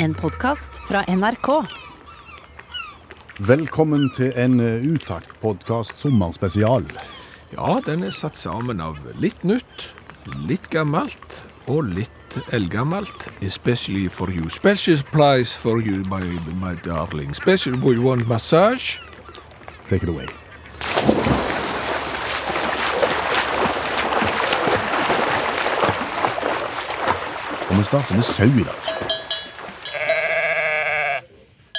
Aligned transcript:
En 0.00 0.14
podkast 0.14 0.76
fra 0.86 1.02
NRK. 1.08 1.48
Velkommen 3.38 4.04
til 4.14 4.30
en 4.38 4.60
eh, 4.62 4.84
Utakt-podkast 4.86 5.98
sommerspesial. 5.98 6.86
Ja, 7.50 7.80
den 7.86 8.04
er 8.06 8.14
satt 8.14 8.38
sammen 8.38 8.78
av 8.78 9.00
litt 9.18 9.42
nytt, 9.42 9.88
litt 10.46 10.70
gammelt 10.70 11.40
og 11.66 11.90
litt 11.98 12.38
eldgammelt. 12.54 13.26
Especially 13.42 14.06
for 14.06 14.30
you. 14.30 14.46
Special 14.48 15.02
price 15.10 15.58
for 15.58 15.82
you, 15.82 16.04
my, 16.06 16.22
my 16.62 16.76
darling. 16.86 17.34
Special, 17.34 17.74
we 17.82 17.98
want 17.98 18.28
massage. 18.28 19.00
Take 19.88 20.06
it 20.06 20.14
away. 20.14 20.28
Og 27.68 27.78
vi 27.78 27.84
starter 27.84 28.14
med 28.14 28.22
sau 28.22 28.46
i 28.46 28.62
dag. 28.62 29.07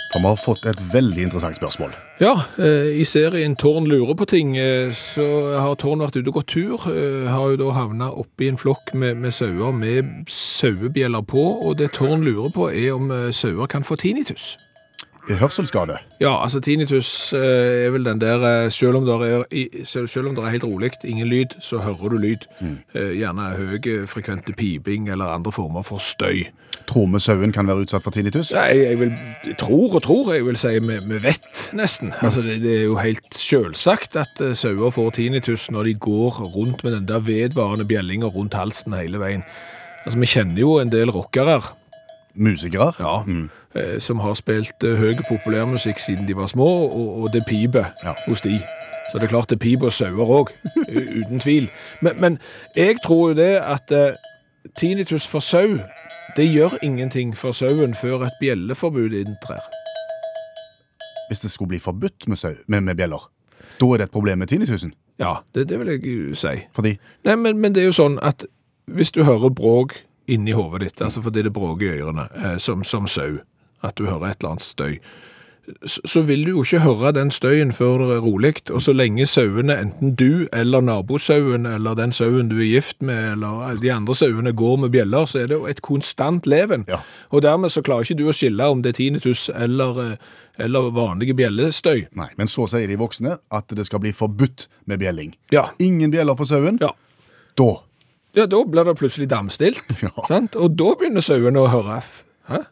For 0.09 0.19
vi 0.19 0.25
har 0.25 0.39
fått 0.41 0.65
et 0.65 0.79
veldig 0.93 1.27
interessant 1.27 1.57
spørsmål. 1.59 1.91
Ja, 2.19 2.33
eh, 2.57 2.89
i 2.97 3.05
serien 3.05 3.55
Tårn 3.55 3.85
lurer 3.87 4.15
på 4.17 4.25
ting, 4.25 4.57
eh, 4.57 4.89
så 4.91 5.25
har 5.61 5.75
Tårn 5.75 6.01
vært 6.01 6.17
ute 6.17 6.27
og 6.31 6.39
gått 6.39 6.47
tur. 6.55 6.87
Eh, 6.89 7.29
har 7.29 7.51
jo 7.51 7.59
da 7.61 7.69
havna 7.77 8.09
oppi 8.09 8.49
en 8.49 8.57
flokk 8.57 8.93
med, 8.93 9.17
med 9.17 9.31
sauer 9.31 9.71
med 9.71 10.25
sauebjeller 10.27 11.21
på, 11.21 11.45
og 11.61 11.77
det 11.77 11.91
Tårn 11.93 12.25
lurer 12.25 12.49
på 12.49 12.71
er 12.73 12.95
om 12.97 13.13
sauer 13.31 13.67
kan 13.67 13.83
få 13.83 13.95
tinnitus. 13.95 14.57
Hørselsskade. 15.37 15.97
Ja, 16.21 16.31
altså 16.43 16.59
tinnitus 16.59 17.33
eh, 17.33 17.85
er 17.85 17.91
vel 17.93 18.05
den 18.05 18.21
der 18.21 18.41
eh, 18.65 18.69
Selv 18.71 18.95
om 18.97 19.05
det 19.05 19.15
er, 19.29 19.43
selv 19.85 20.07
selv 20.07 20.27
om 20.27 20.35
det 20.35 20.43
er 20.43 20.49
helt 20.55 20.63
rolig, 20.63 20.91
ingen 21.03 21.27
lyd, 21.27 21.57
så 21.61 21.77
hører 21.77 22.09
du 22.09 22.17
lyd. 22.17 22.47
Eh, 22.61 23.13
Gjerne 23.19 23.51
høy 23.57 24.05
frekvente 24.07 24.53
piping 24.57 25.09
eller 25.09 25.25
andre 25.35 25.51
former 25.51 25.81
for 25.85 25.97
støy. 26.01 26.47
Tror 26.89 27.05
vi 27.13 27.19
sauen 27.21 27.51
kan 27.53 27.67
være 27.67 27.83
utsatt 27.85 28.03
for 28.03 28.11
tinnitus? 28.15 28.49
Nei, 28.55 28.67
jeg, 28.73 28.85
jeg 28.89 28.99
vil, 28.99 29.11
jeg 29.45 29.57
tror 29.61 29.95
og 29.99 30.03
tror, 30.03 30.33
jeg 30.33 30.45
vil 30.47 30.57
si 30.57 30.71
vi, 30.79 31.19
vet 31.21 31.65
nesten. 31.77 32.13
Altså 32.21 32.41
det, 32.41 32.61
det 32.63 32.77
er 32.79 32.85
jo 32.87 32.97
helt 32.97 33.35
selvsagt 33.37 34.15
at 34.17 34.41
sauer 34.57 34.89
får 34.95 35.11
tinnitus 35.19 35.67
når 35.71 35.83
de 35.91 35.93
går 35.93 36.39
rundt 36.55 36.83
med 36.83 36.95
den 36.97 37.05
der 37.11 37.19
vedvarende 37.19 37.85
bjellinga 37.85 38.25
rundt 38.33 38.57
halsen 38.57 38.93
hele 38.97 39.21
veien. 39.21 39.43
Altså 40.05 40.17
Vi 40.19 40.25
kjenner 40.31 40.61
jo 40.63 40.79
en 40.81 40.89
del 40.89 41.11
rockere 41.13 41.59
Musikere? 42.39 42.93
ja, 42.99 43.19
eh, 43.27 43.47
som 44.01 44.19
har 44.19 44.33
spilt 44.33 44.83
eh, 44.83 44.95
høy 44.97 45.15
populærmusikk 45.29 45.99
siden 45.99 46.27
de 46.27 46.35
var 46.37 46.47
små, 46.47 46.67
og, 46.89 47.21
og 47.23 47.33
det 47.33 47.43
piper 47.47 47.91
Ja. 48.03 48.13
hos 48.27 48.41
de. 48.41 48.59
Så 49.11 49.17
det 49.17 49.23
er 49.23 49.27
klart 49.33 49.49
det 49.49 49.59
piper 49.59 49.85
og 49.89 49.93
sauer 49.93 50.25
òg, 50.39 50.51
uten 51.21 51.39
tvil. 51.39 51.69
Men, 52.01 52.21
men 52.21 52.37
jeg 52.75 52.95
tror 53.05 53.29
jo 53.31 53.35
det 53.41 53.55
at 53.61 53.91
eh, 53.91 54.15
tinnitus 54.77 55.27
for 55.27 55.39
sau, 55.39 55.77
det 56.37 56.45
gjør 56.53 56.77
ingenting 56.85 57.31
for 57.37 57.51
sauen 57.51 57.95
før 57.97 58.23
et 58.27 58.35
bjelleforbud 58.41 59.13
inntrer. 59.17 59.61
Hvis 61.29 61.39
det 61.39 61.51
skulle 61.51 61.69
bli 61.69 61.79
forbudt 61.79 62.27
med, 62.27 62.37
sau, 62.37 62.53
med, 62.67 62.81
med 62.81 62.95
bjeller, 62.95 63.29
da 63.81 63.85
er 63.85 63.97
det 63.97 64.03
et 64.09 64.11
problem 64.13 64.37
med 64.37 64.47
tinnitusen? 64.47 64.93
Ja, 65.19 65.33
det, 65.55 65.67
det 65.69 65.79
vil 65.79 65.87
jeg 65.93 66.37
si. 66.37 66.55
Fordi 66.73 66.95
Nei, 67.25 67.35
men, 67.35 67.57
men 67.59 67.73
det 67.75 67.81
er 67.83 67.89
jo 67.89 67.95
sånn 67.97 68.17
at 68.23 68.45
hvis 68.89 69.11
du 69.11 69.23
hører 69.27 69.49
bråk 69.53 69.97
inni 70.29 70.51
hodet 70.55 70.81
ditt, 70.85 71.01
altså 71.01 71.21
fordi 71.25 71.41
det 71.45 71.53
bråker 71.53 71.93
i 71.95 72.01
ørene, 72.01 72.27
eh, 72.37 72.57
som, 72.61 72.83
som 72.83 73.07
sau, 73.09 73.39
at 73.83 73.95
du 73.97 74.05
hører 74.07 74.31
et 74.31 74.39
eller 74.41 74.55
annet 74.57 74.63
støy, 74.63 74.99
så, 75.85 76.21
vil 76.25 76.45
du 76.45 76.49
jo 76.49 76.63
ikke 76.63 76.79
høre 76.81 77.11
den 77.13 77.29
støyen 77.31 77.71
før 77.75 78.01
det 78.01 78.15
er 78.15 78.23
rolig, 78.25 78.53
og 78.73 78.81
så 78.81 78.93
lenge 78.95 79.25
sauene, 79.29 79.75
enten 79.77 80.15
du 80.17 80.47
eller 80.53 80.81
nabosauen, 80.81 81.67
eller 81.69 81.93
den 81.99 82.11
sauen 82.15 82.49
du 82.49 82.55
er 82.57 82.65
gift 82.71 83.03
med, 83.05 83.33
eller 83.35 83.77
de 83.81 83.91
andre 83.93 84.15
sauene 84.17 84.53
går 84.57 84.79
med 84.81 84.89
bjeller, 84.95 85.27
så 85.29 85.43
er 85.43 85.51
det 85.51 85.59
jo 85.59 85.67
et 85.69 85.81
konstant 85.85 86.47
leven. 86.49 86.85
Ja. 86.89 87.03
Og 87.29 87.43
dermed 87.45 87.69
så 87.69 87.83
klarer 87.85 88.07
ikke 88.07 88.17
du 88.17 88.25
å 88.31 88.33
skille 88.33 88.65
om 88.65 88.81
det 88.81 88.95
er 88.95 88.97
tinnitus 88.97 89.49
eller, 89.53 89.99
eh, 90.07 90.15
eller 90.65 90.89
vanlige 90.95 91.37
bjellestøy. 91.37 92.07
Nei, 92.17 92.31
men 92.37 92.49
så 92.49 92.65
sier 92.71 92.89
de 92.89 92.97
voksne 92.97 93.37
at 93.53 93.69
det 93.77 93.85
skal 93.85 94.01
bli 94.01 94.11
forbudt 94.15 94.65
med 94.89 94.99
bjelling. 95.03 95.35
Ja. 95.53 95.67
Ingen 95.79 96.09
bjeller 96.11 96.33
på 96.39 96.49
sauen. 96.49 96.81
Ja. 96.81 96.95
Da 97.59 97.69
Ja, 98.37 98.45
da 98.45 98.59
blir 98.65 98.85
det 98.85 98.97
plutselig 98.97 99.29
damstilt, 99.29 99.81
Ja. 100.05 100.11
sant? 100.27 100.55
Og 100.55 100.75
da 100.77 100.95
begynner 100.97 101.21
sauene 101.21 101.61
å 101.61 101.69
høre. 101.69 102.01
Hæ? 102.49 102.63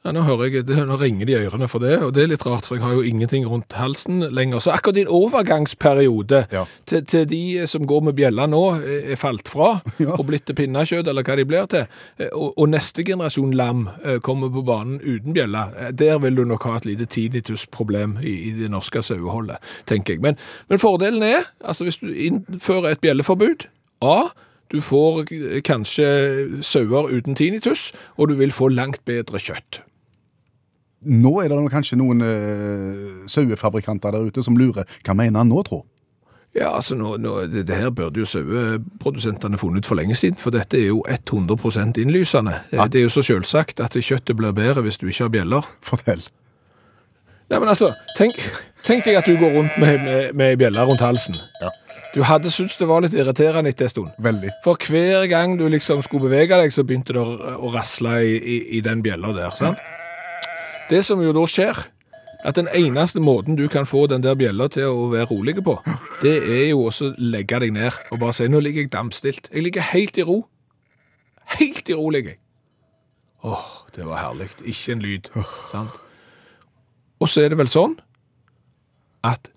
Ja, 0.00 0.14
nå 0.16 0.22
jeg, 0.48 0.62
det, 0.64 0.78
nå 0.88 0.94
ringer 0.96 1.28
de 1.28 1.34
i 1.34 1.40
ørene 1.44 1.66
for 1.68 1.82
det, 1.84 1.98
og 2.00 2.14
det 2.16 2.22
er 2.22 2.30
litt 2.30 2.44
rart, 2.48 2.64
for 2.64 2.78
jeg 2.78 2.84
har 2.86 2.94
jo 2.96 3.02
ingenting 3.04 3.44
rundt 3.44 3.74
halsen 3.76 4.22
lenger. 4.32 4.62
Så 4.64 4.70
akkurat 4.72 4.96
din 4.96 5.10
overgangsperiode 5.12 6.46
Ja. 6.54 6.62
til, 6.88 7.04
til 7.04 7.26
de 7.28 7.66
som 7.68 7.84
går 7.86 8.00
med 8.08 8.16
bjella 8.16 8.46
nå, 8.48 8.62
er 8.80 9.10
er 9.12 9.16
falt 9.20 9.48
fra, 9.52 9.82
Ja. 10.00 10.14
og 10.16 10.24
blitt 10.30 10.46
til 10.48 10.56
pinnekjøtt, 10.56 11.06
eller 11.10 11.22
hva 11.22 11.36
de 11.36 11.44
blir 11.44 11.66
til, 11.68 11.84
eh, 12.18 12.30
og, 12.32 12.54
og 12.56 12.70
neste 12.72 13.04
generasjon 13.04 13.52
lam 13.52 13.88
eh, 14.04 14.16
kommer 14.24 14.48
på 14.48 14.62
banen 14.64 15.02
uten 15.04 15.36
bjella, 15.36 15.66
eh, 15.76 15.90
der 15.92 16.16
vil 16.24 16.34
du 16.40 16.44
nok 16.48 16.64
ha 16.64 16.78
et 16.80 16.88
lite 16.88 17.04
tinnitusproblem 17.06 18.16
i, 18.24 18.34
i 18.48 18.54
det 18.56 18.70
norske 18.72 19.02
saueholdet, 19.04 19.60
tenker 19.86 20.14
jeg. 20.16 20.22
Men, 20.24 20.40
men 20.72 20.78
fordelen 20.80 21.22
er, 21.22 21.44
altså 21.60 21.84
hvis 21.84 22.00
du 22.00 22.08
innfører 22.08 22.94
et 22.94 23.00
bjelleforbud, 23.04 23.68
A, 24.00 24.30
du 24.72 24.80
får 24.80 25.26
eh, 25.28 25.60
kanskje 25.60 26.08
sauer 26.64 27.12
uten 27.12 27.36
tinnitus, 27.36 27.90
og 28.16 28.32
du 28.32 28.38
vil 28.40 28.52
få 28.54 28.72
langt 28.72 29.04
bedre 29.04 29.36
kjøtt. 29.42 29.82
Nå 31.00 31.32
er 31.40 31.48
det 31.48 31.60
kanskje 31.72 31.96
noen 31.96 32.20
uh, 32.20 33.24
sauefabrikanter 33.30 34.12
der 34.12 34.28
ute 34.28 34.44
som 34.44 34.58
lurer. 34.58 34.84
Hva 35.06 35.16
mener 35.16 35.40
han 35.40 35.48
nå, 35.48 35.62
tro? 35.64 35.84
Ja, 36.54 36.72
altså 36.74 36.96
nå, 36.98 37.14
nå, 37.22 37.44
det, 37.46 37.70
her 37.70 37.92
burde 37.94 38.20
jo 38.20 38.26
saueprodusentene 38.26 39.58
funnet 39.58 39.84
ut 39.84 39.86
for 39.86 39.94
lenge 40.00 40.16
siden, 40.18 40.38
for 40.38 40.50
dette 40.50 40.80
er 40.80 40.88
jo 40.88 41.04
100 41.06 42.00
innlysende. 42.02 42.56
Eh, 42.72 42.82
At- 42.82 42.90
Det 42.92 43.00
er 43.00 43.02
jo 43.06 43.08
så 43.14 43.22
selvsagt 43.22 43.80
at 43.80 43.94
kjøttet 43.94 44.36
blir 44.36 44.52
bedre 44.52 44.82
hvis 44.82 44.98
du 44.98 45.06
ikke 45.06 45.24
har 45.24 45.28
bjeller. 45.28 45.62
Fortell. 45.82 46.26
Nei, 47.50 47.58
men 47.58 47.68
altså, 47.68 47.92
tenk, 48.18 48.34
tenk 48.84 49.04
deg 49.04 49.16
at 49.16 49.26
du 49.26 49.36
går 49.38 49.54
rundt 49.56 49.78
med, 49.78 50.02
med, 50.02 50.34
med 50.34 50.58
bjeller 50.58 50.86
rundt 50.86 51.00
halsen. 51.00 51.34
Ja. 51.62 51.70
Du 52.14 52.22
hadde 52.26 52.50
syntes 52.50 52.76
det 52.76 52.88
var 52.90 53.00
litt 53.04 53.14
irriterende 53.14 53.70
etter 53.70 53.86
en 53.86 53.88
stund. 53.92 54.10
Veldig. 54.18 54.50
For 54.64 54.74
hver 54.90 55.26
gang 55.30 55.54
du 55.58 55.68
liksom 55.70 56.02
skulle 56.02 56.26
bevege 56.26 56.58
deg, 56.58 56.72
så 56.74 56.82
begynte 56.82 57.14
det 57.14 57.22
å, 57.22 57.38
å 57.62 57.70
rasle 57.70 58.16
i, 58.26 58.36
i, 58.38 58.58
i 58.78 58.80
den 58.82 59.02
bjella 59.02 59.30
der. 59.36 59.54
sant? 59.54 59.78
Det 60.90 61.04
som 61.06 61.20
jo 61.22 61.30
da 61.32 61.44
skjer, 61.46 61.84
at 62.44 62.56
den 62.56 62.68
eneste 62.74 63.20
måten 63.20 63.56
du 63.56 63.68
kan 63.68 63.86
få 63.86 64.06
den 64.10 64.24
der 64.24 64.34
bjella 64.34 64.66
til 64.72 64.88
å 64.90 65.08
være 65.12 65.28
rolig 65.30 65.54
på, 65.62 65.76
det 66.22 66.36
er 66.40 66.64
jo 66.72 66.86
også 66.88 67.12
å 67.12 67.14
legge 67.18 67.60
deg 67.62 67.74
ned 67.76 67.94
og 68.10 68.18
bare 68.22 68.34
si 68.34 68.48
nå 68.48 68.58
ligger 68.64 68.82
jeg 68.82 68.92
dampstilt'. 68.94 69.50
Jeg 69.52 69.62
ligger 69.62 69.86
helt 69.92 70.18
i 70.18 70.26
ro. 70.26 70.46
Helt 71.58 71.88
i 71.88 71.94
ro 71.94 72.08
ligger 72.10 72.34
jeg. 72.34 72.40
Åh, 73.44 73.86
det 73.96 74.06
var 74.06 74.18
herlig. 74.24 74.50
Ikke 74.64 74.92
en 74.92 75.02
lyd. 75.02 75.30
sant? 75.70 75.90
Og 77.20 77.28
så 77.28 77.44
er 77.44 77.48
det 77.52 77.58
vel 77.58 77.68
sånn 77.68 77.98
at 79.24 79.50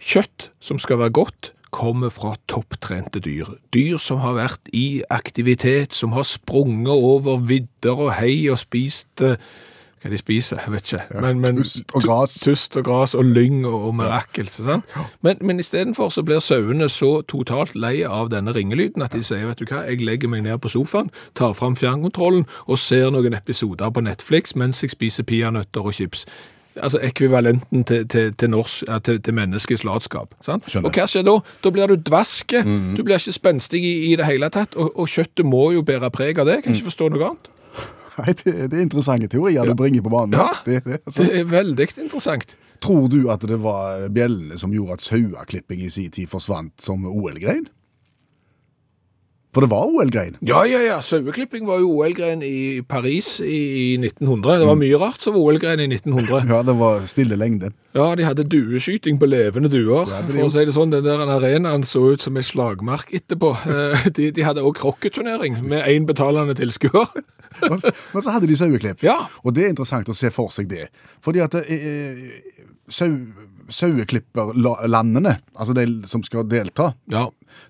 kjøtt 0.00 0.50
som 0.60 0.78
skal 0.78 0.98
være 0.98 1.10
godt, 1.10 1.52
kommer 1.72 2.10
fra 2.12 2.34
topptrente 2.48 3.20
dyr. 3.20 3.46
Dyr 3.72 3.96
som 3.98 4.20
har 4.20 4.34
vært 4.36 4.68
i 4.76 5.02
aktivitet, 5.10 5.94
som 5.94 6.12
har 6.12 6.26
sprunget 6.28 6.92
over 6.92 7.40
vidder 7.48 7.96
og 7.96 8.12
hei 8.18 8.50
og 8.52 8.58
spist 8.60 9.22
eh, 9.24 9.40
hva 10.02 10.10
de 10.10 10.18
spiser, 10.18 10.58
jeg 10.64 10.72
vet 10.72 10.92
ikke. 10.92 11.20
Men, 11.22 11.40
men, 11.42 11.58
tust 11.62 11.94
og 11.94 12.02
gras. 12.02 12.34
Tust 12.42 12.76
og 12.76 12.84
gras 12.88 13.14
og 13.14 13.24
lyng 13.24 13.62
og, 13.66 13.88
og 13.88 13.94
mirakelse, 14.00 14.64
sant? 14.66 14.96
Men, 15.22 15.38
men 15.40 15.62
istedenfor 15.62 16.10
så 16.10 16.24
blir 16.26 16.42
sauene 16.42 16.88
så 16.90 17.12
totalt 17.30 17.76
lei 17.78 18.02
av 18.06 18.32
denne 18.32 18.54
ringelyden 18.56 19.04
at 19.06 19.14
de 19.14 19.22
sier, 19.26 19.46
vet 19.46 19.62
du 19.62 19.68
hva, 19.68 19.84
jeg 19.86 20.02
legger 20.02 20.32
meg 20.32 20.42
ned 20.46 20.58
på 20.62 20.72
sofaen, 20.72 21.12
tar 21.38 21.54
fram 21.58 21.78
fjernkontrollen 21.78 22.48
og 22.66 22.80
ser 22.82 23.12
noen 23.14 23.38
episoder 23.38 23.94
på 23.94 24.02
Netflix 24.02 24.56
mens 24.58 24.82
jeg 24.82 24.96
spiser 24.96 25.28
peanøtter 25.28 25.86
og 25.86 25.94
chips. 25.94 26.26
Altså 26.80 26.98
ekvivalenten 27.04 27.84
til, 27.84 28.08
til, 28.08 28.34
til, 28.34 28.50
norsk, 28.50 28.84
til, 29.04 29.22
til 29.22 29.34
menneskets 29.36 29.84
latskap. 29.84 30.34
Sant? 30.40 30.64
Skjønner. 30.66 30.88
Og 30.88 30.96
hva 30.96 31.04
skjer 31.10 31.26
da? 31.28 31.34
Da 31.64 31.72
blir 31.74 31.90
du 31.90 31.98
dvaske, 32.00 32.62
du 32.96 33.02
blir 33.04 33.20
ikke 33.20 33.36
spenstig 33.36 33.82
i, 33.84 33.94
i 34.08 34.16
det 34.16 34.26
hele 34.26 34.48
tatt, 34.50 34.74
og, 34.80 34.94
og 34.96 35.10
kjøttet 35.12 35.44
må 35.46 35.70
jo 35.76 35.84
bære 35.84 36.10
preg 36.14 36.40
av 36.40 36.48
det. 36.48 36.60
Jeg 36.60 36.66
kan 36.66 36.78
ikke 36.78 36.90
forstå 36.90 37.10
noe 37.12 37.28
annet. 37.28 37.51
Nei, 38.18 38.34
det, 38.42 38.52
det 38.72 38.78
er 38.78 38.84
interessante 38.84 39.28
teorier 39.32 39.68
du 39.68 39.74
bringer 39.78 40.04
på 40.04 40.12
banen. 40.12 40.38
Ja. 40.38 40.50
Det, 40.66 40.82
det, 40.84 41.00
altså. 41.06 41.24
Det 41.24 41.40
er 41.40 41.46
veldig 41.52 41.88
interessant. 42.04 42.56
Tror 42.82 43.06
du 43.08 43.20
at 43.30 43.44
det 43.46 43.60
var 43.62 44.08
bjellene 44.12 44.58
som 44.58 44.72
gjorde 44.74 44.98
at 44.98 45.04
saueklipping 45.04 45.84
i 45.86 45.90
sin 45.92 46.10
tid 46.12 46.30
forsvant 46.30 46.74
som 46.82 47.06
OL-grein? 47.08 47.68
For 49.52 49.60
det 49.60 49.68
var 49.68 49.84
OL-grein. 49.84 50.38
Ja, 50.48 50.62
ja, 50.64 50.78
ja. 50.80 50.94
Saueklipping 51.04 51.66
var 51.68 51.82
jo 51.82 51.90
OL-grein 51.98 52.40
i 52.42 52.80
Paris 52.88 53.34
i, 53.44 53.58
i 53.92 53.98
1900. 54.00 54.54
Det 54.62 54.68
var 54.70 54.78
mye 54.80 54.96
rart 55.02 55.20
som 55.20 55.34
var 55.36 55.42
OL-grein 55.44 55.82
i 55.84 55.88
1900. 55.92 56.46
Ja, 56.54 56.62
det 56.64 56.74
var 56.78 57.04
stille 57.10 57.36
lengde. 57.36 57.68
Ja, 57.92 58.06
de 58.16 58.24
hadde 58.24 58.46
dueskyting 58.48 59.18
på 59.20 59.28
levende 59.28 59.68
duer. 59.68 60.08
Ja, 60.08 60.22
For 60.24 60.46
å 60.46 60.48
si 60.54 60.64
det 60.64 60.72
sånn, 60.72 60.94
den 60.94 61.04
der 61.04 61.20
arenaen 61.36 61.84
så 61.84 62.06
ut 62.14 62.24
som 62.24 62.40
en 62.40 62.46
slagmark 62.48 63.12
etterpå. 63.12 63.52
Eh, 63.68 64.08
De, 64.16 64.30
de 64.32 64.46
hadde 64.48 64.64
også 64.64 64.80
krokketurnering 64.86 65.60
med 65.68 65.84
én 65.84 66.08
betalende 66.08 66.56
tilskuer. 66.56 67.12
Men 67.60 67.76
så- 67.78 67.92
men 68.14 68.22
så 68.24 68.32
hadde 68.32 68.48
de 68.48 68.56
saueklipp. 68.56 69.02
Ja. 69.04 69.18
Og 69.44 69.52
det 69.52 69.66
er 69.66 69.74
interessant 69.74 70.08
å 70.08 70.14
se 70.16 70.30
for 70.32 70.48
seg 70.48 70.70
det. 70.72 70.86
Fordi 71.20 71.42
at 71.44 71.52
eh, 71.60 72.22
sau, 72.88 73.12
saueklipperlandene, 73.72 75.36
altså 75.58 75.74
de 75.76 75.86
som 76.08 76.22
skal 76.22 76.44
delta, 76.48 76.92
Ja, 77.12 77.26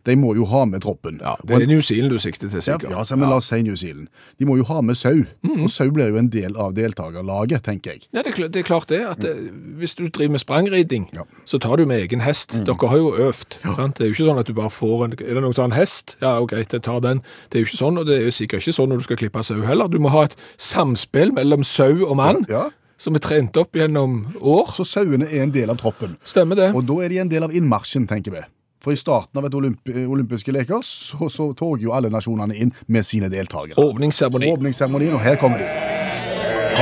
de 0.07 0.15
må 0.17 0.35
jo 0.37 0.45
ha 0.47 0.65
med 0.65 0.83
troppen. 0.85 1.19
ja 1.21 1.35
det 1.45 1.63
er 1.63 1.67
New 1.67 1.81
Zealand 1.83 2.13
du 2.13 2.19
sikter 2.19 2.49
til, 2.49 2.63
sikkert. 2.63 2.91
ja, 2.91 3.17
men 3.17 3.29
la 3.29 3.37
oss 3.37 3.47
si 3.51 3.63
New 3.63 3.75
Zealand. 3.77 4.09
De 4.39 4.45
må 4.47 4.57
jo 4.57 4.65
ha 4.65 4.81
med 4.81 4.97
sau, 4.97 5.25
Mm. 5.43 5.65
og 5.65 5.71
sau 5.71 5.91
blir 5.91 6.09
jo 6.11 6.17
en 6.17 6.29
del 6.29 6.57
av 6.57 6.75
deltakerlaget, 6.75 7.63
tenker 7.63 7.91
jeg. 7.93 8.07
Ja, 8.13 8.23
det 8.23 8.33
er, 8.57 8.63
klart, 8.63 8.87
det 8.89 9.01
at 9.05 9.19
det, 9.21 9.37
Hvis 9.79 9.95
du 9.97 10.07
driver 10.09 10.31
med 10.33 10.41
sprangriding, 10.41 11.09
så 11.45 11.59
tar 11.59 11.77
du 11.77 11.87
med 11.87 12.01
egen 12.01 12.21
hest. 12.21 12.53
Dere 12.53 12.89
har 12.89 12.97
jo 12.97 13.11
øvd. 13.17 13.59
sant? 13.77 13.97
Det 13.97 14.05
er 14.05 14.09
jo 14.09 14.15
ikke 14.15 14.29
sånn 14.31 14.39
at 14.41 14.47
du 14.47 14.53
bare 14.55 14.71
får 14.71 15.05
en 15.05 15.13
Er 15.13 15.35
det 15.35 15.43
noen 15.43 15.55
som 15.55 15.71
har 15.71 15.77
en 15.77 15.81
hest? 15.81 16.17
Ja, 16.23 16.39
ok, 16.41 16.53
jeg 16.53 16.83
tar 16.83 17.01
den. 17.01 17.23
Det 17.51 17.59
er 17.59 17.65
jo 17.65 17.67
ikke 17.67 17.79
sånn, 17.85 17.99
og 17.99 18.07
det 18.07 18.21
er 18.21 18.25
jo 18.25 18.31
sikkert 18.31 18.63
ikke 18.63 18.73
sånn 18.79 18.89
når 18.89 18.97
du 18.99 19.03
skal 19.03 19.17
klippe 19.17 19.43
sau 19.45 19.61
heller. 19.63 19.89
Du 19.89 19.99
må 19.99 20.09
ha 20.11 20.23
et 20.25 20.37
samspill 20.59 21.33
mellom 21.33 21.65
sau 21.65 22.07
og 22.07 22.17
mann, 22.17 22.47
Ja. 22.49 22.71
Som 23.03 23.19
er 23.19 23.23
trent 23.25 23.57
opp 23.59 23.75
gjennom 23.77 24.21
år. 24.39 24.71
Så 24.71 24.87
sauene 24.87 25.27
er 25.27 25.43
en 25.43 25.55
del 25.55 25.73
av 25.73 25.81
troppen. 25.83 26.15
Stemmer 26.25 26.59
det? 26.59 26.71
Og 26.77 26.87
da 26.87 27.01
er 27.03 27.11
de 27.13 27.23
en 27.25 27.33
del 27.33 27.49
av 27.49 27.55
innmarsjen, 27.55 28.07
tenker 28.11 28.37
vi. 28.37 28.45
For 28.83 28.95
i 28.95 28.99
starten 28.99 29.39
av 29.39 29.47
et 29.47 29.55
olymp 29.55 29.93
olympiske 29.95 30.55
leker 30.55 30.83
så, 30.87 31.29
så 31.31 31.53
tog 31.59 31.83
jo 31.83 31.95
alle 31.95 32.11
nasjonene 32.11 32.57
inn 32.59 32.75
med 32.91 33.07
sine 33.07 33.31
deltakere. 33.31 33.79
Åpningsseremonien. 33.79 34.57
Åpningsseremonien, 34.59 35.15
og 35.19 35.23
her 35.23 35.39
kommer 35.43 35.63
de. 35.63 35.71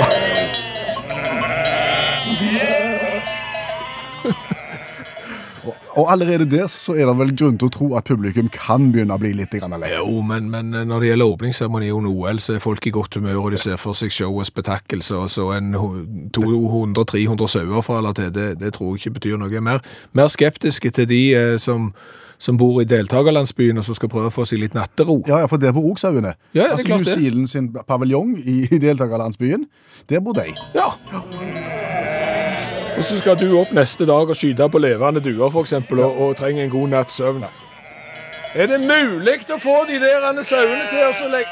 Og- 0.01 0.60
Og 5.99 6.13
allerede 6.13 6.47
der 6.51 6.69
så 6.71 6.95
er 6.95 7.09
det 7.09 7.17
vel 7.19 7.33
grunn 7.37 7.57
til 7.59 7.67
å 7.67 7.73
tro 7.75 7.89
at 7.99 8.07
publikum 8.07 8.51
kan 8.55 8.91
begynne 8.95 9.17
å 9.17 9.21
bli 9.21 9.33
litt 9.35 9.55
lei. 9.55 9.91
Jo, 9.93 10.21
men, 10.27 10.51
men 10.53 10.71
når 10.71 11.03
det 11.03 11.11
gjelder 11.11 11.35
åpningsseremoni 11.35 11.91
under 11.95 12.11
OL, 12.15 12.41
så 12.43 12.55
er 12.55 12.63
folk 12.63 12.87
i 12.87 12.95
godt 12.95 13.19
humør, 13.19 13.41
og 13.43 13.51
de 13.57 13.61
ser 13.63 13.81
for 13.81 13.99
seg 13.99 14.15
show 14.15 14.31
og 14.31 14.47
spetakkel, 14.47 15.03
så, 15.03 15.25
så 15.29 15.51
en 15.57 15.75
200-300 15.75 17.51
sauer 17.57 17.85
fra 17.87 17.99
eller 17.99 18.17
til, 18.17 18.31
det, 18.35 18.49
det 18.63 18.75
tror 18.77 18.95
jeg 18.95 19.03
ikke 19.03 19.19
betyr 19.19 19.43
noe 19.43 19.65
mer. 19.65 19.83
Mer 20.17 20.31
skeptiske 20.31 20.93
til 20.95 21.09
de 21.11 21.23
eh, 21.35 21.57
som, 21.59 21.91
som 22.39 22.61
bor 22.61 22.81
i 22.83 22.89
deltakerlandsbyen 22.89 23.83
og 23.83 23.89
som 23.89 23.99
skal 23.99 24.13
prøve 24.13 24.31
å 24.31 24.35
få 24.35 24.47
seg 24.49 24.63
litt 24.63 24.77
nattero. 24.79 25.21
Ja, 25.29 25.43
ja, 25.43 25.51
for 25.51 25.63
der 25.63 25.75
bor 25.77 25.91
òg 25.91 25.99
sauene. 26.03 26.37
Ja, 26.55 26.69
ja, 26.69 26.77
altså 26.77 26.95
New. 26.95 27.09
Zealand 27.09 27.51
sin 27.51 27.73
paviljong 27.75 28.37
i, 28.39 28.63
i 28.71 28.83
deltakerlandsbyen, 28.83 29.67
der 30.11 30.23
bor 30.25 30.39
de. 30.39 30.53
Ja. 30.79 30.95
Og 33.01 33.05
så 33.05 33.19
skal 33.19 33.39
du 33.41 33.55
opp 33.57 33.71
neste 33.73 34.05
dag 34.05 34.29
og 34.29 34.37
skyte 34.37 34.67
på 34.69 34.79
levende 34.79 35.23
duer, 35.25 35.55
eksempel, 35.61 36.03
og, 36.05 36.19
og 36.21 36.35
trenger 36.37 36.65
en 36.65 36.71
god 36.71 36.89
natts 36.89 37.15
søvn. 37.17 37.47
Er 38.55 38.67
det 38.69 38.81
mulig 38.85 39.39
å 39.49 39.57
få 39.57 39.77
de 39.89 39.97
der 40.03 40.43
sauene 40.45 40.85
til 40.93 41.07
å 41.09 41.31
legge 41.33 41.49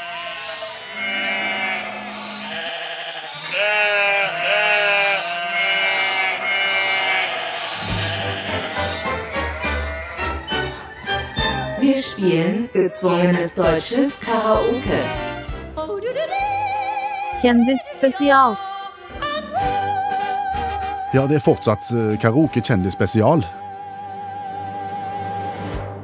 Wir 11.81 11.97
spielen 11.97 12.69
gezwungenes 12.77 13.57
deutsches 13.57 14.21
Karaoke. 14.21 15.01
Kjendisspesial. 17.41 18.68
Ja, 21.13 21.23
det 21.25 21.39
er 21.39 21.43
fortsatt 21.45 21.87
eh, 21.95 22.13
karaoke 22.21 22.61
kjendisspesial. 22.61 23.41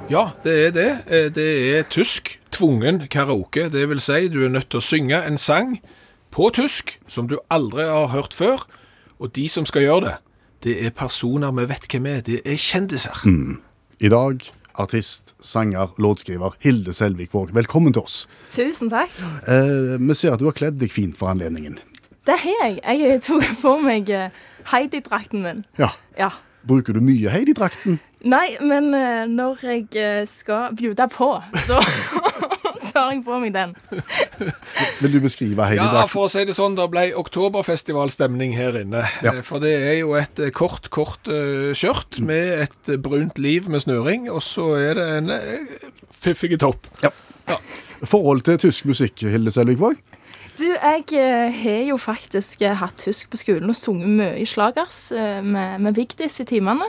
Ja, 0.09 0.27
det 0.45 0.55
er 0.67 0.71
det. 0.73 0.87
Eh, 1.05 1.27
Det 1.33 1.49
er 1.77 1.83
tysk 1.93 2.39
tvungen 2.51 3.03
karaoke. 3.11 3.67
Det 3.69 3.85
vil 3.89 3.99
si, 4.01 4.27
du 4.33 4.43
er 4.45 4.49
nødt 4.53 4.69
til 4.73 4.81
å 4.81 4.85
synge 4.85 5.21
en 5.27 5.37
sang 5.37 5.77
på 6.33 6.49
tysk 6.57 6.95
som 7.07 7.27
du 7.29 7.37
aldri 7.53 7.85
har 7.85 8.09
hørt 8.15 8.33
før. 8.33 8.65
Og 9.19 9.31
de 9.35 9.45
som 9.49 9.65
skal 9.65 9.85
gjøre 9.85 10.05
det, 10.09 10.15
det 10.65 10.75
er 10.85 10.89
personer 10.97 11.53
vi 11.53 11.67
vet 11.69 11.85
hvem 11.91 12.05
er. 12.09 12.21
Det 12.25 12.41
er 12.45 12.57
kjendiser. 12.57 13.21
I 14.01 14.09
dag 14.09 14.41
artist, 14.75 15.35
sanger, 15.39 15.93
låtskriver 16.01 16.57
Hilde 16.59 16.91
Selvik 16.93 17.31
Våg. 17.31 17.53
Velkommen 17.55 17.93
til 17.95 18.01
oss. 18.03 18.25
Tusen 18.51 18.89
takk. 18.91 19.13
Eh, 19.47 19.95
vi 20.01 20.17
ser 20.17 20.33
at 20.33 20.41
du 20.41 20.49
har 20.49 20.57
kledd 20.57 20.81
deg 20.81 20.91
fint 20.91 21.15
for 21.15 21.29
anledningen. 21.31 21.77
Det 22.25 22.35
har 22.41 22.57
jeg. 22.65 22.81
Jeg 23.05 23.21
tok 23.23 23.45
på 23.61 23.75
meg 23.85 24.09
eh, 24.09 24.33
Heidi-drakten 24.71 25.43
min. 25.45 25.63
Ja. 25.79 25.91
Ja. 26.19 26.31
Bruker 26.65 26.97
du 26.97 27.01
mye 27.05 27.29
Heidi-drakten? 27.29 27.99
Nei, 28.25 28.55
men 28.65 28.89
eh, 28.97 29.25
når 29.29 29.61
jeg 29.61 29.83
eh, 30.01 30.23
skal 30.25 30.73
bjude 30.77 31.05
på, 31.13 31.27
da 31.69 31.81
tar 32.89 33.11
jeg 33.11 33.21
på 33.27 33.37
meg 33.43 33.53
den. 33.53 33.75
Vil 35.03 35.13
du 35.13 35.19
beskrive 35.21 35.67
Heidi-drakten? 35.69 35.99
Ja, 36.01 36.07
for 36.09 36.25
å 36.25 36.31
si 36.33 36.41
det 36.49 36.55
sånn, 36.57 36.77
det 36.79 36.87
ble 36.89 37.03
oktoberfestivalstemning 37.21 38.55
her 38.57 38.79
inne. 38.81 39.03
Ja. 39.21 39.35
Eh, 39.35 39.43
For 39.45 39.61
det 39.61 39.75
er 39.77 39.99
jo 39.99 40.15
et 40.17 40.41
kort, 40.57 40.89
kort 40.89 41.29
skjørt 41.77 42.17
med 42.25 42.65
et 42.65 42.95
brunt 43.05 43.37
liv 43.37 43.69
med 43.69 43.85
snøring, 43.85 44.25
og 44.33 44.41
så 44.45 44.71
er 44.81 44.97
det 44.97 45.07
en 45.19 45.31
uh, 45.35 45.85
fiffig 46.09 46.57
topp. 46.63 46.89
Forhold 48.05 48.41
til 48.45 48.57
tysk 48.65 48.89
musikk, 48.89 49.21
Hilde 49.29 49.53
Selvik 49.53 49.79
Våg? 49.81 50.01
Du, 50.55 50.65
jeg 50.71 51.03
eh, 51.11 51.51
har 51.51 51.81
jo 51.89 51.97
faktisk 51.99 52.61
eh, 52.63 52.75
hatt 52.79 52.95
tysk 53.01 53.31
på 53.31 53.39
skolen 53.41 53.71
og 53.71 53.75
sunget 53.75 54.11
mye 54.15 54.45
slagers 54.47 54.99
eh, 55.11 55.41
med, 55.43 55.81
med 55.83 55.97
Vigdis 55.97 56.39
i 56.39 56.47
timene. 56.47 56.87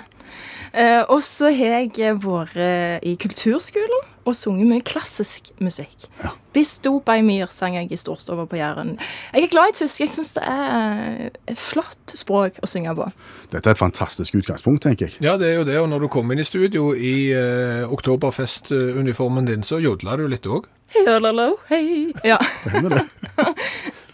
Og 1.09 1.23
så 1.25 1.49
har 1.55 1.87
jeg 1.89 2.19
vært 2.21 2.59
i 3.07 3.15
kulturskolen 3.17 4.03
og 4.27 4.35
sunget 4.37 4.67
mye 4.69 4.85
klassisk 4.87 5.53
musikk. 5.63 6.09
Ja. 6.23 6.33
Bis 6.57 6.77
du 6.83 6.99
bei 7.05 7.21
mir 7.25 7.51
sang 7.53 7.77
jeg 7.77 7.93
i 7.93 7.99
storstova 8.01 8.47
på 8.49 8.59
Jæren. 8.59 8.97
Jeg 9.33 9.47
er 9.47 9.53
glad 9.53 9.73
i 9.73 9.77
tysk. 9.79 10.01
Jeg 10.03 10.11
syns 10.11 10.33
det 10.37 10.45
er 10.51 11.31
et 11.47 11.61
flott 11.61 12.15
språk 12.17 12.59
å 12.65 12.71
synge 12.71 12.95
på. 12.99 13.09
Dette 13.53 13.71
er 13.71 13.77
et 13.77 13.83
fantastisk 13.83 14.39
utgangspunkt, 14.41 14.83
tenker 14.87 15.09
jeg. 15.11 15.21
Ja, 15.25 15.37
det 15.41 15.53
er 15.53 15.61
jo 15.61 15.69
det, 15.69 15.79
og 15.83 15.91
når 15.93 16.07
du 16.07 16.09
kom 16.13 16.33
inn 16.33 16.43
i 16.43 16.49
studio 16.49 16.91
i 16.97 17.31
eh, 17.37 17.85
oktoberfest-uniformen 17.93 19.47
din, 19.51 19.67
så 19.67 19.79
jodla 19.83 20.19
du 20.19 20.27
litt 20.33 20.49
òg. 20.49 20.67
Hello, 20.97 21.55
hei. 21.71 22.13
Ja. 22.25 22.41
Hender 22.67 22.99
det? 22.99 23.07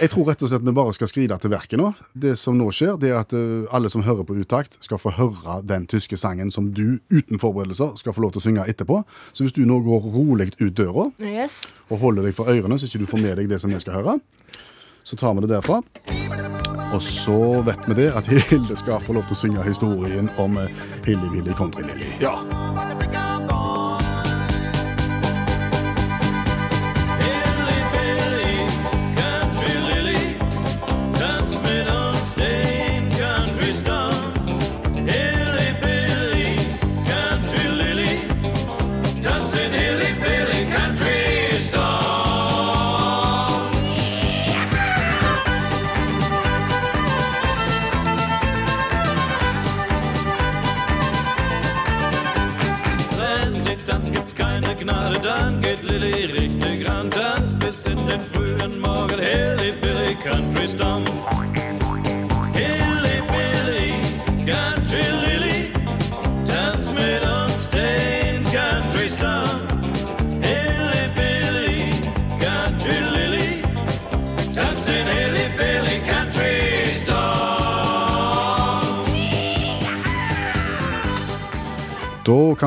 Jeg 0.00 0.10
tror 0.10 0.26
rett 0.26 0.42
og 0.42 0.50
slett 0.50 0.64
vi 0.66 0.72
bare 0.74 0.92
skal 0.96 1.08
skride 1.10 1.36
til 1.40 1.52
verket 1.52 1.78
nå. 1.78 1.92
Det 2.18 2.34
som 2.40 2.56
nå 2.58 2.66
skjer, 2.74 2.96
det 3.00 3.12
er 3.12 3.20
at 3.20 3.34
eh, 3.36 3.66
alle 3.74 3.90
som 3.92 4.02
hører 4.06 4.26
på 4.26 4.36
Utakt, 4.40 4.78
skal 4.82 4.98
få 4.98 5.12
høre 5.14 5.60
den 5.66 5.86
tyske 5.90 6.18
sangen 6.18 6.50
som 6.54 6.72
du 6.74 6.98
uten 7.12 7.38
forberedelser 7.40 7.94
skal 8.00 8.16
få 8.16 8.24
lov 8.24 8.34
til 8.34 8.42
å 8.42 8.46
synge 8.48 8.66
etterpå. 8.70 9.02
Så 9.32 9.46
hvis 9.46 9.54
du 9.56 9.62
nå 9.68 9.78
går 9.86 10.08
rolig 10.14 10.50
ut 10.58 10.74
døra 10.74 11.10
Yes. 11.22 11.68
og 11.90 12.02
holder 12.02 12.26
deg 12.26 12.34
for 12.36 12.50
ørene, 12.50 12.78
så 12.78 12.88
ikke 12.90 13.04
du 13.04 13.06
får 13.10 13.22
med 13.22 13.38
deg 13.38 13.48
det 13.52 13.60
som 13.62 13.70
vi 13.70 13.78
skal 13.82 14.00
høre, 14.00 14.18
så 15.04 15.18
tar 15.20 15.34
vi 15.36 15.44
det 15.44 15.52
derfra. 15.52 15.82
Og 16.94 17.02
så 17.02 17.38
vet 17.66 17.86
vi 17.90 17.96
det 17.98 18.08
at 18.16 18.26
Hilde 18.30 18.76
skal 18.78 19.02
få 19.02 19.16
lov 19.16 19.26
til 19.28 19.36
å 19.36 19.40
synge 19.44 19.66
historien 19.68 20.30
om 20.42 20.58
eh, 20.62 20.70
Hilly 21.06 21.30
Willy 21.36 21.54
Country 21.58 21.86
Lily. 21.86 22.10
Ja. 22.22 22.34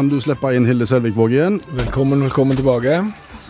Kan 0.08 0.16
du 0.16 0.22
slippe 0.24 0.54
inn 0.56 0.64
Hilde 0.64 0.86
Selvikvåg 0.88 1.34
igjen. 1.34 1.58
Velkommen, 1.76 2.22
velkommen 2.24 2.56
tilbake. 2.56 2.92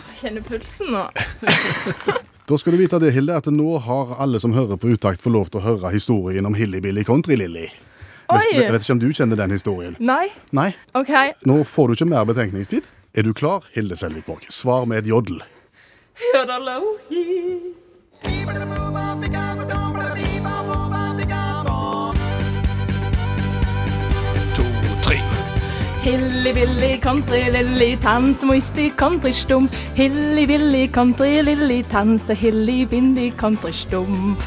Jeg 0.09 0.17
kjenner 0.23 0.41
pulsen 0.41 0.89
nå. 0.95 1.03
Da 2.47 2.57
skal 2.57 2.73
du 2.73 2.79
vite 2.79 2.97
det, 3.03 3.11
Hilde, 3.11 3.35
at 3.35 3.49
nå 3.51 3.75
har 3.83 4.13
alle 4.23 4.39
som 4.39 4.53
hører 4.55 4.79
på 4.79 4.87
Utakt, 4.95 5.19
fått 5.21 5.35
lov 5.35 5.49
til 5.51 5.59
å 5.59 5.65
høre 5.65 5.91
historien 5.91 6.47
om 6.47 6.55
Hillybilly 6.55 7.03
Country-Lilly. 7.05 7.65
Jeg 7.67 8.71
vet 8.71 8.85
ikke 8.87 8.95
om 8.95 9.01
du 9.03 9.09
kjenner 9.11 9.37
den 9.37 9.51
historien. 9.53 9.97
Nei? 9.99 10.31
Nei, 10.55 10.71
OK. 10.97 11.11
nå 11.45 11.59
får 11.67 11.91
du 11.91 11.97
ikke 11.97 12.09
mer 12.15 12.23
betenkningstid. 12.31 12.87
Er 13.13 13.27
du 13.27 13.35
klar, 13.37 13.67
Hilde 13.75 13.99
Selvikvåg? 13.99 14.47
Svar 14.49 14.87
med 14.87 15.03
et 15.03 15.11
jodel. 15.11 15.43
Hello, 16.31 16.95
hi. 17.11 17.75
Hilly-Willy, 26.07 26.99
Country-Lilly, 26.99 27.97
tanz 27.97 28.41
muss 28.41 28.71
die 28.71 28.91
Country 28.91 29.33
stumpf. 29.33 29.75
Hilly-Willy, 29.93 30.87
Country-Lilly, 30.87 31.83
tanze 31.83 32.33
Hilly-Windy, 32.33 33.31
Country 33.31 33.73
stumpf. 33.73 34.39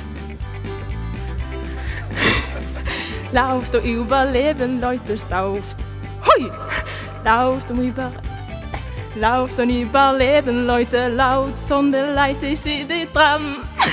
Lauft 3.32 3.74
und 3.74 3.84
überleben, 3.84 4.80
Leute, 4.80 5.18
sauft. 5.18 5.84
Hui! 6.24 6.50
Lauft 7.26 7.70
und 7.70 7.84
über... 7.84 8.10
Lauft 9.16 9.58
und 9.58 9.68
überleben, 9.68 10.66
Leute, 10.66 11.08
laut, 11.08 11.58
sondern 11.58 12.14
leise 12.14 12.46
ist 12.46 12.64
die 12.64 13.06
Tram. 13.12 13.56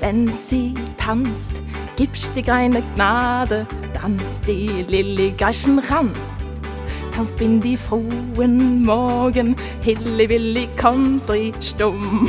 Wenn 0.00 0.32
sie 0.32 0.72
tanzt, 0.96 1.60
gibst 1.94 2.34
die 2.34 2.42
keine 2.42 2.80
Gnade. 2.94 3.66
Tanzt 4.06 4.46
die 4.46 4.84
Lilly 4.88 5.32
Geischen 5.36 5.80
ran. 5.80 6.12
Tanz 7.12 7.34
bin 7.34 7.60
die 7.60 7.76
Morgen, 8.84 9.56
Hilly 9.82 10.28
Willy 10.28 10.68
Country 10.76 11.52
stumm. 11.60 12.28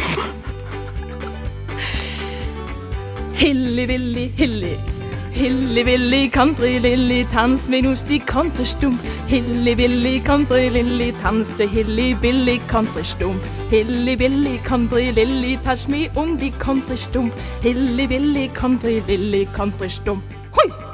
Hilly 3.34 3.88
Willy 3.88 4.31
Hilly. 4.36 4.77
Hilly 5.31 5.86
Willy 5.86 6.29
Country 6.29 6.79
Lilly, 6.79 7.27
tanz 7.31 7.69
oss 7.86 8.10
i 8.10 8.17
country 8.17 8.65
stump. 8.65 9.00
Hilly 9.27 9.77
Willy 9.77 10.19
Country 10.19 10.69
Lilly, 10.69 11.13
tanz 11.22 11.53
til 11.57 11.69
Hilly 11.69 12.15
Billy 12.15 12.60
Country 12.67 13.03
stump. 13.03 13.39
Hilly 13.69 14.15
Billy 14.15 14.57
Country 14.63 15.12
Lilly, 15.12 15.60
touch 15.63 15.88
me 15.88 16.10
die 16.39 16.51
country 16.57 16.98
stump. 16.98 17.31
Hilly 17.62 18.07
Billy 18.07 18.48
Country 18.48 19.00
Lilly 19.07 19.48
Country 19.53 19.89
stump. 19.89 20.24
Hoi! 20.53 20.87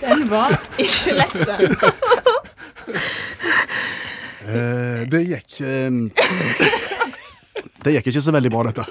Den 0.00 0.24
var 0.30 0.54
ikke 0.80 1.14
lett, 1.16 1.36
den. 1.48 1.60
Eh, 4.44 5.00
det 5.08 5.20
gikk 5.24 5.54
eh, 5.64 5.90
Det 7.84 7.94
gikk 7.96 8.10
ikke 8.12 8.22
så 8.24 8.34
veldig 8.36 8.50
bra, 8.52 8.64
dette. 8.68 8.84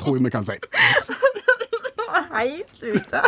Tror 0.00 0.18
jeg 0.18 0.24
vi 0.26 0.32
kan 0.34 0.44
si. 0.46 0.56
Helt 2.36 2.82
ute. 2.84 3.22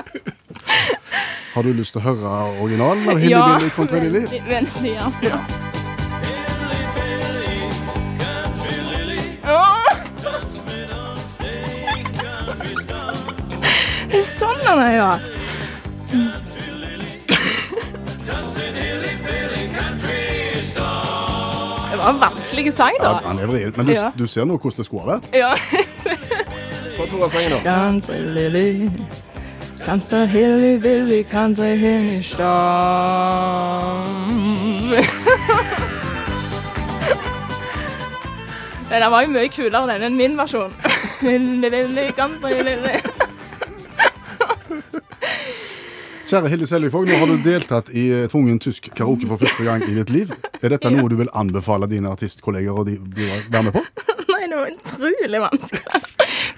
Har 1.54 1.64
du 1.64 1.72
lyst 1.74 1.92
til 1.96 2.02
å 2.02 2.06
høre 2.10 2.34
originalen 2.62 3.08
av 3.08 3.16
Hilly 3.20 3.32
Ja, 3.32 3.46
Billy 3.56 3.72
kontra 3.76 4.00
Lilly? 4.02 4.20
veldig, 4.28 4.42
veldig 4.52 4.92
gjerne. 4.92 5.10
Hilly-billy, 5.22 5.57
sånn 14.28 14.58
den 14.64 14.78
er, 14.84 14.92
ja. 14.98 15.12
Det 21.92 21.96
var 21.98 22.08
en 22.10 22.20
vanskelig 22.20 22.72
sang, 22.74 22.90
Ja, 23.00 23.08
da. 23.08 23.20
han 23.26 23.36
lever 23.36 23.56
i 23.56 23.70
Men 23.76 23.86
du, 23.86 23.92
Ja. 23.92 24.10
du 24.18 24.26
ser 24.26 24.44
nå 24.44 24.56
hvordan 24.58 24.76
det 24.76 24.86
skulle 24.86 25.02
ha 25.02 25.08
vært. 25.16 25.24
Ja. 25.34 25.54
Få 26.96 27.06
to 27.10 27.16
refrenger 27.24 27.50
nå. 27.50 27.58
Country 27.64 28.18
Lily, 28.34 28.90
country 29.84 30.26
hilly 30.26 30.76
billy, 30.78 31.22
country 31.22 31.76
hilly 31.76 32.22
stam. 32.22 32.44
Den 38.90 39.00
der 39.02 39.08
var 39.10 39.20
jo 39.22 39.28
mye 39.28 39.48
kulere 39.48 39.86
den 39.94 40.02
enn 40.02 40.16
min 40.16 40.36
versjon. 40.38 40.72
Hilly 41.20 41.70
billy, 41.70 42.10
country 42.12 42.62
lily. 42.62 43.00
Kjære 46.28 46.50
Hilde 46.52 46.66
Selvigfog, 46.68 47.06
nå 47.08 47.14
har 47.16 47.30
du 47.30 47.38
deltatt 47.40 47.86
i 47.96 48.02
eh, 48.12 48.26
tvungen 48.28 48.58
tysk 48.60 48.90
karaoke 48.92 49.24
for 49.30 49.40
første 49.40 49.64
gang 49.64 49.80
i 49.86 49.94
ditt 49.96 50.10
liv. 50.12 50.28
Er 50.60 50.68
dette 50.74 50.90
noe 50.92 51.08
du 51.08 51.16
vil 51.16 51.30
anbefale 51.32 51.88
dine 51.88 52.12
artistkolleger 52.12 52.76
å 52.76 52.84
være 52.84 53.62
med 53.64 53.72
på? 53.72 53.80
Nei, 54.34 54.44
det 54.44 54.58
var 54.58 54.68
utrolig 54.68 55.40
vanskelig. 55.46 56.02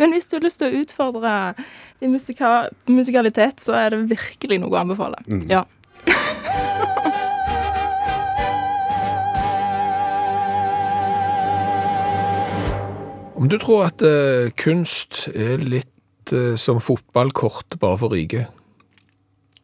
Men 0.03 0.11
hvis 0.17 0.27
du 0.27 0.35
har 0.41 0.45
lyst 0.49 0.59
til 0.59 0.67
å 0.67 0.75
utfordre 0.83 1.55
din 2.03 2.11
musika 2.11 2.67
musikalitet, 2.91 3.63
så 3.63 3.79
er 3.79 3.95
det 3.95 4.11
virkelig 4.11 4.59
noe 4.59 4.75
å 4.75 4.83
anbefale. 4.83 5.23
Ja. 5.47 5.63
Om 13.39 13.47
du 13.47 13.55
tror 13.63 13.87
at 13.87 14.03
uh, 14.03 14.51
kunst 14.59 15.31
er 15.31 15.63
litt 15.63 16.35
uh, 16.35 16.59
som 16.59 16.83
fotballkort 16.83 17.79
bare 17.79 17.95
for 18.03 18.11
rike? 18.19 18.51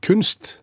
Kunst 0.03 0.59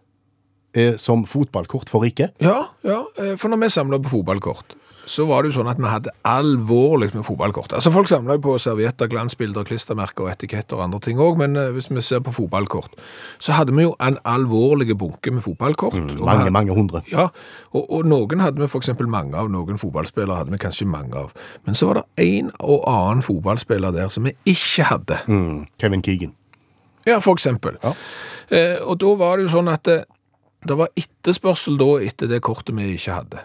er 0.73 0.95
som 0.97 1.25
fotballkort 1.29 1.89
for 1.91 2.01
riket. 2.05 2.33
Ja, 2.41 2.63
ja, 2.83 3.03
eh, 3.21 3.35
for 3.37 3.49
når 3.53 3.59
vi 3.61 3.69
samla 3.69 3.99
på 4.01 4.09
fotballkort, 4.09 4.73
så 5.05 5.25
var 5.27 5.43
det 5.43 5.51
jo 5.51 5.57
sånn 5.59 5.67
at 5.69 5.77
vi 5.77 5.89
hadde 5.91 6.11
alvorlig 6.25 7.09
med 7.13 7.25
fotballkort. 7.27 7.73
Altså 7.75 7.91
Folk 7.91 8.07
samla 8.07 8.37
på 8.41 8.53
servietter, 8.57 9.09
glansbilder, 9.11 9.65
klistremerker 9.67 10.23
og 10.23 10.31
etiketter 10.31 10.77
og 10.79 10.85
andre 10.85 10.99
ting 11.03 11.19
òg, 11.21 11.35
men 11.37 11.57
eh, 11.59 11.69
hvis 11.75 11.89
vi 11.91 12.01
ser 12.01 12.23
på 12.23 12.31
fotballkort, 12.33 12.95
så 13.43 13.51
hadde 13.57 13.75
vi 13.75 13.83
jo 13.83 13.93
en 14.01 14.17
alvorlig 14.25 14.95
bunke 14.97 15.29
med 15.35 15.43
fotballkort. 15.43 15.93
Mm, 15.99 16.13
Mange, 16.23 16.37
hadde- 16.39 16.55
mange 16.55 16.73
hundre. 16.79 17.03
Ja, 17.11 17.27
og, 17.73 17.83
og 17.91 18.05
noen 18.09 18.39
hadde 18.41 18.63
vi 18.63 18.69
f.eks. 18.71 18.89
mange 19.05 19.35
av, 19.37 19.51
noen 19.51 19.77
fotballspillere 19.77 20.39
hadde 20.41 20.55
vi 20.55 20.61
kanskje 20.63 20.87
mange 20.89 21.13
av. 21.19 21.35
Men 21.67 21.75
så 21.75 21.91
var 21.91 21.99
det 22.01 22.07
en 22.29 22.49
og 22.63 22.87
annen 22.89 23.21
fotballspiller 23.27 23.91
der 23.93 24.07
som 24.09 24.23
vi 24.23 24.33
ikke 24.55 24.87
hadde. 24.89 25.19
Mm. 25.27 25.67
Kevin 25.83 26.01
Keegan. 26.01 26.33
Ja, 27.09 27.19
for 27.23 27.35
eksempel. 27.37 27.77
Ja. 27.83 27.93
Eh, 28.49 28.77
og 28.81 28.99
da 29.01 29.13
var 29.19 29.37
det 29.37 29.47
jo 29.47 29.55
sånn 29.57 29.71
at 29.71 29.83
det, 29.87 30.03
det 30.67 30.77
var 30.79 30.91
etterspørsel 30.99 31.77
da 31.79 31.89
etter 32.05 32.31
det 32.31 32.41
kortet 32.45 32.75
vi 32.77 32.93
ikke 32.95 33.17
hadde. 33.19 33.43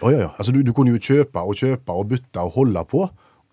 Oh, 0.00 0.12
ja, 0.12 0.28
ja. 0.28 0.30
Altså, 0.38 0.54
du, 0.54 0.62
du 0.62 0.72
kunne 0.76 0.94
jo 0.94 1.02
kjøpe 1.02 1.42
og 1.42 1.58
kjøpe 1.58 1.94
og 1.94 2.10
bytte 2.12 2.42
og 2.44 2.54
holde 2.58 2.84
på 2.90 3.06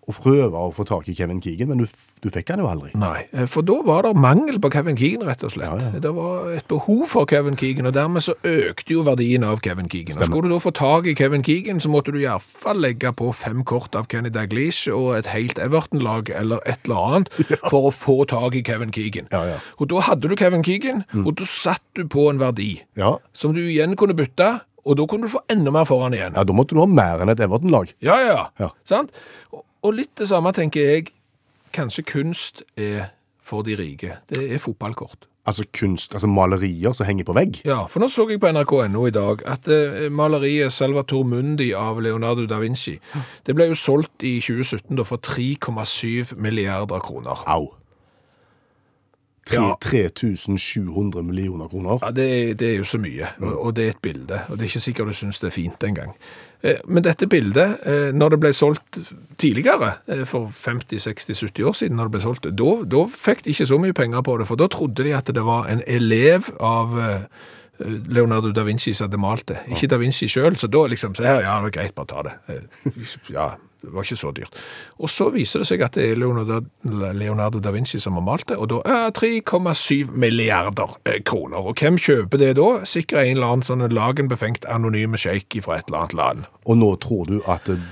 og 0.06 0.14
prøve 0.22 0.54
å 0.54 0.68
få 0.70 0.84
tak 0.86 1.08
i 1.10 1.14
Kevin 1.18 1.40
Keegan, 1.42 1.66
men 1.72 1.80
du, 1.82 1.86
du 2.22 2.28
fikk 2.30 2.52
han 2.52 2.60
jo 2.62 2.68
aldri. 2.70 2.92
Nei, 2.94 3.24
eh, 3.34 3.48
for 3.50 3.66
da 3.66 3.74
var 3.82 4.04
det 4.06 4.12
mangel 4.22 4.60
på 4.62 4.70
Kevin 4.70 4.94
Keegan, 4.98 5.24
rett 5.26 5.42
og 5.42 5.50
slett. 5.50 5.66
Ja, 5.66 5.88
ja. 5.90 5.98
Det 6.04 6.12
var 6.14 6.44
et 6.54 6.68
behov 6.70 7.02
for 7.10 7.26
Kevin 7.26 7.56
Keegan, 7.58 7.88
og 7.90 7.94
dermed 7.96 8.22
så 8.22 8.36
økte 8.46 8.94
jo 8.94 9.02
verdien 9.08 9.42
av 9.42 9.58
Kevin 9.64 9.88
Keegan. 9.90 10.14
Stemmer. 10.14 10.30
skulle 10.30 10.46
du 10.46 10.54
da 10.54 10.60
få 10.62 10.70
tak 10.78 11.08
i 11.10 11.16
Kevin 11.18 11.42
Keegan, 11.42 11.82
så 11.82 11.90
måtte 11.90 12.14
du 12.14 12.20
i 12.20 12.26
hvert 12.28 12.46
fall 12.62 12.78
legge 12.86 13.10
på 13.18 13.32
fem 13.34 13.64
kort 13.66 13.98
av 13.98 14.06
Kenny 14.12 14.30
Daglish 14.30 14.86
og 14.94 15.16
et 15.18 15.32
helt 15.34 15.58
Everton-lag 15.58 16.30
eller 16.30 16.62
et 16.70 16.86
eller 16.86 17.02
annet 17.10 17.34
for 17.72 17.90
å 17.90 17.92
få 17.94 18.20
tak 18.30 18.54
i 18.54 18.62
Kevin 18.62 18.94
Keegan. 18.94 19.26
Ja, 19.34 19.42
ja. 19.56 19.58
Og 19.82 19.90
da 19.90 20.06
hadde 20.06 20.30
du 20.30 20.36
Kevin 20.38 20.62
Keegan, 20.66 21.02
og 21.24 21.34
da 21.42 21.50
satt 21.50 21.82
du 21.98 22.06
på 22.06 22.28
en 22.30 22.38
verdi 22.38 22.76
Ja. 22.94 23.16
som 23.34 23.58
du 23.58 23.60
igjen 23.66 23.98
kunne 23.98 24.14
bytte, 24.14 24.60
og 24.86 24.94
da 25.00 25.02
kunne 25.10 25.26
du 25.26 25.32
få 25.32 25.40
enda 25.50 25.72
mer 25.74 25.82
foran 25.88 26.14
igjen. 26.14 26.36
ja, 26.38 26.44
da 26.46 26.54
måtte 26.54 26.76
du 26.76 26.78
ha 26.78 26.86
mer 26.86 27.18
enn 27.24 27.32
et 27.32 27.40
Everton-lag. 27.42 27.90
Ja, 28.06 28.20
ja, 28.22 28.34
ja. 28.36 28.44
Ja. 28.62 28.68
Sant? 28.86 29.10
Og, 29.50 29.64
og 29.86 29.94
litt 29.94 30.12
det 30.18 30.26
samme 30.30 30.50
tenker 30.56 30.90
jeg, 30.90 31.12
kanskje 31.76 32.04
kunst 32.08 32.62
er 32.76 33.12
for 33.46 33.62
de 33.66 33.76
rike. 33.78 34.18
Det 34.30 34.42
er 34.52 34.62
fotballkort. 34.62 35.28
Altså 35.46 35.62
kunst, 35.78 36.14
altså 36.14 36.26
malerier 36.26 36.92
som 36.96 37.06
henger 37.06 37.24
på 37.28 37.34
vegg. 37.36 37.60
Ja, 37.68 37.84
for 37.86 38.02
nå 38.02 38.08
så 38.10 38.24
jeg 38.26 38.40
på 38.42 38.50
NRK.no 38.50 39.04
i 39.06 39.14
dag 39.14 39.44
at 39.46 39.68
eh, 39.70 40.08
maleriet 40.10 40.74
Salvator 40.74 41.22
Mundi 41.22 41.68
av 41.78 42.00
Leonardo 42.02 42.48
da 42.50 42.58
Vinci, 42.58 42.96
det 43.46 43.54
ble 43.54 43.68
jo 43.70 43.78
solgt 43.78 44.26
i 44.26 44.40
2017 44.42 44.98
da 44.98 45.06
for 45.06 45.22
3,7 45.22 46.34
milliarder 46.34 47.04
kroner. 47.04 47.46
Au. 47.46 47.70
Tre- 49.46 49.56
Ja. 49.62 49.76
3700 49.80 51.22
millioner 51.22 51.68
kroner. 51.70 51.98
Ja, 52.02 52.10
det, 52.10 52.58
det 52.58 52.72
er 52.72 52.76
jo 52.80 52.84
så 52.84 52.98
mye, 52.98 53.28
og, 53.40 53.52
og 53.66 53.74
det 53.76 53.84
er 53.86 53.90
et 53.94 54.02
bilde, 54.02 54.40
og 54.48 54.56
det 54.58 54.64
er 54.66 54.70
ikke 54.72 54.80
sikkert 54.88 55.06
du 55.12 55.12
synes 55.14 55.38
det 55.38 55.46
er 55.52 55.54
fint 55.54 55.84
engang. 55.86 56.14
Eh, 56.66 56.80
Men 56.88 57.04
dette 57.06 57.28
bildet, 57.30 57.76
eh, 57.86 58.10
når 58.12 58.28
det 58.34 58.40
ble 58.42 58.52
solgt 58.52 58.98
tidligere, 59.38 59.92
eh, 60.08 60.24
for 60.26 60.48
50-60-70 60.50 61.62
år 61.68 61.76
siden, 61.78 61.96
når 61.96 62.08
det 62.10 62.16
ble 62.16 62.20
solgt, 62.24 62.48
da, 62.58 62.72
da 62.96 63.04
fikk 63.06 63.44
de 63.46 63.54
ikke 63.54 63.66
så 63.70 63.78
mye 63.78 63.94
penger 63.94 64.22
på 64.26 64.38
det, 64.40 64.48
for 64.50 64.56
da 64.58 64.66
trodde 64.72 65.04
de 65.06 65.14
at 65.14 65.30
det 65.30 65.44
var 65.46 65.68
en 65.70 65.82
elev 65.86 66.50
av 66.60 66.98
Leonardo 68.08 68.50
da 68.56 68.62
Vinci 68.64 68.94
som 68.96 69.06
hadde 69.10 69.18
malt 69.20 69.46
det. 69.50 69.58
Ikke 69.68 69.88
da 69.92 69.98
Vinci 70.00 70.26
selv, 70.32 70.56
så 70.56 70.66
da 70.72 70.86
liksom, 70.88 71.14
så 71.14 71.22
her, 71.28 71.42
ja, 71.44 71.58
det 71.60 71.68
er 71.70 71.74
greit, 71.76 71.94
bare 71.94 72.06
ta 72.08 72.22
det. 72.24 72.34
Ja, 73.28 73.50
det 73.82 73.92
var 73.94 74.06
ikke 74.06 74.18
så 74.18 74.30
dyrt. 74.34 74.56
Og 74.98 75.10
så 75.12 75.28
viser 75.34 75.62
det 75.62 75.68
seg 75.68 75.84
at 75.84 75.96
det 75.98 76.08
er 76.10 76.18
Leonardo, 76.18 77.60
da 77.62 77.72
Vinci 77.74 78.00
som 78.02 78.16
har 78.18 78.24
malt 78.26 78.48
det, 78.50 78.56
og 78.58 78.70
da 78.72 78.80
er 78.84 79.12
3,7 79.14 80.14
milliarder 80.16 80.96
eh, 81.06 81.20
kroner. 81.26 81.68
Og 81.68 81.78
hvem 81.78 82.00
kjøper 82.00 82.42
det 82.42 82.54
da? 82.58 82.70
Sikkert 82.88 83.22
en 83.22 83.36
eller 83.36 83.52
annen 83.52 83.66
sånn 83.66 83.86
lagenbefengt 83.92 84.66
anonyme 84.72 85.20
sjeik 85.20 85.58
fra 85.64 85.78
et 85.78 85.90
eller 85.90 86.02
annet 86.02 86.18
land. 86.18 86.50
Og 86.66 86.80
nå 86.80 86.90
tror 87.04 87.30
du 87.30 87.38
at 87.46 87.70
eh, 87.72 87.86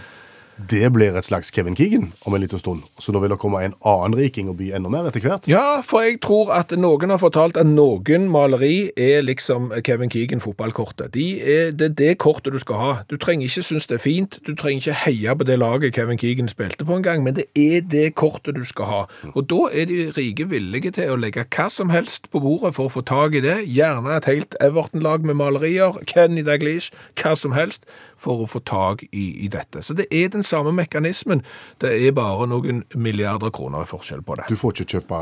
Det 0.57 0.93
blir 0.95 1.17
et 1.19 1.27
slags 1.27 1.51
Kevin 1.55 1.75
Keegan 1.77 2.13
om 2.27 2.35
en 2.35 2.41
liten 2.41 2.59
stund. 2.59 2.83
Så 2.99 3.13
da 3.13 3.19
vil 3.19 3.33
det 3.33 3.39
komme 3.43 3.63
en 3.65 3.75
annen 3.85 4.15
riking 4.19 4.49
og 4.53 4.59
by 4.61 4.71
enda 4.77 4.91
mer 4.93 5.09
etter 5.09 5.25
hvert. 5.25 5.49
Ja, 5.51 5.81
for 5.83 6.05
jeg 6.07 6.21
tror 6.23 6.53
at 6.55 6.71
noen 6.79 7.11
har 7.11 7.19
fortalt 7.19 7.59
at 7.59 7.67
noen 7.67 8.29
maleri 8.31 8.91
er 8.97 9.25
liksom 9.27 9.73
Kevin 9.85 10.13
Keegan-fotballkortet. 10.13 11.11
De 11.15 11.27
det 11.75 11.89
er 11.91 11.97
det 11.99 12.13
kortet 12.23 12.55
du 12.55 12.61
skal 12.63 12.81
ha. 12.81 12.93
Du 13.11 13.17
trenger 13.19 13.49
ikke 13.49 13.67
synes 13.67 13.89
det 13.91 13.99
er 13.99 14.05
fint, 14.05 14.39
du 14.47 14.55
trenger 14.55 14.83
ikke 14.83 15.01
heie 15.05 15.35
på 15.35 15.49
det 15.49 15.59
laget 15.59 15.95
Kevin 15.95 16.19
Keegan 16.19 16.49
spilte 16.49 16.87
på 16.87 16.97
en 16.97 17.03
gang, 17.03 17.25
men 17.25 17.35
det 17.37 17.47
er 17.59 17.81
det 17.81 18.15
kortet 18.15 18.55
du 18.55 18.65
skal 18.65 18.91
ha. 18.91 19.03
Og 19.35 19.49
da 19.51 19.69
er 19.73 19.91
de 19.91 20.13
rike 20.17 20.47
villige 20.51 20.95
til 20.95 21.11
å 21.13 21.19
legge 21.19 21.47
hva 21.57 21.69
som 21.73 21.91
helst 21.91 22.31
på 22.31 22.43
bordet 22.45 22.75
for 22.79 22.89
å 22.89 22.95
få 22.95 23.03
tak 23.03 23.35
i 23.35 23.43
det. 23.45 23.65
Gjerne 23.67 24.15
et 24.17 24.31
helt 24.31 24.55
Everton-lag 24.63 25.27
med 25.27 25.39
malerier, 25.41 25.99
Kenny 26.07 26.45
Daglish, 26.47 26.95
hva 27.21 27.35
som 27.39 27.57
helst, 27.57 27.89
for 28.25 28.43
å 28.45 28.49
få 28.49 28.61
tak 28.65 29.05
i, 29.13 29.25
i 29.45 29.49
dette. 29.53 29.83
Så 29.85 29.95
det 29.99 30.07
er 30.11 30.31
den 30.33 30.43
samme 30.47 30.73
mekanismen. 30.75 31.43
Det 31.83 31.93
er 32.09 32.15
bare 32.17 32.49
noen 32.51 32.83
milliarder 32.97 33.53
kroner 33.55 33.85
i 33.85 33.91
forskjell 33.91 34.25
på 34.25 34.39
det. 34.41 34.49
Du 34.49 34.57
får 34.57 34.75
ikke 34.79 34.97
kjøpe 34.99 35.21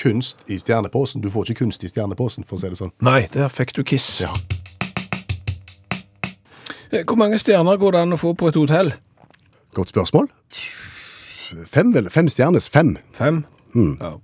kunst 0.00 0.44
i 0.50 0.56
stjerneposen. 0.60 1.20
Du 1.24 1.28
får 1.34 1.50
ikke 1.52 1.64
kunst 1.66 1.84
i 1.84 1.92
stjerneposen, 1.92 2.46
for 2.48 2.56
å 2.58 2.62
si 2.64 2.72
det 2.72 2.80
sånn. 2.80 2.94
Nei, 3.04 3.26
der 3.36 3.52
fikk 3.52 3.76
du 3.78 3.84
kiss. 3.86 4.08
Ja. 4.24 4.32
Eh, 6.92 7.04
Hvor 7.04 7.16
mange 7.20 7.38
stjerner 7.40 7.76
går 7.80 7.92
det 7.96 8.00
an 8.06 8.16
å 8.16 8.20
få 8.20 8.32
på 8.38 8.48
et 8.48 8.56
hotell? 8.56 8.94
Godt 9.76 9.90
spørsmål. 9.92 10.30
Fem, 11.68 11.92
vel? 11.94 12.08
Fem 12.12 12.28
stjernes. 12.32 12.68
Fem. 12.72 12.94
Fem? 13.16 13.42
Ja. 13.76 14.14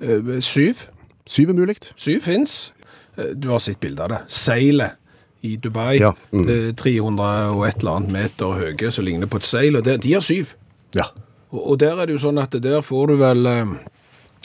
Eh, 0.00 0.40
Syv? 0.44 0.86
Syv 1.28 1.52
er 1.52 1.58
mulig. 1.60 1.76
Syv 1.96 2.22
fins. 2.24 2.72
Eh, 3.18 3.34
Du 3.36 3.50
har 3.52 3.58
sett 3.60 3.80
bilde 3.80 4.02
av 4.02 4.08
det. 4.14 4.20
Seilet 4.28 4.96
i 5.46 5.56
Dubai. 5.56 5.98
Ja, 6.00 6.12
mm. 6.32 6.44
Det 6.46 6.58
er 6.68 6.74
300 6.78 7.30
og 7.54 7.64
et 7.68 7.80
eller 7.80 8.00
annet 8.00 8.14
meter 8.14 8.58
høye 8.60 8.92
som 8.92 9.06
ligner 9.06 9.30
på 9.30 9.40
et 9.40 9.48
seil, 9.48 9.78
og 9.78 9.86
de 9.86 10.12
har 10.14 10.24
syv. 10.24 10.54
Ja. 10.96 11.10
Og, 11.50 11.62
og 11.72 11.80
der 11.80 11.98
er 11.98 12.08
det 12.08 12.18
jo 12.18 12.26
sånn 12.26 12.40
at 12.42 12.54
der 12.62 12.84
får 12.84 13.10
du 13.10 13.16
vel 13.20 13.48
eh, 13.50 13.72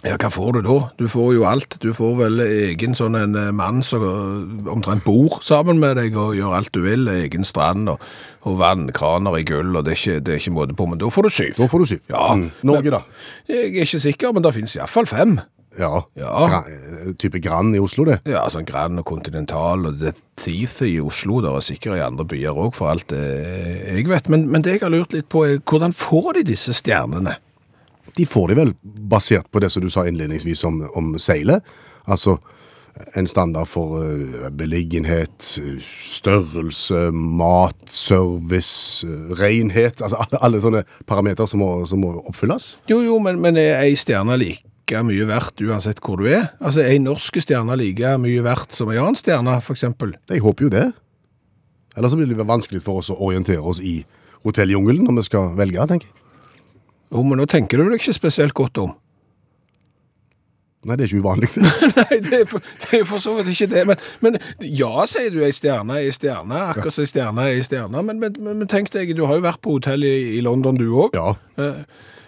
Ja, 0.05 0.17
hva 0.21 0.29
får 0.29 0.57
du 0.57 0.59
da? 0.65 0.75
Du 0.99 1.07
får 1.09 1.31
jo 1.33 1.45
alt. 1.49 1.77
Du 1.81 1.89
får 1.95 2.13
vel 2.19 2.43
egen 2.45 2.93
sånn 2.97 3.17
en 3.17 3.37
eh, 3.39 3.51
mann 3.55 3.81
som 3.85 4.03
eh, 4.05 4.69
omtrent 4.71 5.05
bor 5.05 5.39
sammen 5.45 5.81
med 5.81 5.97
deg 5.99 6.17
og 6.19 6.35
gjør 6.37 6.57
alt 6.59 6.73
du 6.75 6.83
vil. 6.85 7.09
Egen 7.09 7.47
strand 7.47 7.89
og, 7.93 8.03
og 8.45 8.59
vannkraner 8.61 9.39
i 9.39 9.45
gull, 9.47 9.73
og 9.73 9.85
det 9.87 9.95
er, 9.95 10.01
ikke, 10.01 10.21
det 10.25 10.35
er 10.35 10.43
ikke 10.43 10.55
måte 10.57 10.77
på, 10.77 10.89
men 10.91 11.01
da 11.01 11.09
får 11.13 11.27
du 11.27 11.35
syv. 11.39 11.57
Da 11.57 11.69
får 11.71 11.83
du 11.83 11.91
syv. 11.95 12.05
Ja. 12.13 12.27
Mm. 12.37 12.47
Norge, 12.69 12.93
da? 12.93 13.03
Jeg 13.49 13.73
er 13.73 13.89
ikke 13.89 14.05
sikker, 14.07 14.35
men 14.35 14.45
det 14.45 14.55
finnes 14.57 14.77
iallfall 14.77 15.09
fem. 15.09 15.39
Ja. 15.79 16.01
Ja. 16.15 16.33
Gra 16.47 16.59
type 17.19 17.39
Grand 17.43 17.75
i 17.75 17.79
Oslo, 17.83 18.05
det. 18.07 18.19
Ja, 18.29 18.45
sånn 18.49 18.65
Grand 18.67 18.99
og 19.01 19.05
Continental 19.09 19.85
og 19.89 19.99
det 19.99 20.13
Thief 20.39 20.81
i 20.87 20.93
Oslo, 21.03 21.41
der 21.43 21.55
er 21.59 21.63
sikkert 21.65 21.97
i 21.99 22.03
andre 22.05 22.25
byer 22.27 22.55
òg, 22.65 22.73
for 22.77 22.91
alt 22.93 23.11
eh, 23.15 23.95
jeg 23.97 24.07
vet. 24.09 24.29
Men, 24.31 24.47
men 24.51 24.63
det 24.63 24.77
jeg 24.77 24.85
har 24.85 24.93
lurt 24.95 25.13
litt 25.15 25.27
på, 25.31 25.43
er 25.47 25.59
hvordan 25.63 25.93
får 25.95 26.33
de 26.39 26.45
disse 26.53 26.73
stjernene? 26.79 27.37
De 28.15 28.23
får 28.25 28.51
de 28.53 28.55
vel 28.61 28.73
basert 29.11 29.49
på 29.51 29.59
det 29.59 29.71
som 29.73 29.83
du 29.83 29.89
sa 29.91 30.05
innledningsvis 30.07 30.61
om, 30.67 30.83
om 30.95 31.15
seilet. 31.19 31.63
Altså 32.07 32.37
en 33.19 33.27
standard 33.27 33.67
for 33.67 33.97
eh, 34.05 34.45
beliggenhet, 34.55 35.49
eh, 35.59 35.81
størrelse, 35.99 37.09
mat, 37.11 37.75
service, 37.91 39.03
eh, 39.03 39.33
renhet. 39.39 39.99
Altså 40.01 40.21
alle, 40.23 40.39
alle 40.47 40.61
sånne 40.63 40.83
parametere 41.09 41.47
som, 41.51 41.59
må- 41.59 41.83
som 41.89 41.99
må 42.05 42.13
oppfylles. 42.29 42.75
Jo, 42.91 43.01
jo, 43.03 43.19
men, 43.19 43.41
men 43.43 43.59
er 43.59 43.81
ei 43.83 43.97
stjerne 43.99 44.37
like 44.85 45.03
mye 45.03 45.25
verdt 45.27 45.61
uansett 45.65 45.99
hvor 46.03 46.17
du 46.17 46.27
er? 46.29 46.51
Altså, 46.61 46.81
er 46.81 46.93
ei 46.93 46.99
norsk 47.01 47.39
stjerne 47.41 47.75
like 47.77 48.17
mye 48.21 48.43
verdt 48.43 48.75
som 48.75 48.89
ei 48.91 48.99
annen 48.99 49.17
stjerne, 49.17 49.57
eksempel? 49.69 50.15
Jeg 50.29 50.41
håper 50.41 50.65
jo 50.65 50.69
det. 50.69 50.91
Ellers 51.97 52.11
så 52.11 52.17
blir 52.19 52.27
det 52.29 52.45
vanskelig 52.45 52.83
for 52.83 53.01
oss 53.01 53.09
å 53.09 53.17
orientere 53.17 53.61
oss 53.61 53.79
i 53.81 54.03
hotelljungelen 54.45 55.07
når 55.07 55.21
vi 55.21 55.25
skal 55.25 55.55
velge, 55.57 55.87
tenker 55.87 56.07
jeg. 56.07 56.21
Jo, 57.13 57.23
men 57.23 57.39
nå 57.39 57.45
tenker 57.47 57.79
du 57.79 57.87
deg 57.89 58.01
ikke 58.01 58.13
spesielt 58.13 58.53
godt 58.53 58.77
om. 58.77 58.93
Nei, 60.85 60.97
det 60.99 61.05
er 61.05 61.09
ikke 61.09 61.23
uvanlig. 61.23 61.49
Nei, 61.97 62.17
det 62.21 62.39
er, 62.43 62.49
for, 62.49 62.65
det 62.83 62.99
er 62.99 63.05
for 63.09 63.23
så 63.23 63.33
vidt 63.39 63.47
ikke 63.55 63.71
det. 63.71 63.85
Men, 63.89 64.01
men 64.21 64.35
ja, 64.61 65.07
sier 65.09 65.31
du, 65.33 65.39
ei 65.41 65.55
stjerne 65.55 65.95
er 65.97 66.05
ei 66.05 66.13
stjerne. 66.13 66.59
Akkurat 66.75 66.93
som 66.93 67.05
ei 67.05 67.09
stjerne 67.09 67.45
er 67.47 67.55
ei 67.55 67.63
stjerne. 67.65 68.03
Men, 68.05 68.19
men, 68.21 68.35
men, 68.45 68.67
tenk 68.69 68.91
deg, 68.93 69.15
du 69.17 69.23
har 69.25 69.39
jo 69.39 69.45
vært 69.47 69.63
på 69.65 69.79
hotell 69.79 70.05
i, 70.05 70.13
i 70.37 70.43
London, 70.45 70.77
du 70.77 70.91
òg. 70.91 71.17
Ja, 71.17 71.31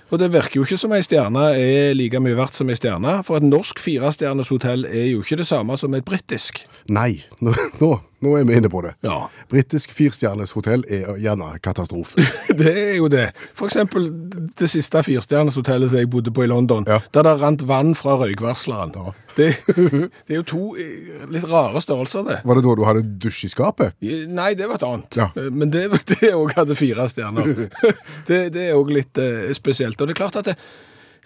Og 0.08 0.20
det 0.22 0.30
virker 0.32 0.62
jo 0.62 0.64
ikke 0.64 0.80
som 0.80 0.94
ei 0.96 1.04
stjerne 1.04 1.50
er 1.60 1.96
like 1.98 2.20
mye 2.24 2.38
verdt 2.38 2.56
som 2.56 2.70
ei 2.72 2.78
stjerne. 2.80 3.18
For 3.28 3.40
et 3.40 3.48
norsk 3.48 3.82
firestjerners 3.84 4.52
hotell 4.54 4.88
er 4.88 5.10
jo 5.12 5.24
ikke 5.24 5.42
det 5.42 5.48
samme 5.50 5.76
som 5.80 5.96
et 5.98 6.06
britisk. 6.08 6.64
nei, 6.88 7.24
nå, 7.44 7.52
nå, 7.82 7.92
nå 8.26 8.32
er 8.40 8.46
vi 8.50 8.56
inne 8.58 8.70
på 8.74 8.82
det. 8.82 8.96
Ja. 9.06 9.28
Britisk 9.52 9.92
firestjerners 9.94 10.52
hotell 10.58 10.82
er 10.90 11.18
gjerne 11.22 11.52
katastrofe. 11.64 12.24
Det 12.58 12.72
er 12.74 12.96
jo 12.98 13.08
det. 13.14 13.28
For 13.58 13.70
eksempel 13.70 14.08
det 14.58 14.70
siste 14.72 15.04
firestjerners 15.06 15.58
hotellet 15.60 15.92
som 15.92 16.00
jeg 16.02 16.10
bodde 16.10 16.32
på 16.34 16.44
i 16.46 16.50
London, 16.50 16.88
Ja. 16.90 17.00
der 17.14 17.28
det 17.28 17.36
rant 17.42 17.62
vann 17.70 17.94
fra 17.96 18.16
røykvarsleren. 18.22 18.96
Det, 19.38 19.52
det 19.68 20.34
er 20.34 20.40
jo 20.40 20.46
to 20.50 20.64
eh, 20.82 21.28
litt 21.30 21.46
rare 21.52 21.82
størrelser, 21.84 22.26
det. 22.26 22.40
Var 22.48 22.58
det 22.58 22.66
da 22.66 22.76
du 22.80 22.84
hadde 22.88 23.06
dusj 23.28 23.44
i 23.46 23.52
skapet? 23.54 23.94
Nei, 24.02 24.54
det 24.58 24.66
var 24.72 24.80
et 24.82 24.88
annet. 24.88 25.20
Ja. 25.20 25.30
Eh, 25.38 25.52
Men 25.54 25.70
det 25.76 25.86
det 26.16 26.34
òg 26.34 26.56
hadde 26.58 26.76
fire 26.80 27.06
stjerner. 27.12 27.54
Det, 28.28 28.42
det 28.56 28.70
er 28.72 28.76
òg 28.80 28.90
litt 28.98 29.22
eh, 29.22 29.52
spesielt. 29.58 30.02
Og 30.02 30.10
det 30.10 30.18
er 30.18 30.24
klart 30.24 30.42
at 30.42 30.50
det, 30.50 30.58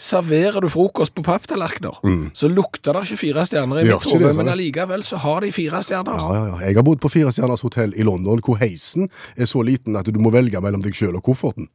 serverer 0.02 0.64
du 0.64 0.70
frokost 0.74 1.14
på 1.14 1.24
papptallerkener, 1.26 2.00
så 2.34 2.50
lukter 2.50 2.98
det 2.98 3.04
ikke 3.06 3.20
fire 3.22 3.46
stjerner 3.46 3.82
i 3.82 3.86
Mm. 3.86 3.92
Mitt 3.92 4.08
hode, 4.10 4.34
men 4.38 4.50
allikevel 4.50 5.04
så 5.06 5.20
har 5.22 5.42
de 5.46 5.52
fire 5.54 5.84
stjerner. 5.86 6.18
Ja, 6.18 6.34
ja, 6.34 6.46
ja. 6.48 6.68
Jeg 6.68 6.76
har 6.80 6.84
bodd 6.88 7.02
på 7.04 7.12
firestjerners 7.14 7.62
hotell 7.62 7.94
i 7.96 8.04
London, 8.08 8.42
hvor 8.42 8.58
heisen 8.58 9.10
er 9.38 9.46
så 9.46 9.62
liten 9.62 9.96
at 10.00 10.10
du 10.10 10.20
må 10.20 10.32
velge 10.34 10.60
mellom 10.62 10.82
deg 10.82 10.98
sjøl 10.98 11.16
og 11.20 11.24
kofferten. 11.24 11.70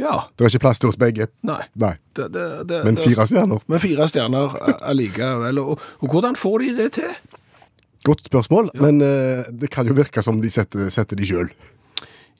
Ja. 0.00 0.24
Det 0.34 0.46
er 0.46 0.50
ikke 0.50 0.64
plass 0.64 0.80
til 0.82 0.90
oss 0.90 0.98
begge. 0.98 1.28
Nei. 1.46 1.60
Nei. 1.78 1.92
Det, 2.16 2.32
det, 2.34 2.46
det, 2.70 2.80
Men 2.84 2.96
fire 2.98 3.26
stjerner? 3.30 3.60
Men 3.70 3.82
fire 3.82 4.08
stjerner 4.10 4.56
eh, 4.64 4.80
allikevel. 4.90 5.60
Og, 5.62 5.84
og 6.00 6.10
hvordan 6.10 6.34
får 6.40 6.64
de 6.64 6.72
det 6.80 6.88
til? 6.98 7.12
Godt 8.04 8.26
spørsmål, 8.26 8.72
men 8.82 8.98
uh, 9.00 9.46
det 9.48 9.70
kan 9.72 9.86
jo 9.88 9.94
virke 9.96 10.20
som 10.22 10.40
de 10.42 10.50
setter, 10.52 10.90
setter 10.92 11.16
de 11.16 11.24
sjøl. 11.24 11.48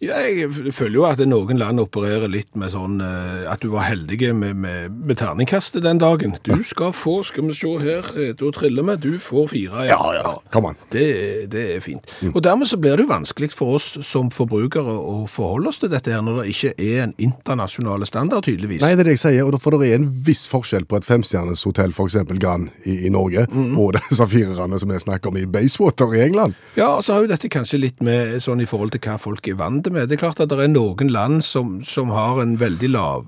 Ja, 0.05 0.19
jeg 0.29 0.51
føler 0.77 0.99
jo 0.99 1.05
at 1.09 1.21
noen 1.25 1.57
land 1.61 1.81
opererer 1.81 2.29
litt 2.29 2.51
med 2.61 2.73
sånn 2.75 2.99
eh, 3.01 3.45
at 3.51 3.63
du 3.65 3.71
var 3.73 3.87
heldig 3.89 4.19
med, 4.37 4.59
med, 4.61 4.97
med 5.09 5.17
terningkastet 5.21 5.85
den 5.85 6.01
dagen. 6.03 6.35
Du 6.45 6.59
skal 6.67 6.93
få, 6.93 7.19
skal 7.25 7.47
vi 7.49 7.55
se 7.57 7.71
her, 7.81 8.09
eh, 8.21 8.33
da 8.37 8.51
triller 8.53 8.85
vi, 8.91 8.97
du 9.07 9.19
får 9.23 9.49
fire. 9.55 9.87
Ja, 9.89 9.99
ja. 10.19 10.35
Kom 10.53 10.69
an. 10.69 10.77
Det, 10.93 11.05
det 11.53 11.65
er 11.77 11.81
fint. 11.85 12.11
Og 12.35 12.43
dermed 12.45 12.69
så 12.71 12.77
blir 12.81 12.99
det 13.01 13.07
jo 13.07 13.13
vanskelig 13.15 13.53
for 13.57 13.79
oss 13.79 13.95
som 14.05 14.29
forbrukere 14.35 14.93
å 14.99 15.17
forholde 15.31 15.71
oss 15.73 15.81
til 15.83 15.93
dette 15.95 16.13
her, 16.13 16.21
når 16.27 16.43
det 16.43 16.47
ikke 16.55 16.75
er 16.85 17.05
en 17.07 17.15
internasjonal 17.23 18.05
standard, 18.09 18.45
tydeligvis. 18.49 18.83
Nei, 18.85 18.93
det 18.99 19.05
er 19.07 19.11
det 19.11 19.17
jeg 19.17 19.23
sier, 19.25 19.45
og 19.47 19.55
da- 19.57 19.63
for 19.65 19.79
det 19.79 19.89
er 19.93 19.99
en 20.03 20.09
viss 20.27 20.45
forskjell 20.51 20.85
på 20.91 20.99
et 21.01 21.07
femstjerners 21.09 21.65
hotell, 21.65 21.95
f.eks. 21.97 22.19
Grand 22.43 22.69
i, 22.85 22.99
i 23.07 23.13
Norge, 23.15 23.47
og 23.79 23.95
disse 23.99 24.27
firerne 24.29 24.79
som 24.83 24.91
vi 24.93 25.01
snakker 25.01 25.31
om 25.33 25.39
i 25.41 25.47
Basewater 25.49 26.13
i 26.19 26.25
England. 26.27 26.57
Ja, 26.77 26.91
og 26.99 27.05
så 27.07 27.15
har 27.17 27.25
jo 27.25 27.31
dette 27.33 27.49
kanskje 27.53 27.81
litt 27.81 28.03
med 28.05 28.37
sånn 28.45 28.61
i 28.65 28.69
forhold 28.69 28.93
til 28.97 29.03
hva 29.07 29.17
folk 29.23 29.47
er 29.49 29.59
vant 29.61 29.87
med. 29.95 30.09
Det 30.11 30.17
er 30.19 30.23
klart 30.27 30.43
at 30.43 30.51
det 30.53 30.59
er 30.61 30.71
noen 30.73 31.11
land 31.15 31.45
som, 31.47 31.79
som 31.89 32.13
har 32.15 32.41
en 32.43 32.57
veldig 32.61 32.91
lav 32.93 33.25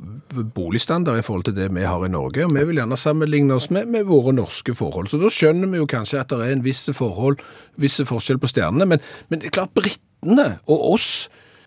boligstandard 0.56 1.20
i 1.20 1.24
forhold 1.24 1.46
til 1.48 1.56
det 1.56 1.68
vi 1.74 1.86
har 1.86 2.02
i 2.04 2.10
Norge, 2.12 2.44
og 2.44 2.54
vi 2.54 2.64
vil 2.68 2.80
gjerne 2.80 2.98
sammenligne 2.98 3.56
oss 3.56 3.70
med, 3.70 3.88
med 3.92 4.04
våre 4.08 4.34
norske 4.36 4.74
forhold. 4.76 5.08
Så 5.12 5.20
da 5.22 5.30
skjønner 5.32 5.70
vi 5.70 5.80
jo 5.80 5.88
kanskje 5.90 6.20
at 6.20 6.34
det 6.34 6.42
er 6.44 6.56
en 6.56 6.64
visse 6.66 6.92
forhold, 6.96 7.40
visse 7.80 8.06
forskjell 8.08 8.40
på 8.42 8.50
stjernene, 8.50 8.88
men, 8.90 9.02
men 9.30 9.40
det 9.40 9.50
er 9.50 9.56
klart 9.60 9.74
brittene 9.76 10.56
og 10.66 10.92
oss, 10.96 11.10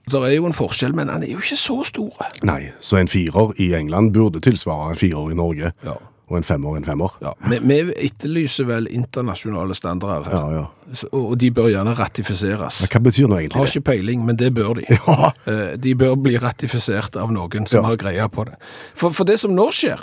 det 0.09 0.19
er 0.25 0.35
jo 0.35 0.47
en 0.49 0.55
forskjell, 0.57 0.95
men 0.97 1.09
han 1.12 1.23
er 1.23 1.35
jo 1.35 1.41
ikke 1.41 1.57
så 1.59 1.79
store. 1.85 2.29
Nei, 2.47 2.71
så 2.81 2.97
en 2.97 3.12
firer 3.12 3.53
i 3.62 3.71
England 3.77 4.13
burde 4.15 4.41
tilsvare 4.41 4.93
en 4.93 4.99
firer 4.99 5.33
i 5.33 5.38
Norge, 5.38 5.73
Ja. 5.85 5.97
Og 6.29 6.37
en 6.37 6.43
femmer 6.45 6.75
en 6.77 6.85
femmer. 6.85 7.15
Ja, 7.21 7.31
vi, 7.49 7.57
vi 7.59 7.79
etterlyser 8.05 8.67
vel 8.69 8.87
internasjonale 8.93 9.73
standarder 9.75 10.29
her, 10.29 10.37
Ja, 10.37 10.59
ja. 10.59 10.65
Så- 10.93 11.09
og 11.13 11.37
de 11.37 11.51
bør 11.51 11.69
gjerne 11.69 11.93
ratifiseres. 11.97 12.79
Hva 12.89 12.99
betyr 13.01 13.27
nå 13.27 13.35
Har 13.35 13.41
egentlig 13.41 13.65
det? 13.65 13.75
ikke 13.75 13.85
peiling, 13.91 14.25
men 14.25 14.35
det 14.35 14.53
bør 14.53 14.73
de. 14.79 14.85
Ja. 15.07 15.31
Eh, 15.45 15.75
De 15.77 15.95
bør 15.95 16.15
bli 16.15 16.37
ratifisert 16.37 17.15
av 17.15 17.31
noen 17.31 17.67
som 17.67 17.83
har 17.85 17.95
greia 17.97 18.27
på 18.29 18.45
det. 18.45 18.55
For, 18.95 19.11
for 19.11 19.23
det 19.25 19.39
som 19.39 19.51
nå 19.55 19.69
skjer, 19.71 20.01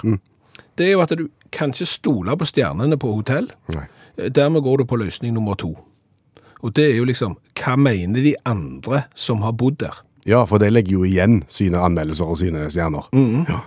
det 0.76 0.86
er 0.86 0.92
jo 0.92 1.00
at 1.02 1.10
du 1.18 1.28
kan 1.52 1.70
ikke 1.72 1.86
stole 1.86 2.36
på 2.36 2.46
stjernene 2.46 2.96
på 2.98 3.14
hotell. 3.16 3.50
Nei. 3.74 3.86
Eh, 4.18 4.28
Dermed 4.30 4.62
går 4.62 4.78
du 4.78 4.84
på 4.84 4.96
løsning 4.98 5.32
nummer 5.34 5.54
to. 5.56 5.74
Og 6.62 6.72
det 6.74 6.90
er 6.92 6.96
jo 6.96 7.04
liksom, 7.04 7.36
hva 7.54 7.76
mener 7.78 8.22
de 8.22 8.34
andre 8.46 9.04
som 9.14 9.42
har 9.42 9.52
bodd 9.52 9.78
der? 9.78 10.02
Ja, 10.26 10.44
for 10.44 10.58
de 10.58 10.70
legger 10.70 10.92
jo 10.96 11.04
igjen 11.06 11.44
sine 11.46 11.78
anmeldelser 11.78 12.26
og 12.26 12.38
sine 12.40 12.64
stjerner. 12.70 13.06
Ja. 13.48 13.60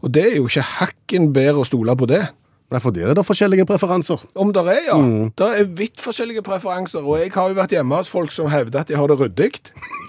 Og 0.00 0.12
det 0.14 0.24
er 0.30 0.36
jo 0.38 0.46
ikke 0.48 0.64
hakken 0.78 1.32
bedre 1.36 1.62
å 1.62 1.68
stole 1.68 1.96
på 2.00 2.08
det. 2.10 2.22
Nei, 2.70 2.78
for 2.78 2.94
der 2.94 3.10
er 3.10 3.16
det 3.18 3.24
forskjellige 3.26 3.66
preferanser. 3.66 4.20
Om 4.38 4.52
det 4.54 4.62
er, 4.70 4.84
ja. 4.92 4.98
Det 5.36 5.48
er 5.58 5.70
vidt 5.80 5.98
forskjellige 6.04 6.44
preferanser, 6.46 7.02
og 7.02 7.18
jeg 7.18 7.32
har 7.34 7.50
jo 7.50 7.56
vært 7.58 7.74
hjemme 7.74 7.98
hos 7.98 8.08
folk 8.12 8.30
som 8.32 8.46
hevder 8.52 8.84
at 8.84 8.92
de 8.92 8.98
har 9.00 9.10
det 9.10 9.18
ryddig. 9.18 9.50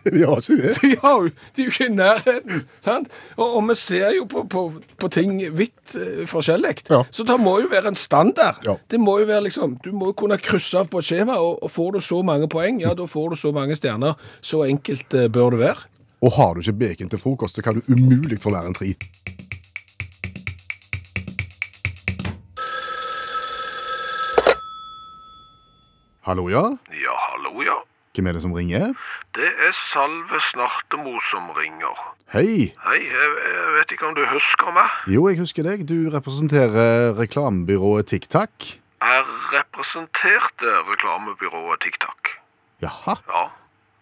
De 0.08 0.22
har 0.24 0.40
ikke 0.40 0.56
det. 0.62 0.70
De, 0.82 0.90
har, 1.02 1.18
jo- 1.20 1.32
de 1.56 1.62
er 1.62 1.66
jo 1.66 1.72
ikke 1.74 1.86
i 1.90 1.92
nærheten, 1.92 2.62
sant? 2.80 3.10
Og, 3.36 3.58
og 3.58 3.66
vi 3.68 3.76
ser 3.76 4.14
jo 4.16 4.24
på, 4.32 4.46
på, 4.48 4.62
på 5.04 5.10
ting 5.12 5.34
vidt 5.58 5.96
uh, 6.00 6.22
forskjellig. 6.32 6.78
Ja. 6.88 7.02
Så 7.12 7.26
det 7.28 7.36
må 7.44 7.58
jo 7.60 7.68
være 7.74 7.92
en 7.92 8.00
standard. 8.00 8.62
Ja. 8.64 8.78
Det 8.88 9.02
må 9.04 9.18
jo 9.20 9.28
være 9.28 9.44
liksom, 9.50 9.76
du 9.84 9.92
må 9.92 10.14
jo 10.14 10.16
kunne 10.24 10.38
krysse 10.40 10.80
av 10.80 10.88
på 10.94 11.02
et 11.04 11.10
skjema, 11.10 11.36
og, 11.44 11.60
og 11.60 11.74
får 11.76 11.98
du 11.98 12.00
så 12.08 12.22
mange 12.24 12.48
poeng, 12.48 12.80
ja, 12.86 12.94
da 12.96 13.04
får 13.10 13.36
du 13.36 13.40
så 13.42 13.52
mange 13.52 13.76
stjerner. 13.76 14.16
Så 14.40 14.64
enkelt 14.70 15.12
uh, 15.12 15.28
bør 15.28 15.58
det 15.58 15.64
være. 15.66 15.90
Og 16.22 16.32
har 16.34 16.54
du 16.54 16.60
ikke 16.60 16.74
bacon 16.74 17.10
til 17.10 17.20
frokost, 17.20 17.56
så 17.56 17.62
kan 17.62 17.78
du 17.78 17.82
umulig 17.94 18.40
få 18.42 18.50
mer 18.50 18.66
enn 18.66 18.74
tre. 18.78 18.90
Hallo, 26.28 26.48
ja? 26.50 26.64
Ja, 26.92 27.14
hallo, 27.30 27.62
ja. 27.64 27.78
Hvem 28.16 28.28
er 28.28 28.34
det 28.34 28.42
som 28.42 28.56
ringer? 28.58 28.96
Det 29.38 29.52
er 29.68 29.76
Salve 29.78 30.42
Snartemo 30.42 31.20
som 31.30 31.52
ringer. 31.56 32.02
Hei! 32.34 32.74
Hei, 32.88 32.98
jeg, 33.06 33.30
jeg 33.46 33.76
vet 33.78 33.94
ikke 33.94 34.10
om 34.10 34.18
du 34.18 34.24
husker 34.34 34.74
meg? 34.74 34.98
Jo, 35.14 35.28
jeg 35.30 35.38
husker 35.40 35.70
deg. 35.70 35.86
Du 35.88 36.10
representerer 36.12 37.14
reklamebyrået 37.20 38.10
TikTak. 38.10 38.74
Jeg 39.06 39.24
representerte 39.54 40.74
reklamebyrået 40.90 41.86
TikTok. 41.86 42.34
Jaha. 42.82 43.20
Ja. 43.30 43.46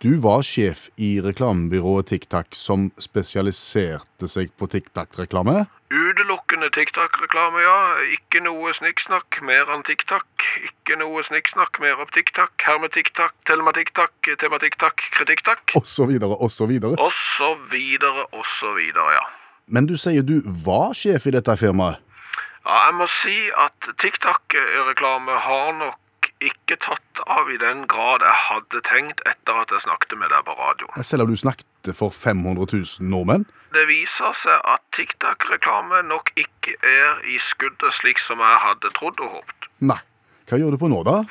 Du 0.03 0.17
var 0.19 0.41
sjef 0.43 0.89
i 0.99 1.21
reklamebyrået 1.23 2.09
TikTak 2.11 2.51
som 2.51 2.89
spesialiserte 2.99 4.27
seg 4.27 4.51
på 4.59 4.67
TikTak-reklame. 4.67 5.61
Utelukkende 5.87 6.67
TikTak-reklame, 6.75 7.61
ja. 7.63 7.77
Ikke 8.11 8.41
noe 8.43 8.73
snikksnakk, 8.75 9.39
mer 9.47 9.71
enn 9.71 9.85
TikTak. 9.87 10.27
Ikke 10.67 10.99
noe 10.99 11.23
snikksnakk, 11.23 11.79
mer 11.79 12.03
opp 12.03 12.11
TikTak. 12.11 12.51
Her 12.67 12.81
med 12.83 12.91
TikTok, 12.91 13.31
til 13.47 13.63
med 13.63 13.79
TikTok, 13.79 15.07
kritikk-takk. 15.15 15.77
Og 15.79 15.87
så 15.87 16.11
videre, 16.11 16.35
og 16.43 16.51
så 16.51 16.67
videre. 16.67 16.99
Og 16.99 17.15
så 17.15 17.55
videre, 17.71 18.27
og 18.35 18.43
så 18.59 18.75
videre, 18.75 19.15
ja. 19.15 19.25
Men 19.71 19.87
du 19.87 19.95
sier 19.95 20.27
du 20.27 20.41
var 20.67 20.91
sjef 20.91 21.31
i 21.31 21.37
dette 21.39 21.55
firmaet. 21.55 22.03
Ja, 22.65 22.89
jeg 22.89 22.97
må 22.99 23.07
si 23.21 23.37
at 23.55 23.93
TikTak-reklame 24.03 25.39
har 25.47 25.71
nok 25.79 26.01
ikke 26.43 26.77
tatt 26.83 27.21
av 27.31 27.49
i 27.51 27.57
den 27.61 27.85
grad 27.91 28.23
jeg 28.25 28.39
hadde 28.47 28.81
tenkt 28.87 29.21
etter 29.29 29.61
at 29.61 29.71
jeg 29.71 29.85
snakket 29.85 30.17
med 30.19 30.33
deg 30.33 30.43
på 30.47 30.55
radioen. 30.59 31.03
Selv 31.03 31.25
om 31.25 31.31
du 31.31 31.39
snakket 31.39 31.93
for 31.95 32.11
500 32.11 32.67
000 32.73 33.09
nordmenn. 33.11 33.45
Det 33.75 33.85
viser 33.87 34.35
seg 34.39 34.59
at 34.71 34.83
TikTok-reklame 34.95 36.01
nok 36.09 36.31
ikke 36.39 36.75
er 36.81 37.23
i 37.27 37.39
skuddet 37.43 37.95
slik 37.95 38.19
som 38.23 38.43
jeg 38.43 38.59
hadde 38.63 38.91
trodd 38.97 39.19
og 39.23 39.39
håpet. 39.39 39.71
Nei. 39.79 40.01
Hva 40.45 40.59
gjør 40.61 40.75
du 40.75 40.77
på 40.77 40.87
nå, 40.91 40.99
da? 41.07 41.23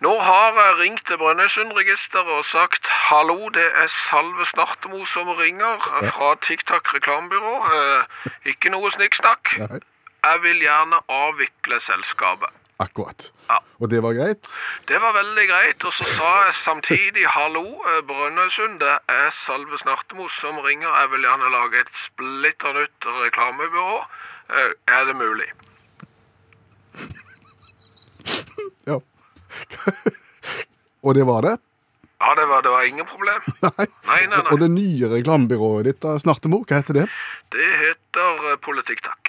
Nå 0.00 0.12
har 0.24 0.56
jeg 0.56 0.76
ringt 0.78 1.02
til 1.04 1.18
Brønnøysundregisteret 1.20 2.30
og 2.38 2.46
sagt 2.48 2.88
hallo, 3.10 3.50
det 3.52 3.66
er 3.82 3.90
Salve 3.92 4.46
Snartemo 4.48 5.02
som 5.04 5.28
ringer 5.36 5.76
fra 6.14 6.30
TikTok 6.46 6.88
reklamebyrå. 6.94 7.52
Eh, 7.76 8.30
ikke 8.54 8.72
noe 8.72 8.88
snikksnakk. 8.94 9.58
Jeg 9.58 10.42
vil 10.46 10.64
gjerne 10.64 11.02
avvikle 11.12 11.82
selskapet. 11.84 12.48
Akkurat. 12.82 13.28
Ja. 13.48 13.58
Og 13.82 13.90
det 13.92 14.00
var 14.02 14.14
greit? 14.16 14.54
Det 14.88 14.98
var 15.02 15.12
veldig 15.14 15.44
greit, 15.50 15.84
og 15.86 15.92
så 15.94 16.04
sa 16.16 16.30
jeg 16.46 16.54
samtidig 16.64 17.26
hallo, 17.30 17.62
eh, 17.92 18.00
Brønnøysund, 18.08 18.80
det 18.82 18.94
er 19.12 19.28
Salve 19.36 19.78
Snartemo 19.78 20.26
som 20.40 20.58
ringer. 20.64 20.88
Jeg 20.88 21.10
vil 21.12 21.26
gjerne 21.28 21.50
lage 21.54 21.80
et 21.84 21.92
splitter 22.04 22.72
nytt 22.80 23.06
reklamebyrå. 23.22 23.98
Eh, 24.50 24.72
Er 24.96 25.04
det 25.10 25.16
mulig? 25.16 25.50
Ja. 28.86 28.98
Og 31.06 31.14
det 31.14 31.24
var 31.26 31.42
det? 31.46 31.54
Ja, 32.22 32.34
det 32.38 32.46
var, 32.50 32.62
det 32.62 32.70
var 32.70 32.82
ingen 32.86 33.06
problem. 33.06 33.42
Nei. 33.62 33.86
Nei, 34.06 34.20
nei, 34.30 34.38
nei. 34.42 34.52
Og 34.54 34.60
det 34.62 34.70
nye 34.70 35.08
reklamebyrået 35.10 35.88
ditt, 35.90 36.06
Snartemo, 36.22 36.62
hva 36.66 36.78
heter 36.82 36.98
det? 37.02 37.06
Det 37.54 37.70
heter 37.82 38.50
eh, 38.52 38.58
Politikk 38.62 39.02
Takk. 39.06 39.21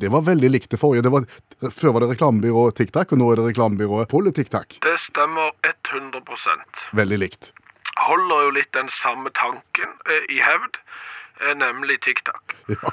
Det 0.00 0.10
var 0.12 0.24
veldig 0.26 0.50
likt 0.50 0.70
det 0.72 0.80
forrige. 0.80 1.04
Det 1.04 1.12
var, 1.12 1.26
før 1.70 1.96
var 1.96 2.04
det 2.04 2.12
reklamebyrået 2.14 2.76
TikTak, 2.76 3.12
og 3.12 3.20
nå 3.20 3.30
er 3.32 3.40
det 3.40 3.48
reklamebyrået 3.50 4.08
Politiktak. 4.08 4.78
Det 4.82 4.96
stemmer 5.00 5.52
100 5.64 6.22
Veldig 6.92 7.18
likt. 7.18 7.52
Holder 7.96 8.46
jo 8.46 8.50
litt 8.56 8.72
den 8.74 8.88
samme 8.88 9.30
tanken 9.36 9.92
eh, 10.08 10.24
i 10.32 10.40
hevd, 10.40 10.80
eh, 11.44 11.54
nemlig 11.54 12.00
TikTak. 12.02 12.56
Ja. 12.68 12.92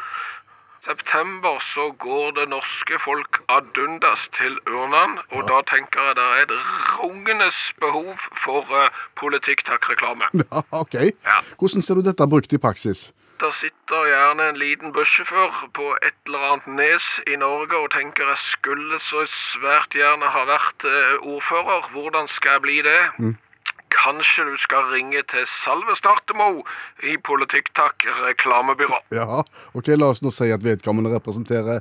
September 0.89 1.59
så 1.59 1.91
går 1.99 2.31
det 2.31 2.49
norske 2.49 2.99
folk 3.03 3.41
ad 3.49 3.77
undas 3.77 4.29
til 4.37 4.55
urnene, 4.67 5.21
og 5.35 5.43
da 5.51 5.59
tenker 5.71 6.07
jeg 6.07 6.15
det 6.19 6.27
er 6.35 6.45
et 6.45 6.53
rungende 7.01 7.49
behov 7.83 8.15
for 8.43 8.63
uh, 8.71 8.87
politikk-takk-reklame. 9.19 10.31
ja, 10.41 10.63
OK. 10.71 10.93
Ja. 10.93 11.39
Hvordan 11.59 11.85
ser 11.85 11.99
du 11.99 12.01
dette 12.07 12.27
brukt 12.27 12.53
i 12.53 12.57
praksis? 12.57 13.09
Der 13.39 13.53
sitter 13.55 14.07
gjerne 14.09 14.49
en 14.49 14.57
liten 14.59 14.91
bussjåfør 14.91 15.69
på 15.73 15.93
et 16.03 16.15
eller 16.27 16.41
annet 16.51 16.65
nes 16.79 17.05
i 17.23 17.37
Norge 17.39 17.77
og 17.77 17.93
tenker 17.93 18.27
jeg 18.33 18.41
skulle 18.43 18.99
så 18.99 19.23
svært 19.31 19.95
gjerne 19.95 20.27
ha 20.33 20.41
vært 20.49 20.83
eh, 20.83 21.13
ordfører. 21.23 21.87
Hvordan 21.93 22.27
skal 22.27 22.57
jeg 22.57 22.63
bli 22.65 22.75
det? 22.83 22.97
Kanskje 23.95 24.43
du 24.49 24.57
skal 24.59 24.91
ringe 24.91 25.23
til 25.31 25.47
Salve 25.47 25.95
Startemo 25.95 26.65
i 27.07 27.15
Politikk-takk 27.29 28.09
reklamebyrå. 28.25 28.99
Ja, 29.15 29.45
ok, 29.71 29.93
La 29.95 30.11
oss 30.11 30.23
nå 30.25 30.35
si 30.35 30.51
at 30.51 30.67
vedkommende 30.67 31.15
representerer 31.15 31.79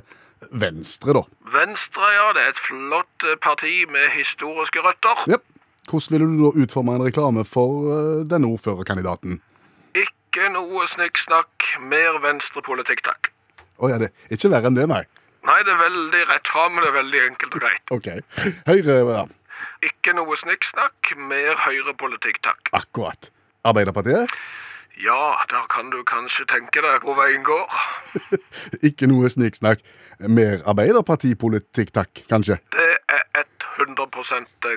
Venstre, 0.55 1.17
da. 1.19 1.25
Venstre, 1.51 2.13
ja, 2.15 2.31
det 2.39 2.45
er 2.45 2.53
et 2.53 2.63
flott 2.69 3.27
eh, 3.27 3.35
parti 3.43 3.83
med 3.91 4.13
historiske 4.15 4.79
røtter. 4.87 5.27
Ja. 5.35 5.43
Hvordan 5.89 6.15
ville 6.15 6.31
du 6.31 6.41
da 6.45 6.55
utforme 6.63 6.95
en 6.95 7.03
reklame 7.03 7.43
for 7.43 7.91
eh, 7.91 8.25
denne 8.31 8.47
ordførerkandidaten? 8.47 9.41
Ikke 10.39 10.53
noe 10.53 10.85
snikksnakk, 10.87 11.65
mer 11.91 12.15
venstrepolitikk, 12.23 13.01
takk. 13.03 13.27
Å 13.83 13.89
ja, 13.91 13.97
det 13.99 14.07
er 14.07 14.37
ikke 14.37 14.51
verre 14.53 14.69
enn 14.69 14.77
det, 14.77 14.85
nei. 14.87 15.01
Nei, 15.43 15.57
det 15.67 15.73
er 15.73 15.81
veldig 15.81 16.21
rett 16.29 16.47
fram, 16.47 16.77
men 16.77 16.85
det 16.85 16.87
er 16.87 16.95
veldig 16.95 17.23
enkelt 17.25 17.57
og 17.57 17.65
greit. 17.65 17.91
OK. 17.91 18.07
Høyre, 18.69 18.95
ja. 19.09 19.25
Ikke 19.83 20.13
noe 20.15 20.37
snikksnakk, 20.39 21.11
mer 21.19 21.59
høyrepolitikk, 21.59 22.39
takk. 22.47 22.71
Akkurat. 22.79 23.27
Arbeiderpartiet? 23.67 24.31
Ja, 25.03 25.19
der 25.51 25.67
kan 25.75 25.91
du 25.91 25.99
kanskje 26.07 26.47
tenke 26.47 26.85
deg 26.87 27.03
hvor 27.03 27.19
veien 27.19 27.43
går. 27.43 27.75
Ikke 28.91 29.11
noe 29.11 29.27
sniksnakk. 29.35 29.83
Mer 30.23 30.63
arbeiderpartipolitikk, 30.71 31.91
takk, 31.99 32.23
kanskje. 32.31 32.61
Det 32.77 32.89
er 33.11 33.27
100 33.75 34.07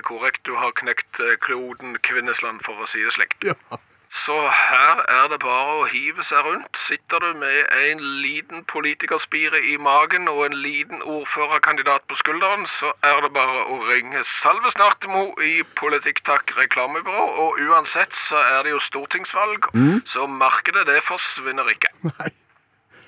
korrekt. 0.03 0.43
Du 0.43 0.59
har 0.59 0.75
knekt 0.75 1.23
eh, 1.23 1.39
kloden 1.39 1.95
Kvinnesland, 2.03 2.59
for 2.67 2.83
å 2.83 2.91
si 2.91 2.99
det 3.07 3.15
slikt. 3.15 3.47
Ja. 3.47 3.79
Så 4.13 4.35
her 4.45 4.99
er 5.09 5.29
det 5.31 5.39
bare 5.41 5.77
å 5.79 5.85
hive 5.89 6.21
seg 6.23 6.45
rundt. 6.45 6.77
Sitter 6.77 7.23
du 7.23 7.39
med 7.41 7.71
en 7.73 8.03
liten 8.21 8.61
politikerspire 8.69 9.57
i 9.71 9.73
magen 9.81 10.29
og 10.29 10.43
en 10.45 10.57
liten 10.61 11.01
ordførerkandidat 11.01 12.05
på 12.07 12.19
skulderen, 12.21 12.67
så 12.69 12.93
er 13.01 13.23
det 13.25 13.31
bare 13.33 13.63
å 13.73 13.79
ringe 13.89 14.21
Salve 14.29 14.69
Snartemo 14.75 15.25
i 15.41 15.55
Politikk-takk 15.79 16.53
reklamebyrå. 16.59 17.25
Og 17.45 17.59
uansett 17.65 18.13
så 18.27 18.37
er 18.37 18.67
det 18.67 18.75
jo 18.75 18.83
stortingsvalg, 18.85 19.71
så 20.05 20.29
markedet 20.29 20.85
det 20.91 21.01
forsvinner 21.09 21.73
ikke. 21.73 21.91
Nei. 22.13 22.29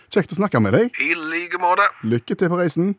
Kjekt 0.10 0.34
å 0.34 0.40
snakke 0.42 0.62
med 0.64 0.74
deg. 0.74 0.98
I 1.06 1.14
like 1.14 1.62
måte. 1.62 1.86
Lykke 2.02 2.40
til 2.40 2.50
på 2.50 2.60
reisen. 2.64 2.96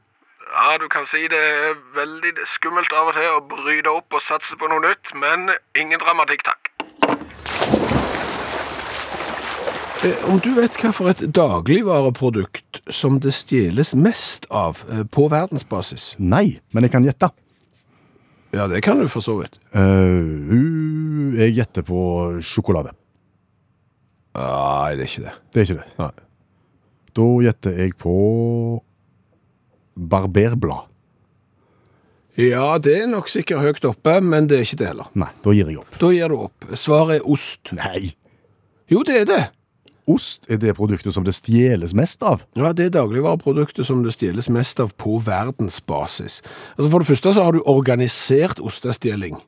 Ja, 0.47 0.79
du 0.79 0.87
kan 0.89 1.09
si 1.11 1.27
det 1.29 1.43
er 1.43 1.75
veldig 1.99 2.37
skummelt 2.55 2.95
av 2.95 3.11
og 3.11 3.19
til 3.19 3.35
å 3.35 3.43
bryte 3.51 3.91
opp 3.91 4.15
og 4.15 4.23
satse 4.23 4.55
på 4.57 4.71
noe 4.71 4.85
nytt, 4.85 5.11
men 5.19 5.51
ingen 5.75 5.99
dramatikk, 5.99 6.47
takk. 6.47 6.76
Eh, 10.05 10.29
Om 10.31 10.39
du 10.45 10.53
vet 10.59 10.77
hva 10.81 10.93
for 10.95 11.11
et 11.11 11.23
dagligvareprodukt 11.35 12.83
som 12.93 13.19
det 13.23 13.33
stjeles 13.35 13.95
mest 13.97 14.47
av 14.53 14.83
eh, 14.93 15.03
på 15.09 15.27
verdensbasis? 15.33 16.13
Nei, 16.19 16.61
men 16.71 16.87
jeg 16.87 16.95
kan 16.95 17.07
gjette. 17.07 17.31
Ja, 18.55 18.67
det 18.71 18.83
kan 18.87 19.01
du 19.01 19.09
for 19.13 19.25
så 19.25 19.35
vidt. 19.41 19.59
Uh, 19.75 21.35
jeg 21.37 21.57
gjetter 21.59 21.85
på 21.85 21.99
sjokolade. 22.45 22.95
Nei, 24.37 24.95
det 24.97 25.05
er 25.05 25.11
ikke 25.11 25.25
det. 25.27 25.35
Det 25.53 25.61
er 25.61 25.67
ikke 25.67 25.81
det. 25.81 25.89
Nei. 26.01 26.13
Da 27.17 27.27
gjetter 27.47 27.81
jeg 27.81 27.97
på 28.01 28.15
barberblad. 29.97 30.93
Ja, 32.37 32.77
det 32.79 32.95
er 33.03 33.07
nok 33.09 33.31
sikkert 33.33 33.63
høyt 33.65 33.85
oppe, 33.89 34.19
men 34.21 34.49
det 34.51 34.59
er 34.59 34.65
ikke 34.67 34.79
det 34.83 34.89
heller. 34.91 35.09
Nei, 35.17 35.31
da 35.45 35.55
gir 35.57 35.71
jeg 35.73 35.79
opp. 35.81 35.99
Da 36.03 36.11
gir 36.13 36.29
du 36.33 36.37
opp. 36.45 36.67
Svaret 36.77 37.21
er 37.23 37.29
ost. 37.33 37.73
Nei. 37.77 38.11
Jo, 38.93 39.01
det 39.09 39.23
er 39.23 39.29
det. 39.31 39.43
Ost 40.07 40.45
er 40.53 40.61
det 40.63 40.77
produktet 40.79 41.15
som 41.17 41.25
det 41.27 41.33
stjeles 41.35 41.95
mest 41.97 42.21
av. 42.23 42.45
Ja, 42.55 42.71
det 42.77 42.85
er 42.91 42.93
dagligvareproduktet 43.01 43.89
som 43.89 44.05
det 44.05 44.13
stjeles 44.15 44.47
mest 44.55 44.79
av 44.85 44.93
på 45.01 45.17
verdensbasis. 45.27 46.43
Altså 46.77 46.91
For 46.93 47.03
det 47.03 47.09
første 47.09 47.33
så 47.35 47.47
har 47.49 47.57
du 47.57 47.63
organisert 47.67 48.61
ostestjeling. 48.63 49.41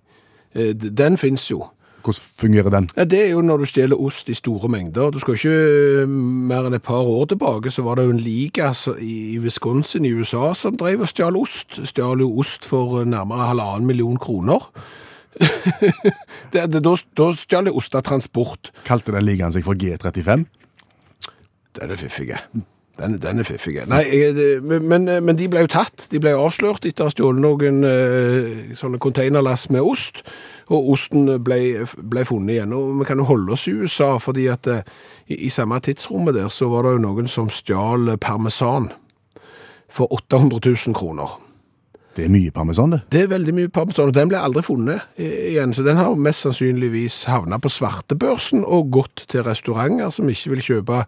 Eh, 0.57 0.72
Den 0.74 1.18
finnes 1.20 1.44
jo. 1.51 1.68
Hvordan 2.02 2.22
fungerer 2.38 2.70
den? 2.70 2.90
Ja, 2.96 3.04
Det 3.04 3.20
er 3.24 3.30
jo 3.30 3.40
når 3.40 3.56
du 3.56 3.64
stjeler 3.64 4.00
ost 4.00 4.28
i 4.28 4.34
store 4.34 4.68
mengder. 4.68 5.11
Du 5.11 5.18
skal 5.18 5.34
ikke 5.34 5.56
eh, 6.02 6.06
mer 6.08 6.68
enn 6.68 6.74
et 6.74 6.82
par 6.82 7.02
år 7.02 7.26
tilbake, 7.32 7.70
så 7.70 7.82
var 7.82 7.98
det 7.98 8.06
jo 8.06 8.14
en 8.14 8.22
liga 8.22 8.72
i 9.00 9.38
Wisconsin 9.42 10.04
i 10.04 10.12
USA 10.12 10.54
som 10.54 10.76
drev 10.76 11.00
og 11.00 11.08
stjal 11.08 11.37
ost. 11.37 11.80
Stjal 11.84 12.20
jo 12.24 12.30
ost 12.38 12.64
for 12.68 13.00
eh, 13.00 13.08
nærmere 13.08 13.50
halvannen 13.50 13.87
million 13.87 14.16
kroner. 14.16 14.70
det, 16.52 16.64
det, 16.72 16.82
da, 16.82 16.96
da 17.18 17.28
stjal 17.37 17.68
de 17.68 17.74
ost 17.74 17.94
av 17.94 18.06
transport. 18.06 18.72
Kalte 18.88 19.14
den 19.14 19.26
ligaen 19.26 19.54
seg 19.54 19.66
for 19.66 19.78
G35? 19.78 20.46
Det 21.74 21.84
er 21.84 21.92
det 21.92 22.00
fiffige. 22.00 22.40
Den, 22.98 23.18
den 23.22 23.38
er 23.38 23.46
fiffig. 23.46 23.76
Nei, 23.87 24.02
jeg, 24.11 24.58
men, 24.62 25.06
men 25.06 25.37
de 25.38 25.46
ble 25.50 25.62
jo 25.62 25.70
tatt. 25.70 26.08
De 26.11 26.18
ble 26.22 26.32
avslørt 26.34 26.87
etter 26.88 27.04
å 27.04 27.08
ha 27.08 27.14
stjålet 27.14 27.44
noen 27.44 27.84
eh, 27.87 28.72
sånne 28.78 28.98
containerlass 29.02 29.68
med 29.70 29.87
ost. 29.87 30.24
Og 30.74 30.90
osten 30.96 31.30
ble, 31.46 31.87
ble 31.96 32.24
funnet 32.28 32.56
igjen. 32.56 32.74
Og 32.74 32.98
vi 32.98 33.08
kan 33.08 33.22
jo 33.22 33.28
holde 33.30 33.54
oss 33.54 33.68
i 33.70 33.76
USA, 33.78 34.16
fordi 34.22 34.48
at 34.50 34.66
eh, 34.66 34.82
i, 35.30 35.44
i 35.46 35.52
samme 35.54 35.78
tidsrommet 35.84 36.34
der 36.37 36.50
så 36.50 36.70
var 36.72 36.88
det 36.88 36.96
jo 36.96 37.04
noen 37.06 37.30
som 37.30 37.52
stjal 37.54 38.16
parmesan 38.18 38.90
for 39.88 40.11
800 40.18 40.58
000 40.66 40.98
kroner. 40.98 41.38
Det 42.18 42.24
er 42.26 42.32
mye 42.34 42.50
parmesan, 42.50 42.90
det. 42.90 43.00
Det 43.14 43.20
er 43.22 43.30
veldig 43.30 43.52
mye 43.54 43.70
parmesan, 43.70 44.11
og 44.11 44.14
den 44.16 44.30
ble 44.32 44.40
aldri 44.42 44.64
funnet 44.66 45.20
igjen. 45.22 45.70
Så 45.76 45.84
den 45.87 46.00
har 46.00 46.16
mest 46.18 46.42
sannsynligvis 46.42 47.22
havna 47.30 47.61
på 47.62 47.70
svartebørsen 47.70 48.64
og 48.66 48.90
gått 48.96 49.22
til 49.30 49.46
restauranter 49.46 50.11
som 50.11 50.26
ikke 50.26 50.56
vil 50.56 50.64
kjøpe 50.66 51.04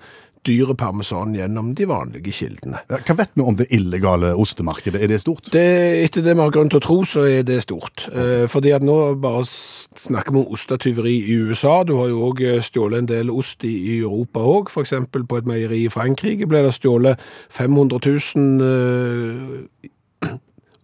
dyre 0.48 0.74
parmesan 0.78 1.34
gjennom 1.36 1.74
de 1.76 1.86
vanlige 1.88 2.32
kildene. 2.32 2.80
Ja, 2.90 3.00
Hva 3.04 3.16
vet 3.18 3.34
vi 3.36 3.44
om 3.44 3.58
det 3.58 3.68
illegale 3.74 4.32
ostemarkedet? 4.40 5.02
Er 5.02 5.12
det 5.12 5.20
stort? 5.24 5.50
Det, 5.52 5.64
etter 6.04 6.24
det 6.24 6.34
vi 6.36 6.44
har 6.44 6.54
grunn 6.54 6.72
til 6.72 6.80
å 6.80 6.84
tro, 6.84 6.98
så 7.08 7.26
er 7.28 7.44
det 7.48 7.60
stort. 7.66 8.06
Eh, 8.14 8.46
fordi 8.50 8.72
at 8.76 8.86
nå 8.86 8.96
bare 9.20 9.44
snakker 9.44 10.34
vi 10.34 10.42
om 10.42 10.56
ostetyveri 10.56 11.16
i 11.32 11.38
USA. 11.50 11.80
Du 11.84 11.96
har 12.00 12.10
jo 12.12 12.24
òg 12.30 12.42
stjålet 12.64 13.04
en 13.04 13.10
del 13.10 13.32
ost 13.34 13.66
i, 13.68 13.74
i 13.96 14.00
Europa 14.00 14.44
òg. 14.44 14.72
F.eks. 14.72 14.96
på 15.12 15.40
et 15.40 15.48
meieri 15.48 15.84
i 15.84 15.92
Frankrike 15.92 16.48
ble 16.48 16.64
det 16.66 16.74
stjålet 16.78 17.20
500 17.52 18.00
000 18.06 18.68
eh, 18.70 19.90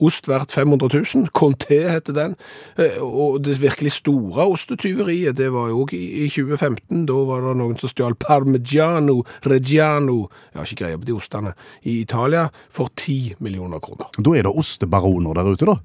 Ost 0.01 0.27
verdt 0.29 0.53
500 0.53 0.91
000. 1.15 1.29
Conté 1.33 1.79
heter 1.89 2.13
den. 2.13 2.35
Eh, 2.77 2.99
Og 3.03 3.39
det 3.45 3.57
virkelig 3.63 3.93
store 3.93 4.45
ostetyveriet, 4.53 5.37
det 5.39 5.49
var 5.53 5.69
jo 5.71 5.85
òg 5.87 5.95
i, 5.97 6.03
i 6.25 6.29
2015. 6.29 7.07
Da 7.09 7.17
var 7.29 7.41
det 7.47 7.55
noen 7.57 7.79
som 7.81 7.89
stjal 7.89 8.15
Parmigiano 8.21 9.23
Reggiano, 9.47 10.29
jeg 10.53 10.61
har 10.61 10.67
ikke 10.69 10.85
greie 10.85 10.99
på 11.01 11.09
de 11.09 11.15
ostene, 11.17 11.55
i 11.85 12.01
Italia 12.03 12.49
for 12.69 12.91
10 12.97 13.37
millioner 13.41 13.81
kroner. 13.81 14.11
Da 14.19 14.35
er 14.37 14.43
det 14.49 14.53
ostebaroner 14.53 15.35
der 15.35 15.49
ute, 15.55 15.67
da. 15.67 15.79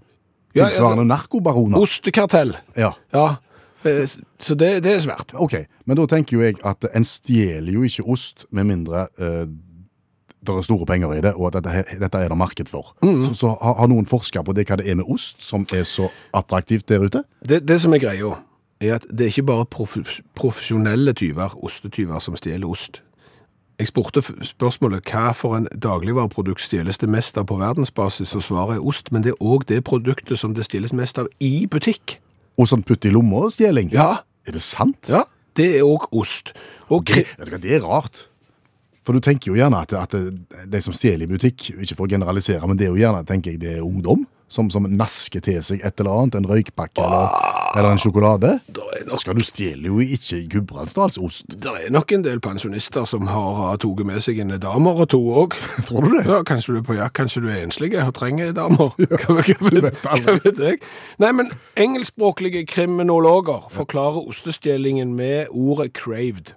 Ja, 0.55 0.67
ja, 0.67 0.89
narkobaroner. 1.07 1.79
Ostekartell. 1.79 2.57
Ja, 2.75 2.91
Ja, 3.13 3.35
eh, 3.85 4.03
så 4.39 4.55
det, 4.59 4.83
det 4.83 4.91
er 4.97 4.99
svært. 4.99 5.31
ok. 5.33 5.55
Men 5.85 5.97
da 5.97 6.05
tenker 6.05 6.37
jo 6.37 6.43
jeg 6.43 6.59
at 6.67 6.85
en 6.93 7.05
stjeler 7.07 7.71
jo 7.73 7.83
ikke 7.87 8.03
ost 8.11 8.45
med 8.51 8.67
mindre 8.67 9.07
eh, 9.17 9.45
det 10.41 10.55
er 10.57 10.61
store 10.65 10.85
penger 10.89 11.11
i 11.13 11.21
det, 11.21 11.33
og 11.37 11.51
at 11.51 11.63
dette, 11.63 11.97
dette 12.01 12.17
er 12.17 12.29
det 12.33 12.37
marked 12.37 12.69
for. 12.71 12.95
Mm. 13.05 13.21
Så, 13.27 13.33
så 13.43 13.51
har, 13.61 13.87
noen 13.91 14.07
forska 14.09 14.41
på 14.43 14.55
det, 14.57 14.65
hva 14.69 14.79
det 14.81 14.87
er 14.89 14.97
med 14.97 15.05
ost 15.11 15.43
som 15.45 15.67
er 15.73 15.83
så 15.85 16.07
attraktivt 16.33 16.87
der 16.89 17.03
ute? 17.05 17.23
Det, 17.45 17.61
det 17.67 17.77
som 17.83 17.93
er 17.93 18.01
greia, 18.01 18.31
er 18.81 18.95
at 18.97 19.05
det 19.11 19.27
er 19.27 19.33
ikke 19.35 19.45
bare 19.51 19.65
prof 19.69 19.97
profesjonelle 20.35 21.13
tyver, 21.13 21.53
ostetyver, 21.63 22.19
som 22.19 22.35
stjeler 22.39 22.65
ost. 22.69 23.03
Jeg 23.81 23.89
spurte 23.89 24.21
spørsmålet 24.45 25.05
hva 25.09 25.31
for 25.33 25.57
en 25.57 25.67
dagligvareprodukt 25.81 26.61
stjeles 26.61 26.99
det 27.01 27.09
mest 27.09 27.37
av 27.37 27.47
på 27.49 27.57
verdensbasis, 27.61 28.33
og 28.37 28.43
svaret 28.45 28.77
er 28.77 28.85
ost, 28.85 29.11
men 29.13 29.23
det 29.25 29.33
er 29.35 29.45
òg 29.45 29.65
det 29.69 29.83
produktet 29.85 30.37
som 30.41 30.53
det 30.57 30.65
stjeles 30.67 30.93
mest 30.93 31.17
av 31.21 31.29
i 31.41 31.65
butikk. 31.69 32.17
Og 32.61 32.69
sånn 32.69 32.83
putt 32.85 33.05
i 33.05 33.13
lomma-stjeling? 33.13 33.89
Ja, 33.93 34.23
Er 34.47 34.57
det 34.57 34.61
sant? 34.65 35.05
ja, 35.09 35.23
det 35.57 35.69
er 35.77 35.85
òg 35.85 36.09
ost. 36.11 36.53
Og 36.89 37.05
Det, 37.05 37.25
det 37.61 37.75
er 37.77 37.81
rart. 37.85 38.27
For 39.05 39.17
du 39.17 39.23
tenker 39.23 39.51
jo 39.51 39.57
gjerne 39.57 39.81
at, 39.81 39.95
at 39.97 40.13
de 40.69 40.81
som 40.83 40.93
stjeler 40.93 41.25
i 41.25 41.31
butikk, 41.31 41.71
ikke 41.73 41.97
for 41.97 42.05
å 42.05 42.11
generalisere, 42.11 42.67
men 42.69 42.77
det 42.77 42.87
er 42.87 42.93
jo 42.93 43.01
gjerne, 43.01 43.25
tenker 43.25 43.55
jeg, 43.55 43.63
det 43.63 43.75
er 43.77 43.85
ungdom 43.85 44.27
som, 44.51 44.69
som 44.71 44.83
nasker 44.83 45.41
til 45.43 45.61
seg 45.63 45.83
et 45.85 45.99
eller 46.01 46.11
annet, 46.11 46.35
en 46.35 46.47
røykpakke 46.49 47.01
eller, 47.01 47.35
eller 47.79 47.93
en 47.93 48.01
sjokolade. 48.01 48.57
Så 49.07 49.21
skal 49.23 49.37
du 49.37 49.43
stjele 49.47 49.87
jo 49.87 50.01
ikke 50.03 50.41
Gudbrandsdalsost. 50.51 51.55
det 51.63 51.71
er 51.71 51.93
nok 51.93 52.11
en 52.11 52.25
del 52.25 52.41
pensjonister 52.43 53.07
som 53.07 53.29
har 53.31 53.79
tatt 53.81 54.03
med 54.07 54.19
seg 54.23 54.41
en 54.43 54.53
damer 54.61 55.03
og 55.05 55.09
to 55.13 55.21
òg. 55.43 55.55
Tror 55.87 56.07
du 56.07 56.17
det? 56.17 56.25
Ja, 56.27 56.41
kanskje 56.47 56.75
du 56.75 56.81
er 56.81 56.87
på 56.89 56.97
jakt, 56.99 57.15
kanskje 57.17 57.45
du 57.45 57.49
er 57.51 57.61
enslig 57.63 57.93
og 57.95 58.13
trenger 58.19 58.51
damer. 58.57 58.91
Hva, 59.21 59.37
hva, 59.37 59.43
vet, 59.47 59.85
vet 59.87 60.01
hva 60.03 60.35
vet 60.43 60.59
jeg? 60.59 60.81
Nei, 61.23 61.31
men 61.37 61.53
engelskspråklige 61.79 62.65
kriminologer 62.69 63.69
forklarer 63.71 64.27
ostestjelingen 64.27 65.15
med 65.15 65.47
ordet 65.51 65.93
craved. 65.95 66.53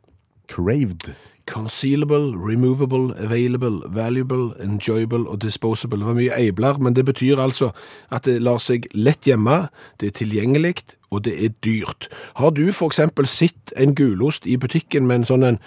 Craved. 0.51 1.15
Concealable, 1.47 2.33
removable, 2.37 3.13
available, 3.21 3.83
valuable, 3.93 4.55
enjoyable 4.65 5.29
og 5.29 5.43
disposable. 5.43 5.99
Det 6.01 6.07
var 6.07 6.17
mye 6.17 6.37
eibler, 6.39 6.79
men 6.81 6.95
det 6.97 7.05
betyr 7.05 7.37
altså 7.43 7.69
at 8.11 8.25
det 8.25 8.39
lar 8.43 8.59
seg 8.65 8.87
lett 8.97 9.29
gjemme, 9.29 9.67
det 10.01 10.09
er 10.09 10.17
tilgjengelig, 10.23 10.75
og 11.13 11.25
det 11.27 11.35
er 11.45 11.53
dyrt. 11.65 12.09
Har 12.41 12.51
du 12.57 12.65
for 12.73 12.89
eksempel 12.89 13.29
sett 13.29 13.75
en 13.77 13.93
gulost 13.95 14.47
i 14.49 14.57
butikken 14.57 15.07
med 15.07 15.21
en 15.23 15.29
sånn 15.29 15.45
en 15.51 15.59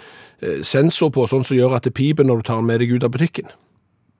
eh, 0.42 0.58
sensor 0.66 1.10
på, 1.14 1.28
sånn 1.30 1.46
som 1.46 1.56
gjør 1.56 1.78
at 1.78 1.86
det 1.86 1.94
piper 1.94 2.26
når 2.26 2.42
du 2.42 2.48
tar 2.50 2.58
den 2.60 2.66
med 2.72 2.82
deg 2.82 2.92
ut 2.98 3.06
av 3.06 3.14
butikken? 3.14 3.46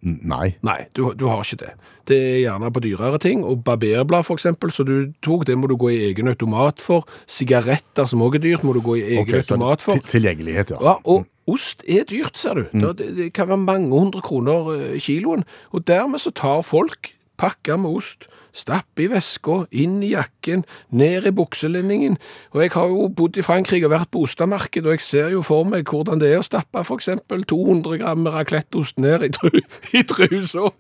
Nei. 0.07 0.53
Nei, 0.63 0.85
du, 0.95 1.09
du 1.19 1.25
har 1.27 1.41
ikke 1.43 1.59
det. 1.65 1.73
Det 2.07 2.17
er 2.23 2.37
gjerne 2.45 2.69
på 2.71 2.81
dyrere 2.85 3.19
ting, 3.19 3.41
og 3.45 3.65
barberblad 3.67 4.29
for 4.29 4.39
eksempel, 4.39 4.71
så 4.71 4.85
du 4.87 5.11
tok, 5.27 5.43
det 5.49 5.57
må 5.59 5.67
du 5.67 5.75
gå 5.77 5.91
i 5.91 6.05
egen 6.13 6.31
automat 6.31 6.79
for. 6.81 7.03
Sigaretter 7.27 8.07
som 8.07 8.23
også 8.23 8.39
er 8.39 8.45
dyrt, 8.47 8.63
må 8.65 8.77
du 8.77 8.81
gå 8.87 8.95
i 9.01 9.03
egen 9.17 9.25
okay, 9.27 9.43
automat 9.43 9.83
for. 9.83 9.99
til- 9.99 10.21
Tilgjengelighet, 10.23 10.71
ja. 10.77 10.79
Ja, 10.87 10.95
og 11.03 11.27
ost 11.49 11.85
er 11.89 12.09
dyrt, 12.09 12.39
ser 12.39 12.61
du. 12.61 12.67
Mm. 12.73 12.89
Det, 12.99 13.13
det 13.17 13.31
kan 13.37 13.49
være 13.51 13.65
mange 13.65 13.93
hundre 13.93 14.23
kroner 14.25 14.73
eh, 14.75 14.99
kiloen. 15.03 15.47
Og 15.73 15.87
dermed 15.89 16.23
så 16.23 16.35
tar 16.35 16.63
folk 16.67 17.15
pakker 17.39 17.79
med 17.81 18.01
ost, 18.01 18.27
stapper 18.59 19.05
i 19.05 19.09
veska, 19.13 19.61
inn 19.71 20.01
i 20.03 20.11
jakken, 20.11 20.65
ned 20.91 21.29
i 21.29 21.33
bukselinningen. 21.35 22.17
Og 22.57 22.65
jeg 22.65 22.73
har 22.75 22.91
jo 22.91 23.07
bodd 23.15 23.39
i 23.39 23.45
Frankrike 23.47 23.87
og 23.87 23.93
vært 23.93 24.11
på 24.15 24.25
ostemarked, 24.27 24.87
og 24.87 24.97
jeg 24.97 25.05
ser 25.05 25.31
jo 25.35 25.45
for 25.47 25.69
meg 25.69 25.89
hvordan 25.89 26.23
det 26.23 26.33
er 26.33 26.43
å 26.43 26.47
stappe 26.47 26.83
eksempel 26.97 27.45
200 27.49 28.01
gram 28.03 28.27
racletteost 28.27 28.99
ned 29.03 29.29
i, 29.29 29.31
tru, 29.35 29.61
i 29.99 30.03
trusa. 30.09 30.73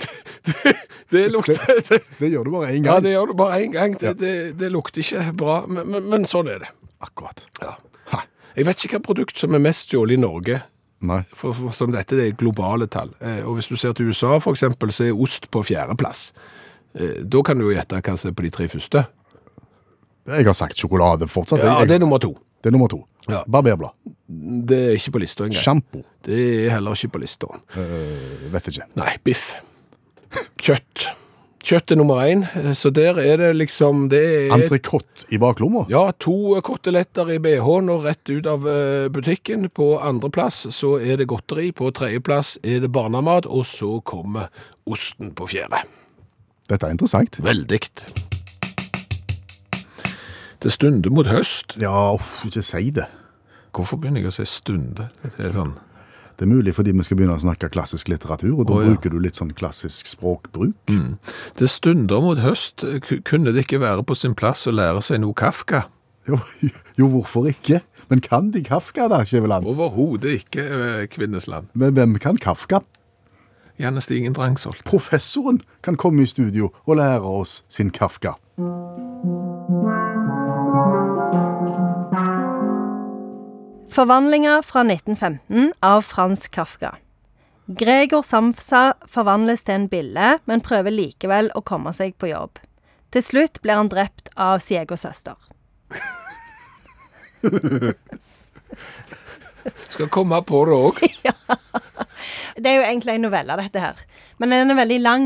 Det, 0.00 0.10
det, 0.48 0.74
det 1.12 1.24
lukter 1.34 1.60
det, 1.90 2.00
Det 2.18 2.32
gjør 2.32 2.48
du 2.48 2.54
bare 2.56 2.72
én 2.72 2.86
Ja, 2.88 2.98
det 3.04 3.14
gjør 3.14 3.30
du 3.30 3.38
bare 3.38 3.60
én 3.62 3.74
gang. 3.76 3.94
Det, 4.00 4.16
det, 4.18 4.34
det 4.58 4.72
lukter 4.74 5.04
ikke 5.04 5.28
bra, 5.38 5.60
men, 5.70 5.86
men, 5.92 6.10
men 6.10 6.28
sånn 6.28 6.50
er 6.50 6.64
det. 6.64 6.72
Akkurat. 7.04 7.44
Ja. 7.60 7.76
Jeg 8.56 8.66
vet 8.66 8.84
ikke 8.84 8.98
hva 8.98 9.06
produkt 9.10 9.40
som 9.40 9.54
er 9.56 9.62
mest 9.62 9.90
stjålet 9.90 10.16
i 10.16 10.20
Norge. 10.22 10.60
Nei. 11.06 11.20
For, 11.36 11.52
for 11.56 11.74
som 11.76 11.92
dette 11.92 12.16
det 12.16 12.30
er 12.30 12.38
globale 12.40 12.88
tall. 12.88 13.12
Eh, 13.20 13.42
og 13.44 13.58
hvis 13.58 13.68
du 13.68 13.76
ser 13.76 13.92
til 13.96 14.08
USA 14.08 14.38
for 14.40 14.56
eksempel, 14.56 14.92
så 14.94 15.04
er 15.04 15.18
ost 15.26 15.50
på 15.52 15.60
fjerdeplass. 15.66 16.30
Eh, 16.96 17.20
da 17.20 17.42
kan 17.44 17.60
du 17.60 17.66
jo 17.66 17.74
gjette 17.76 18.00
hva 18.00 18.16
som 18.16 18.32
er 18.32 18.38
på 18.38 18.46
de 18.46 18.52
tre 18.54 18.68
første. 18.72 19.04
Jeg 20.26 20.48
har 20.48 20.56
sagt 20.58 20.80
sjokolade 20.80 21.28
fortsatt. 21.30 21.60
Ja, 21.62 21.76
jeg, 21.82 21.92
det 21.92 21.98
er 21.98 22.02
nummer 22.02 22.22
to. 22.22 22.32
det 22.64 22.72
er 22.72 22.74
nummer 22.74 22.90
to. 22.90 23.02
Ja. 23.28 23.42
Barberblad. 23.50 23.94
Det 24.66 24.78
er 24.88 24.96
ikke 24.96 25.16
på 25.18 25.22
lista 25.22 25.44
engang. 25.44 25.60
Sjampo. 25.60 26.02
Det 26.24 26.40
er 26.66 26.72
heller 26.78 26.96
ikke 26.96 27.14
på 27.14 27.22
lista. 27.22 27.50
Uh, 27.76 28.48
vet 28.54 28.72
ikke. 28.72 28.88
Nei, 28.98 29.12
biff. 29.26 29.52
Kjøtt. 30.62 31.06
Kjøtt 31.66 31.90
er 31.90 31.98
nummer 31.98 32.20
én, 32.22 32.44
eh, 32.54 32.74
så 32.78 32.92
der 32.94 33.16
er 33.18 33.40
det 33.40 33.48
liksom 33.56 34.04
det 34.12 34.20
er, 34.22 34.52
Entrecôte 34.54 35.26
i 35.34 35.38
baklomma. 35.42 35.82
Ja, 35.90 36.12
to 36.14 36.60
koteletter 36.62 37.26
i 37.34 37.40
BH-en 37.42 37.90
og 37.90 38.04
rett 38.06 38.30
ut 38.30 38.46
av 38.46 38.68
eh, 38.70 39.08
butikken. 39.10 39.66
På 39.74 39.96
andreplass 39.98 40.68
så 40.70 40.92
er 41.02 41.18
det 41.18 41.26
godteri, 41.26 41.72
på 41.74 41.90
tredjeplass 41.90 42.54
er 42.62 42.84
det 42.84 42.92
barnemat, 42.94 43.48
og 43.50 43.66
så 43.66 43.98
kommer 44.06 44.46
osten 44.86 45.34
på 45.34 45.48
fjerde. 45.50 45.82
Dette 46.70 46.86
er 46.86 46.94
interessant. 46.94 47.40
Veldig. 47.42 47.80
Det 50.62 50.72
stunder 50.72 51.10
mot 51.10 51.26
høst. 51.26 51.74
Ja, 51.82 52.12
uff, 52.14 52.44
ikke 52.46 52.62
si 52.62 52.92
det. 52.94 53.08
Hvorfor 53.74 53.98
begynner 53.98 54.22
jeg 54.22 54.30
å 54.30 54.36
si 54.38 54.46
stunde? 54.46 55.10
Det 55.26 55.50
er 55.50 55.58
sånn... 55.58 55.74
Det 56.36 56.44
er 56.44 56.52
mulig 56.52 56.74
fordi 56.76 56.92
vi 56.92 57.04
skal 57.06 57.18
begynne 57.18 57.36
å 57.38 57.42
snakke 57.42 57.70
klassisk 57.72 58.10
litteratur, 58.12 58.52
og 58.58 58.66
da 58.68 58.76
oh, 58.76 58.82
ja. 58.84 58.92
bruker 58.92 59.12
du 59.12 59.18
litt 59.22 59.38
sånn 59.38 59.54
klassisk 59.56 60.08
språkbruk. 60.10 60.94
Det 61.56 61.68
stunder 61.72 62.20
mot 62.24 62.40
høst. 62.44 62.84
Kunne 63.24 63.54
det 63.56 63.64
ikke 63.64 63.80
være 63.80 64.04
på 64.04 64.16
sin 64.18 64.36
plass 64.36 64.66
å 64.68 64.74
lære 64.74 65.04
seg 65.04 65.22
noe 65.24 65.36
Kafka? 65.36 65.86
Jo, 66.26 66.40
jo, 67.00 67.08
hvorfor 67.08 67.48
ikke? 67.48 67.80
Men 68.10 68.20
kan 68.20 68.50
de 68.54 68.64
Kafka 68.66 69.08
da, 69.12 69.22
Skjæveland? 69.24 69.68
Overhodet 69.70 70.42
ikke, 70.42 70.66
eh, 70.66 71.06
Kvinnesland. 71.10 71.70
Men 71.74 71.96
hvem 71.96 72.18
kan 72.22 72.36
Kafka? 72.36 72.82
Janne 73.80 74.00
Stigen 74.00 74.36
Drangsholt. 74.36 74.84
Professoren 74.88 75.60
kan 75.82 75.96
komme 75.96 76.24
i 76.24 76.26
studio 76.26 76.72
og 76.86 76.96
lære 76.96 77.20
oss 77.20 77.62
sin 77.68 77.90
Kafka. 77.90 78.36
Forvandlinger 83.96 84.62
fra 84.62 84.80
1915 84.80 85.72
av 85.80 86.02
Frans 86.02 86.48
Kafka. 86.48 86.96
Gregor 87.66 88.22
Samsa 88.22 88.92
forvandles 89.08 89.62
til 89.64 89.74
en 89.74 89.86
bille, 89.88 90.38
men 90.44 90.60
prøver 90.60 90.92
likevel 90.92 91.48
å 91.56 91.62
komme 91.64 91.94
seg 91.96 92.12
på 92.20 92.28
jobb. 92.28 92.60
Til 93.16 93.24
slutt 93.24 93.62
blir 93.64 93.80
han 93.80 93.88
drept 93.88 94.28
av 94.36 94.60
sin 94.60 94.82
egen 94.82 95.00
søster. 95.00 95.40
Skal 99.94 100.12
komme 100.12 100.44
på 100.44 100.60
det 100.68 100.76
òg. 100.76 101.00
Det 102.60 102.68
er 102.68 102.76
jo 102.76 102.84
egentlig 102.90 103.16
en 103.16 103.24
novelle, 103.30 103.56
dette 103.64 103.80
her. 103.80 103.96
Men 104.36 104.52
den 104.52 104.76
er 104.76 104.82
veldig 104.84 105.00
lang. 105.00 105.24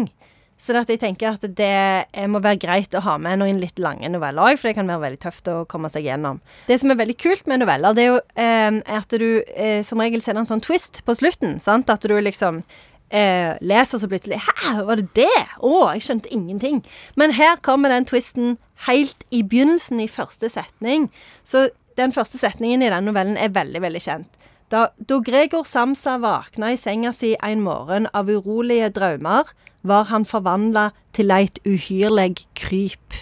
Så 0.61 0.75
det 0.75 0.83
at 0.85 0.93
jeg 0.93 1.01
tenker 1.01 1.39
at 1.39 1.45
det 1.57 1.71
eh, 2.13 2.29
må 2.29 2.43
være 2.45 2.61
greit 2.61 2.95
å 2.95 3.01
ha 3.07 3.17
med 3.23 3.41
noen 3.41 3.63
litt 3.63 3.81
lange 3.81 4.11
noveller 4.13 4.53
òg, 4.53 4.61
for 4.61 4.69
det 4.69 4.77
kan 4.77 4.91
være 4.91 5.07
veldig 5.07 5.23
tøft 5.23 5.49
å 5.49 5.57
komme 5.71 5.89
seg 5.93 6.05
gjennom. 6.11 6.43
Det 6.69 6.77
som 6.83 6.93
er 6.93 7.01
veldig 7.01 7.17
kult 7.23 7.49
med 7.49 7.63
noveller, 7.63 7.97
det 7.97 8.05
er 8.05 8.11
jo 8.11 8.21
eh, 8.45 8.81
at 9.01 9.19
du 9.23 9.29
eh, 9.57 9.81
som 9.87 10.03
regel 10.05 10.21
ser 10.25 10.37
en 10.37 10.49
sånn 10.51 10.65
twist 10.65 11.01
på 11.07 11.17
slutten. 11.17 11.57
sant? 11.65 11.89
At 11.89 12.05
du 12.05 12.13
liksom 12.21 12.61
eh, 13.09 13.57
leser 13.65 14.03
så 14.03 14.09
plutselig 14.11 14.41
Hæ, 14.45 14.83
var 14.85 15.01
det 15.01 15.09
det? 15.17 15.45
Å, 15.65 15.95
jeg 15.95 16.05
skjønte 16.07 16.35
ingenting. 16.35 16.83
Men 17.17 17.35
her 17.39 17.57
kommer 17.65 17.93
den 17.93 18.09
twisten 18.09 18.59
helt 18.87 19.25
i 19.31 19.43
begynnelsen, 19.43 20.01
i 20.01 20.11
første 20.13 20.53
setning. 20.53 21.09
Så 21.43 21.71
den 21.97 22.13
første 22.13 22.41
setningen 22.41 22.85
i 22.85 22.93
den 22.93 23.09
novellen 23.09 23.41
er 23.41 23.53
veldig, 23.57 23.83
veldig 23.85 24.05
kjent. 24.05 24.37
Da, 24.71 24.87
da 24.95 25.19
Gregor 25.27 25.65
Samsa 25.67 26.15
våkna 26.23 26.71
i 26.71 26.79
senga 26.79 27.11
si 27.17 27.33
en 27.43 27.65
morgen 27.65 28.07
av 28.15 28.31
urolige 28.31 28.93
drømmer, 28.95 29.51
var 29.87 30.05
han 30.11 30.25
forvandla 30.29 30.91
til 31.17 31.31
eit 31.35 31.59
uhyrleg 31.67 32.43
kryp. 32.59 33.15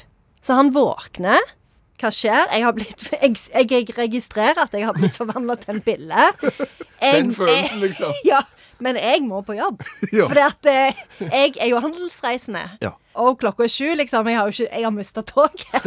Så 0.42 0.56
han 0.58 0.72
våkner. 0.74 1.38
Hva 1.98 2.10
skjer? 2.14 2.44
Jeg, 2.54 2.62
har 2.64 2.74
blitt, 2.76 3.02
jeg, 3.22 3.70
jeg 3.70 3.88
registrerer 3.98 4.60
at 4.62 4.74
jeg 4.76 4.86
har 4.86 4.94
blitt 4.96 5.16
forvandla 5.18 5.56
til 5.62 5.76
en 5.76 5.82
bille. 5.86 6.28
Jeg- 6.98 7.14
Den 7.22 7.34
følelsen, 7.34 7.78
liksom. 7.82 8.14
Ja, 8.26 8.40
men 8.82 8.96
jeg 8.98 9.22
må 9.22 9.38
på 9.46 9.54
jobb. 9.54 9.82
Ja. 10.12 10.26
For 10.26 10.38
eh, 10.70 10.98
jeg 11.20 11.52
er 11.60 11.68
jo 11.70 11.78
handelsreisende. 11.82 12.64
Ja. 12.82 12.90
Og 13.14 13.36
klokka 13.38 13.62
er 13.66 13.70
sju, 13.70 13.92
liksom. 13.98 14.26
Jeg 14.26 14.38
har 14.38 14.46
jo 14.50 14.54
ikke 14.56 14.74
Jeg 14.74 14.82
har 14.86 14.94
mista 14.94 15.22
toget. 15.22 15.86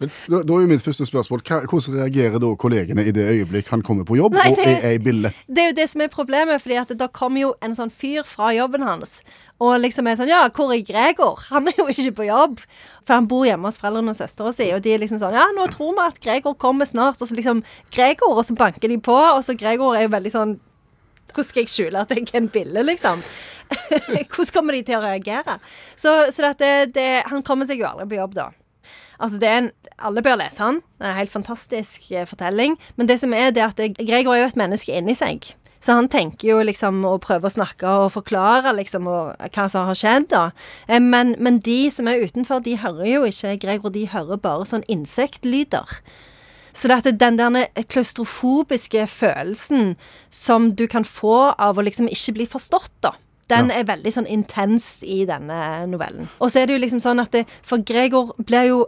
Da, 0.00 0.42
da 0.44 0.56
er 0.56 0.64
jo 0.64 0.70
mitt 0.70 0.84
første 0.84 1.06
spørsmål, 1.08 1.42
hva, 1.48 1.60
hvordan 1.70 1.98
reagerer 2.02 2.42
da 2.42 2.52
kollegene 2.60 3.04
i 3.08 3.14
det 3.14 3.24
øyeblikk 3.32 3.70
han 3.72 3.82
kommer 3.86 4.06
på 4.08 4.18
jobb 4.18 4.36
Nei, 4.36 4.50
og 4.52 4.62
er 4.62 4.86
ei 4.90 5.00
bille? 5.02 5.32
Det 5.48 5.64
er 5.64 5.70
jo 5.70 5.76
det 5.78 5.88
som 5.92 6.04
er 6.04 6.12
problemet, 6.12 6.62
fordi 6.64 6.78
at 6.82 6.92
da 7.00 7.08
kommer 7.12 7.46
jo 7.46 7.54
en 7.64 7.76
sånn 7.78 7.92
fyr 7.92 8.26
fra 8.28 8.52
jobben 8.56 8.84
hans. 8.86 9.18
Og 9.64 9.74
liksom 9.82 10.06
er 10.06 10.20
sånn 10.20 10.30
Ja, 10.30 10.44
hvor 10.54 10.70
er 10.74 10.84
Gregor? 10.86 11.42
Han 11.50 11.70
er 11.70 11.80
jo 11.80 11.88
ikke 11.90 12.14
på 12.20 12.28
jobb. 12.28 12.62
For 13.08 13.16
han 13.16 13.28
bor 13.30 13.46
hjemme 13.48 13.70
hos 13.70 13.80
foreldrene 13.80 14.12
og 14.14 14.18
søstera 14.20 14.52
si, 14.54 14.68
og 14.74 14.84
de 14.84 14.94
er 14.94 15.02
liksom 15.02 15.20
sånn 15.22 15.36
Ja, 15.36 15.48
nå 15.56 15.66
tror 15.72 15.96
vi 15.96 16.06
at 16.06 16.22
Gregor 16.22 16.54
kommer 16.60 16.88
snart. 16.88 17.20
Og 17.22 17.30
så 17.30 17.38
liksom 17.38 17.64
Gregor, 17.94 18.36
og 18.36 18.46
så 18.46 18.56
banker 18.58 18.92
de 18.92 19.00
på, 19.02 19.16
og 19.16 19.42
så 19.46 19.56
Gregor 19.58 19.96
er 19.96 20.06
jo 20.06 20.14
veldig 20.14 20.34
sånn 20.34 20.58
Hvordan 21.28 21.44
skal 21.44 21.60
jeg 21.60 21.70
skjule 21.70 22.00
at 22.00 22.12
jeg 22.14 22.24
er 22.30 22.38
en 22.38 22.48
bille, 22.48 22.82
liksom? 22.88 23.20
Hvordan 24.32 24.52
kommer 24.54 24.76
de 24.78 24.80
til 24.86 24.96
å 24.96 25.02
reagere? 25.02 25.58
Så, 25.92 26.14
så 26.32 26.46
dette, 26.46 26.64
det, 26.64 26.94
det, 26.96 27.08
han 27.28 27.44
kommer 27.44 27.68
seg 27.68 27.82
jo 27.82 27.90
aldri 27.90 28.08
på 28.08 28.16
jobb, 28.16 28.38
da. 28.38 28.46
Altså, 29.18 29.38
det 29.42 29.48
er 29.48 29.56
en, 29.62 29.70
Alle 29.98 30.22
bør 30.22 30.38
lese 30.38 30.62
han. 30.62 30.82
Det 30.98 31.06
er 31.06 31.10
en 31.10 31.18
helt 31.18 31.32
fantastisk 31.32 32.10
eh, 32.12 32.26
fortelling. 32.26 32.76
Men 32.96 33.08
det 33.08 33.18
som 33.20 33.32
er, 33.34 33.50
det 33.50 33.62
er 33.64 33.72
at 33.72 33.98
Gregor 33.98 34.34
er 34.36 34.44
jo 34.44 34.50
et 34.52 34.60
menneske 34.60 34.94
inni 34.94 35.16
seg. 35.18 35.50
Så 35.80 35.94
han 35.94 36.08
tenker 36.10 36.48
jo 36.48 36.62
liksom 36.66 37.04
å 37.06 37.16
prøve 37.22 37.46
å 37.46 37.54
snakke 37.54 37.86
og 37.86 38.12
forklare 38.16 38.72
liksom 38.74 39.06
og, 39.10 39.36
hva 39.54 39.66
som 39.70 39.86
har 39.86 39.98
skjedd, 39.98 40.30
da. 40.32 40.48
Eh, 40.88 41.00
Men, 41.02 41.36
men 41.38 41.58
de 41.58 41.90
som 41.90 42.08
er 42.08 42.24
utenfor, 42.24 42.62
de 42.62 42.78
hører 42.78 43.06
jo 43.12 43.24
ikke 43.26 43.58
Gregor, 43.62 43.94
de 43.94 44.08
hører 44.10 44.42
bare 44.42 44.66
sånn 44.66 44.86
insektlyder. 44.88 46.00
Så 46.74 46.86
det 46.86 46.98
at 46.98 47.18
den 47.18 47.38
der 47.38 47.66
klaustrofobiske 47.90 49.06
følelsen 49.10 49.96
som 50.30 50.74
du 50.76 50.86
kan 50.86 51.04
få 51.04 51.54
av 51.58 51.78
å 51.78 51.82
liksom 51.82 52.06
ikke 52.06 52.36
bli 52.36 52.46
forstått, 52.46 52.92
da. 53.02 53.16
Den 53.48 53.70
er 53.72 53.86
veldig 53.88 54.12
sånn 54.12 54.28
intens 54.28 54.86
i 55.06 55.22
denne 55.28 55.86
novellen. 55.88 56.28
Og 56.38 56.52
så 56.52 56.60
er 56.60 56.68
det 56.68 56.76
jo 56.76 56.82
liksom 56.82 57.00
sånn 57.00 57.22
at 57.22 57.32
det, 57.32 57.44
For 57.66 57.80
Gregor 57.80 58.34
blir 58.36 58.68
jo 58.68 58.78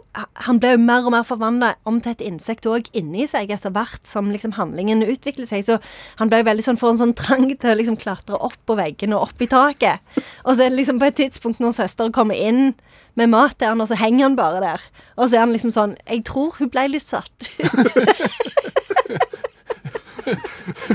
Han 0.45 0.59
blir 0.61 0.75
jo 0.75 0.83
mer 0.83 1.07
og 1.07 1.15
mer 1.15 1.25
forvandla 1.25 1.73
om 1.89 1.99
til 2.01 2.13
et 2.13 2.23
insekt 2.25 2.67
òg 2.69 2.89
inni 2.97 3.25
seg 3.29 3.51
etter 3.53 3.73
hvert 3.73 4.05
som 4.07 4.29
liksom 4.31 4.55
handlingen 4.59 5.01
utvikler 5.05 5.49
seg. 5.49 5.65
Så 5.65 5.79
han 6.21 6.29
blir 6.29 6.43
jo 6.43 6.49
veldig 6.51 6.67
sånn 6.67 6.79
får 6.81 6.93
en 6.93 7.01
sånn 7.01 7.17
trang 7.17 7.49
til 7.51 7.73
å 7.73 7.77
liksom 7.79 7.97
klatre 8.01 8.37
opp 8.37 8.57
på 8.69 8.77
veggen 8.77 9.15
og 9.17 9.29
opp 9.29 9.41
i 9.41 9.49
taket. 9.49 10.01
Og 10.45 10.55
så 10.55 10.65
er 10.65 10.71
det 10.71 10.81
liksom 10.81 11.01
på 11.01 11.09
et 11.09 11.19
tidspunkt 11.19 11.61
når 11.63 11.77
søster 11.81 12.13
kommer 12.13 12.37
inn 12.37 12.73
med 13.19 13.31
mat 13.33 13.57
til 13.59 13.67
han, 13.73 13.81
og 13.83 13.89
så 13.89 13.97
henger 13.99 14.29
han 14.29 14.37
bare 14.39 14.61
der. 14.63 14.87
Og 15.17 15.29
så 15.29 15.35
er 15.35 15.45
han 15.45 15.51
liksom 15.55 15.73
sånn 15.75 15.97
Jeg 16.07 16.23
tror 16.29 16.55
hun 16.59 16.71
ble 16.71 16.87
litt 16.93 17.09
satt 17.09 17.51
ut. 17.59 17.97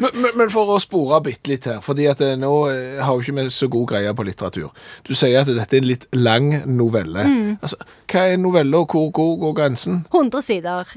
Men, 0.00 0.30
men- 0.36 0.50
for 0.52 0.70
å 0.74 0.78
spore 0.80 1.18
bitte 1.24 1.50
litt 1.50 1.66
her, 1.68 1.80
fordi 1.84 2.06
at 2.10 2.20
eh, 2.24 2.34
nå 2.38 2.50
eh, 2.70 3.00
har 3.02 3.14
jo 3.16 3.24
ikke 3.24 3.34
vi 3.38 3.44
så 3.52 3.68
god 3.72 3.88
greie 3.90 4.12
på 4.16 4.24
litteratur. 4.28 4.70
Du 5.06 5.12
sier 5.18 5.40
at 5.42 5.50
dette 5.50 5.76
er 5.76 5.82
en 5.82 5.88
litt 5.88 6.06
lang 6.16 6.48
novelle. 6.70 7.24
Altså, 7.60 7.78
hva 8.12 8.22
er 8.32 8.38
novelle, 8.40 8.78
og 8.78 8.92
hvor 8.94 9.10
hvor 9.16 9.34
går 9.42 9.54
grensen? 9.58 10.00
100 10.14 10.42
sider. 10.46 10.92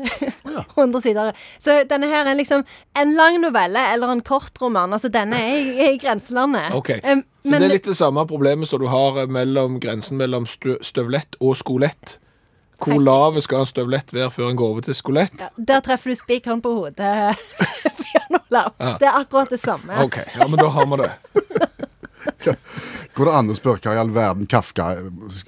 100 0.77 1.01
sider. 1.07 1.33
Så 1.61 1.79
denne 1.89 2.09
her 2.11 2.29
er 2.29 2.37
liksom 2.39 2.63
en 2.99 3.15
lang 3.17 3.39
novelle 3.41 3.83
eller 3.93 4.13
en 4.13 4.21
kortroman. 4.25 4.93
Altså 4.95 5.09
denne 5.13 5.39
er 5.39 5.57
i, 5.59 5.91
i 5.93 5.97
grenselandet. 6.01 6.73
Ok, 6.77 6.93
Um, 7.03 7.23
Så 7.43 7.53
men 7.53 7.61
det 7.61 7.67
er 7.69 7.71
litt 7.77 7.85
det 7.87 7.95
samme 7.95 8.25
problemet 8.27 8.67
som 8.67 8.81
du 8.81 8.87
har 8.91 9.21
eh, 9.21 9.29
mellom 9.31 9.77
grensen 9.79 10.17
mellom 10.19 10.43
støvlett 10.49 11.37
og 11.39 11.55
skolett. 11.57 12.17
Hvor 12.79 13.01
lav 13.03 13.39
skal 13.43 13.63
en 13.63 13.69
støvlett 13.69 14.13
være 14.15 14.31
før 14.33 14.49
en 14.49 14.59
går 14.59 14.75
over 14.75 14.85
til 14.87 14.95
skolett? 14.97 15.35
der 15.57 15.83
treffer 15.85 16.13
du 16.13 16.19
spikeren 16.19 16.61
på 16.63 16.71
hodet. 16.77 17.37
Bjørn 18.03 18.39
Olav. 18.39 18.73
Det 18.99 19.07
er 19.07 19.19
akkurat 19.19 19.51
det 19.51 19.59
samme. 19.61 19.99
OK, 20.03 20.21
ja, 20.35 20.47
men 20.47 20.59
da 20.59 20.69
har 20.73 20.87
vi 20.89 21.03
det. 21.03 21.11
Går 23.19 23.27
det 23.27 23.33
an 23.35 23.51
å 23.51 23.55
spørre 23.57 23.81
hva 23.83 23.95
i 23.95 23.99
all 23.99 24.11
verden 24.15 24.47
Kafka 24.49 24.85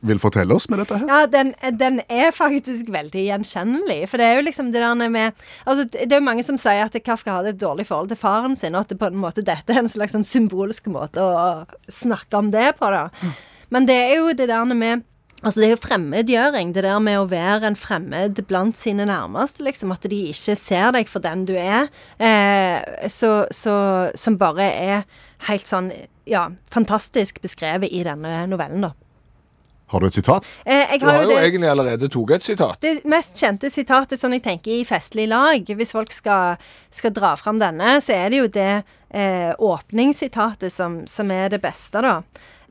vil 0.07 0.19
fortelle 0.19 0.55
oss 0.55 0.67
med 0.71 0.81
dette 0.81 0.97
her? 0.99 1.07
Ja, 1.07 1.19
den, 1.29 1.53
den 1.79 2.01
er 2.11 2.33
faktisk 2.35 2.89
veldig 2.91 3.23
gjenkjennelig. 3.29 3.99
For 4.11 4.19
det 4.19 4.27
er 4.27 4.39
jo 4.39 4.47
liksom 4.47 4.73
det 4.73 4.81
der 4.83 5.11
med 5.13 5.37
Altså, 5.63 5.85
det 5.93 6.09
er 6.09 6.19
jo 6.19 6.25
mange 6.25 6.43
som 6.47 6.59
sier 6.59 6.83
at 6.83 6.97
Kafka 7.05 7.37
hadde 7.37 7.53
et 7.53 7.61
dårlig 7.61 7.87
forhold 7.87 8.11
til 8.11 8.19
faren 8.19 8.57
sin, 8.59 8.75
og 8.75 8.83
at 8.83 8.91
det 8.91 8.99
på 8.99 9.07
en 9.07 9.21
måte 9.21 9.45
dette 9.45 9.71
er 9.71 9.83
en 9.83 9.91
slags 9.91 10.15
sånn 10.17 10.27
symbolsk 10.27 10.89
måte 10.91 11.23
å 11.23 11.63
snakke 11.91 12.41
om 12.41 12.51
det 12.51 12.73
på, 12.79 12.91
da. 12.91 13.07
Men 13.71 13.87
det 13.87 13.95
er 14.09 14.17
jo 14.19 14.33
det 14.35 14.49
der 14.51 14.75
med 14.75 15.05
Altså 15.41 15.59
Det 15.59 15.67
er 15.67 15.71
jo 15.73 15.81
fremmedgjøring, 15.81 16.73
det 16.75 16.83
der 16.85 16.99
med 17.01 17.17
å 17.17 17.29
være 17.29 17.71
en 17.71 17.77
fremmed 17.79 18.43
blant 18.45 18.77
sine 18.77 19.07
nærmeste. 19.09 19.63
liksom, 19.65 19.91
At 19.91 20.05
de 20.05 20.19
ikke 20.29 20.55
ser 20.55 20.91
deg 20.93 21.09
for 21.09 21.19
den 21.23 21.45
du 21.49 21.55
er. 21.57 21.89
Eh, 22.21 23.07
så, 23.09 23.47
så, 23.49 23.75
som 24.15 24.37
bare 24.37 24.69
er 24.69 25.03
helt 25.49 25.65
sånn 25.65 25.89
ja, 26.29 26.49
fantastisk 26.69 27.41
beskrevet 27.41 27.89
i 27.89 28.03
denne 28.05 28.45
novellen, 28.51 28.85
da. 28.85 28.93
Har 29.91 29.99
du 29.99 30.07
et 30.07 30.15
sitat? 30.15 30.45
Eh, 30.65 30.87
jeg 30.93 30.99
Du 31.01 31.05
har 31.05 31.21
jo 31.23 31.29
det- 31.29 31.43
egentlig 31.51 31.69
allerede 31.69 32.07
tatt 32.09 32.31
et 32.37 32.43
sitat. 32.43 32.79
det 32.81 33.03
mest 33.05 33.35
kjente 33.35 33.69
sitatet 33.69 34.19
sånn 34.19 34.31
jeg 34.37 34.43
tenker 34.43 34.71
i 34.71 34.85
festlig 34.87 35.27
lag, 35.27 35.65
hvis 35.65 35.91
folk 35.91 36.11
skal, 36.13 36.57
skal 36.89 37.11
dra 37.11 37.35
fram 37.35 37.59
denne, 37.59 37.97
så 38.01 38.13
er 38.15 38.29
det 38.29 38.37
jo 38.39 38.47
det 38.47 38.83
eh, 39.13 39.53
åpningssitatet 39.59 40.71
som, 40.71 41.05
som 41.07 41.29
er 41.31 41.49
det 41.49 41.61
beste, 41.61 42.01
da. 42.01 42.21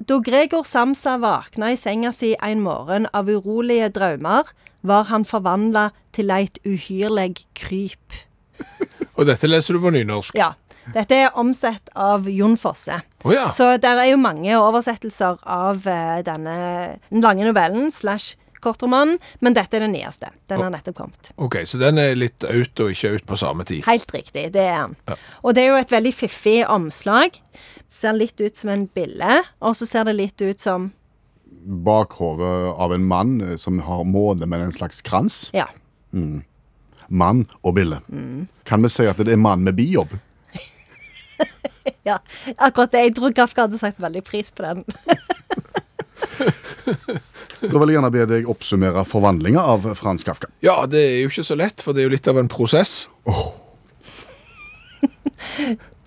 Da 0.00 0.18
Gregor 0.24 0.64
Samsa 0.64 1.18
våkna 1.20 1.72
i 1.72 1.76
senga 1.76 2.12
si 2.16 2.34
en 2.40 2.62
morgen 2.64 3.06
av 3.12 3.28
urolige 3.28 3.90
drømmer, 3.92 4.44
var 4.82 5.04
han 5.10 5.24
forvandla 5.28 5.90
til 6.16 6.30
eit 6.32 6.58
uhyrleg 6.64 7.44
kryp. 7.54 8.16
Og 9.18 9.26
dette 9.28 9.46
leser 9.48 9.76
du 9.76 9.80
på 9.84 9.92
nynorsk. 9.92 10.34
Ja. 10.34 10.54
Dette 10.94 11.16
er 11.26 11.38
omsett 11.38 11.90
av 11.94 12.28
Jon 12.30 12.56
Fosse. 12.60 13.00
Oh, 13.24 13.32
ja. 13.34 13.48
Så 13.54 13.72
der 13.82 14.00
er 14.02 14.12
jo 14.12 14.20
mange 14.20 14.54
oversettelser 14.58 15.40
av 15.44 15.86
eh, 15.88 16.20
denne 16.26 16.54
lange 17.10 17.46
novellen 17.48 17.90
slash 17.94 18.36
kortromanen, 18.60 19.18
men 19.40 19.56
dette 19.56 19.78
er 19.78 19.86
den 19.86 19.94
nyeste. 19.96 20.30
Den 20.50 20.60
har 20.60 20.72
nettopp 20.72 20.98
kommet. 20.98 21.30
OK, 21.40 21.62
så 21.68 21.80
den 21.80 22.00
er 22.00 22.16
litt 22.18 22.44
out 22.44 22.82
og 22.84 22.92
ikke 22.92 23.14
out 23.14 23.26
på 23.28 23.38
samme 23.40 23.64
tid. 23.68 23.84
Helt 23.88 24.12
riktig, 24.14 24.50
det 24.54 24.64
er 24.66 24.86
den. 24.86 24.96
Ja. 25.08 25.16
Og 25.40 25.56
det 25.56 25.64
er 25.64 25.72
jo 25.72 25.80
et 25.80 25.94
veldig 25.94 26.12
fiffig 26.14 26.58
omslag. 26.68 27.40
Ser 27.90 28.16
litt 28.18 28.40
ut 28.40 28.60
som 28.60 28.72
en 28.72 28.86
bille, 28.94 29.40
og 29.64 29.76
så 29.78 29.88
ser 29.88 30.08
det 30.08 30.18
litt 30.18 30.44
ut 30.44 30.60
som 30.60 30.90
Bakhodet 31.60 32.70
av 32.80 32.92
en 32.94 33.02
mann 33.04 33.32
eh, 33.44 33.56
som 33.60 33.82
har 33.84 34.06
måne 34.08 34.46
med 34.48 34.62
en 34.64 34.72
slags 34.72 35.02
krans. 35.04 35.42
Ja. 35.52 35.66
Mann 37.10 37.42
og 37.60 37.74
bille. 37.76 37.98
Kan 38.64 38.86
vi 38.86 38.88
si 38.92 39.04
at 39.10 39.20
det 39.20 39.34
er 39.34 39.40
mann 39.40 39.66
med 39.66 39.76
bijobb? 39.76 40.14
ja. 42.08 42.18
Akkurat 42.56 42.92
det. 42.92 43.04
Jeg 43.08 43.16
tror 43.18 43.34
Kafka 43.36 43.66
hadde 43.66 43.80
sagt 43.80 44.00
veldig 44.02 44.24
pris 44.26 44.52
på 44.54 44.66
den. 44.66 44.84
Da 47.60 47.76
vil 47.76 47.90
jeg 47.90 47.96
gjerne 47.98 48.10
be 48.12 48.24
deg 48.28 48.46
oppsummere 48.48 49.02
forvandlinga 49.08 49.60
av 49.72 49.84
Frans 49.98 50.24
Kafka. 50.24 50.48
Ja, 50.64 50.78
det 50.88 51.00
er 51.00 51.18
jo 51.22 51.32
ikke 51.32 51.44
så 51.44 51.56
lett, 51.60 51.84
for 51.84 51.92
det 51.92 52.02
er 52.02 52.08
jo 52.08 52.14
litt 52.14 52.28
av 52.30 52.40
en 52.40 52.48
prosess. 52.48 53.02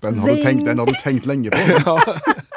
Den 0.01 0.17
har, 0.19 0.33
tenkt, 0.41 0.65
den 0.65 0.81
har 0.81 0.89
du 0.89 0.97
tenkt 1.03 1.29
lenge 1.29 1.53
på. 1.53 1.97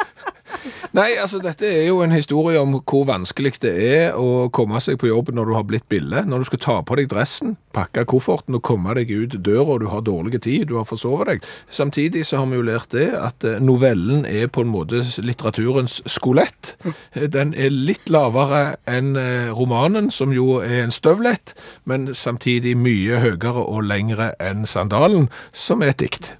Nei, 0.96 1.10
altså 1.20 1.42
dette 1.44 1.68
er 1.68 1.90
jo 1.90 1.98
en 2.00 2.12
historie 2.14 2.56
om 2.56 2.78
hvor 2.78 3.02
vanskelig 3.04 3.58
det 3.60 3.72
er 3.84 4.14
å 4.16 4.46
komme 4.48 4.80
seg 4.80 4.96
på 4.96 5.10
jobb 5.10 5.28
når 5.36 5.50
du 5.50 5.52
har 5.52 5.66
blitt 5.68 5.84
bille. 5.92 6.22
Når 6.24 6.40
du 6.40 6.46
skal 6.48 6.60
ta 6.64 6.76
på 6.88 6.96
deg 6.96 7.10
dressen, 7.10 7.58
pakke 7.76 8.06
kofferten 8.08 8.56
og 8.56 8.62
komme 8.64 8.94
deg 8.96 9.12
ut 9.12 9.36
døra, 9.44 9.74
og 9.74 9.82
du 9.82 9.90
har 9.92 10.06
dårlig 10.06 10.40
tid, 10.46 10.70
du 10.70 10.78
har 10.78 10.88
forsovet 10.88 11.28
deg. 11.28 11.44
Samtidig 11.68 12.22
så 12.24 12.40
har 12.40 12.48
vi 12.48 12.56
jo 12.56 12.64
lært 12.64 12.96
det 12.96 13.10
at 13.12 13.44
eh, 13.44 13.60
novellen 13.60 14.24
er 14.24 14.48
på 14.48 14.64
en 14.64 14.72
måte 14.72 15.02
litteraturens 15.20 16.00
skolett. 16.08 16.72
Eh, 17.12 17.28
Den 17.28 17.52
er 17.52 17.76
litt 17.76 18.08
lavere 18.08 18.78
enn 18.88 19.20
eh, 19.20 19.52
romanen, 19.52 20.08
som 20.08 20.32
jo 20.32 20.62
er 20.64 20.86
en 20.86 20.96
støvlett, 20.96 21.52
men 21.84 22.14
samtidig 22.16 22.72
mye 22.80 23.20
høyere 23.20 23.68
og 23.68 23.84
lengre 23.84 24.32
enn 24.40 24.64
sandalen, 24.64 25.28
som 25.52 25.84
er 25.84 25.92
et 25.92 26.00
dikt. 26.06 26.32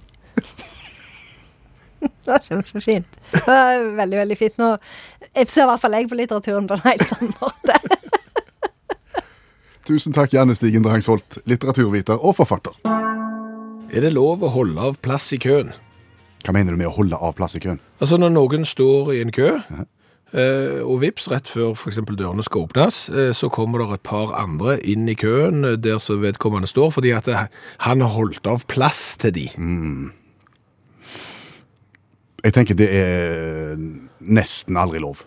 Det 2.27 2.33
var 2.33 2.43
kjempefint. 2.43 3.13
Det 3.31 3.43
var 3.47 3.85
veldig, 3.97 4.17
veldig 4.19 4.37
fint. 4.37 4.57
Nå 4.59 4.73
jeg 5.37 5.49
ser 5.51 5.65
i 5.65 5.69
hvert 5.69 5.81
fall 5.81 5.95
jeg 5.97 6.09
på 6.09 6.17
litteraturen 6.17 6.67
på 6.69 6.77
en 6.77 6.85
helt 6.87 7.11
annen 7.17 7.33
måte. 7.41 7.75
Tusen 9.87 10.15
takk, 10.15 10.33
Janne 10.35 10.55
Stigen 10.57 10.83
Drangsholt, 10.83 11.39
litteraturviter 11.47 12.19
og 12.19 12.35
forfatter. 12.41 12.73
Er 13.87 14.03
det 14.03 14.15
lov 14.15 14.43
å 14.43 14.51
holde 14.51 14.81
av 14.83 14.97
plass 15.03 15.29
i 15.31 15.39
køen? 15.39 15.71
Hva 16.43 16.51
mener 16.55 16.73
du 16.73 16.81
med 16.81 16.89
å 16.89 16.97
holde 16.97 17.19
av 17.21 17.37
plass 17.37 17.55
i 17.55 17.61
køen? 17.63 17.79
Altså 18.01 18.19
når 18.19 18.33
noen 18.35 18.67
står 18.67 19.13
i 19.15 19.21
en 19.23 19.31
kø, 19.35 19.53
eh, 20.33 20.81
og 20.83 20.99
vips, 21.05 21.29
rett 21.31 21.47
før 21.47 21.77
eksempel 21.87 22.19
dørene 22.19 22.43
skal 22.45 22.67
åpnes, 22.67 23.05
eh, 23.13 23.31
så 23.31 23.51
kommer 23.53 23.83
det 23.83 23.89
et 23.95 24.07
par 24.09 24.35
andre 24.37 24.75
inn 24.83 25.07
i 25.07 25.15
køen 25.17 25.63
eh, 25.63 25.79
der 25.79 26.03
som 26.03 26.19
vedkommende 26.23 26.67
står, 26.67 26.91
fordi 26.97 27.15
at 27.15 27.29
det, 27.29 27.47
han 27.87 28.03
har 28.03 28.15
holdt 28.17 28.49
av 28.49 28.67
plass 28.67 29.15
til 29.23 29.35
de. 29.39 29.47
Jeg 32.45 32.53
tenker 32.53 32.77
det 32.77 32.87
er 32.93 33.75
nesten 34.21 34.77
aldri 34.77 35.01
lov. 35.01 35.23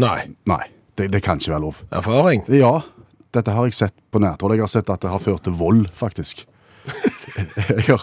Nei, 0.00 0.30
Nei, 0.50 0.62
det, 0.98 1.10
det 1.14 1.22
kan 1.24 1.38
ikke 1.38 1.54
være 1.54 1.64
lov. 1.66 1.82
erfaring. 1.94 2.44
Ja, 2.50 2.80
dette 3.34 3.54
har 3.54 3.66
jeg 3.66 3.74
sett 3.78 3.94
på 4.14 4.22
nært 4.22 4.42
hold. 4.42 4.54
Jeg 4.56 4.66
har 4.66 4.70
sett 4.72 4.90
at 4.90 5.02
det 5.02 5.10
har 5.10 5.22
ført 5.22 5.44
til 5.46 5.56
vold, 5.58 5.86
faktisk. 5.98 6.44
jeg 7.56 7.86
har, 7.88 8.02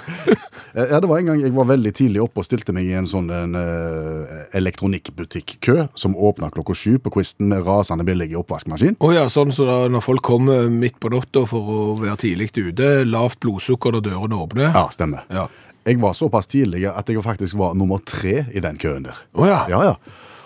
ja, 0.74 0.98
det 1.00 1.08
var 1.08 1.20
en 1.22 1.28
gang 1.30 1.42
jeg 1.44 1.54
var 1.54 1.68
veldig 1.70 1.92
tidlig 1.94 2.24
oppe 2.24 2.42
og 2.42 2.48
stilte 2.48 2.74
meg 2.74 2.88
i 2.90 2.96
en 2.98 3.06
sånn 3.06 3.28
en, 3.30 3.54
eh, 3.60 4.32
elektronikkbutikk-kø 4.58 5.86
som 5.94 6.16
åpna 6.18 6.50
klokka 6.52 6.74
sju 6.76 6.98
på 7.04 7.14
Quisten 7.14 7.52
med 7.52 7.62
rasende 7.68 8.06
billig 8.08 8.32
oppvaskmaskin. 8.40 8.98
Oh 9.00 9.14
ja, 9.14 9.28
sånn 9.32 9.54
så 9.56 9.68
da, 9.70 9.78
når 9.94 10.04
folk 10.06 10.26
kommer 10.26 10.66
midt 10.74 10.98
på 11.00 11.12
natta 11.14 11.46
for 11.50 11.70
å 11.76 11.82
være 12.02 12.18
tidlig 12.26 12.50
ute, 12.58 12.90
lavt 13.08 13.40
blodsukker 13.46 13.94
når 13.96 14.08
dørene 14.10 14.42
åpner. 14.48 14.72
Ja, 14.74 14.88
stemmer. 14.94 15.28
Ja. 15.32 15.46
Jeg 15.86 15.98
var 16.02 16.14
såpass 16.14 16.48
tidlig 16.48 16.84
at 16.90 17.10
jeg 17.10 17.24
faktisk 17.26 17.58
var 17.58 17.74
nummer 17.74 17.98
tre 18.06 18.46
i 18.54 18.60
den 18.62 18.78
køen 18.78 19.04
der. 19.08 19.18
Oh, 19.34 19.48
ja. 19.48 19.64
Ja, 19.70 19.80
ja. 19.84 19.96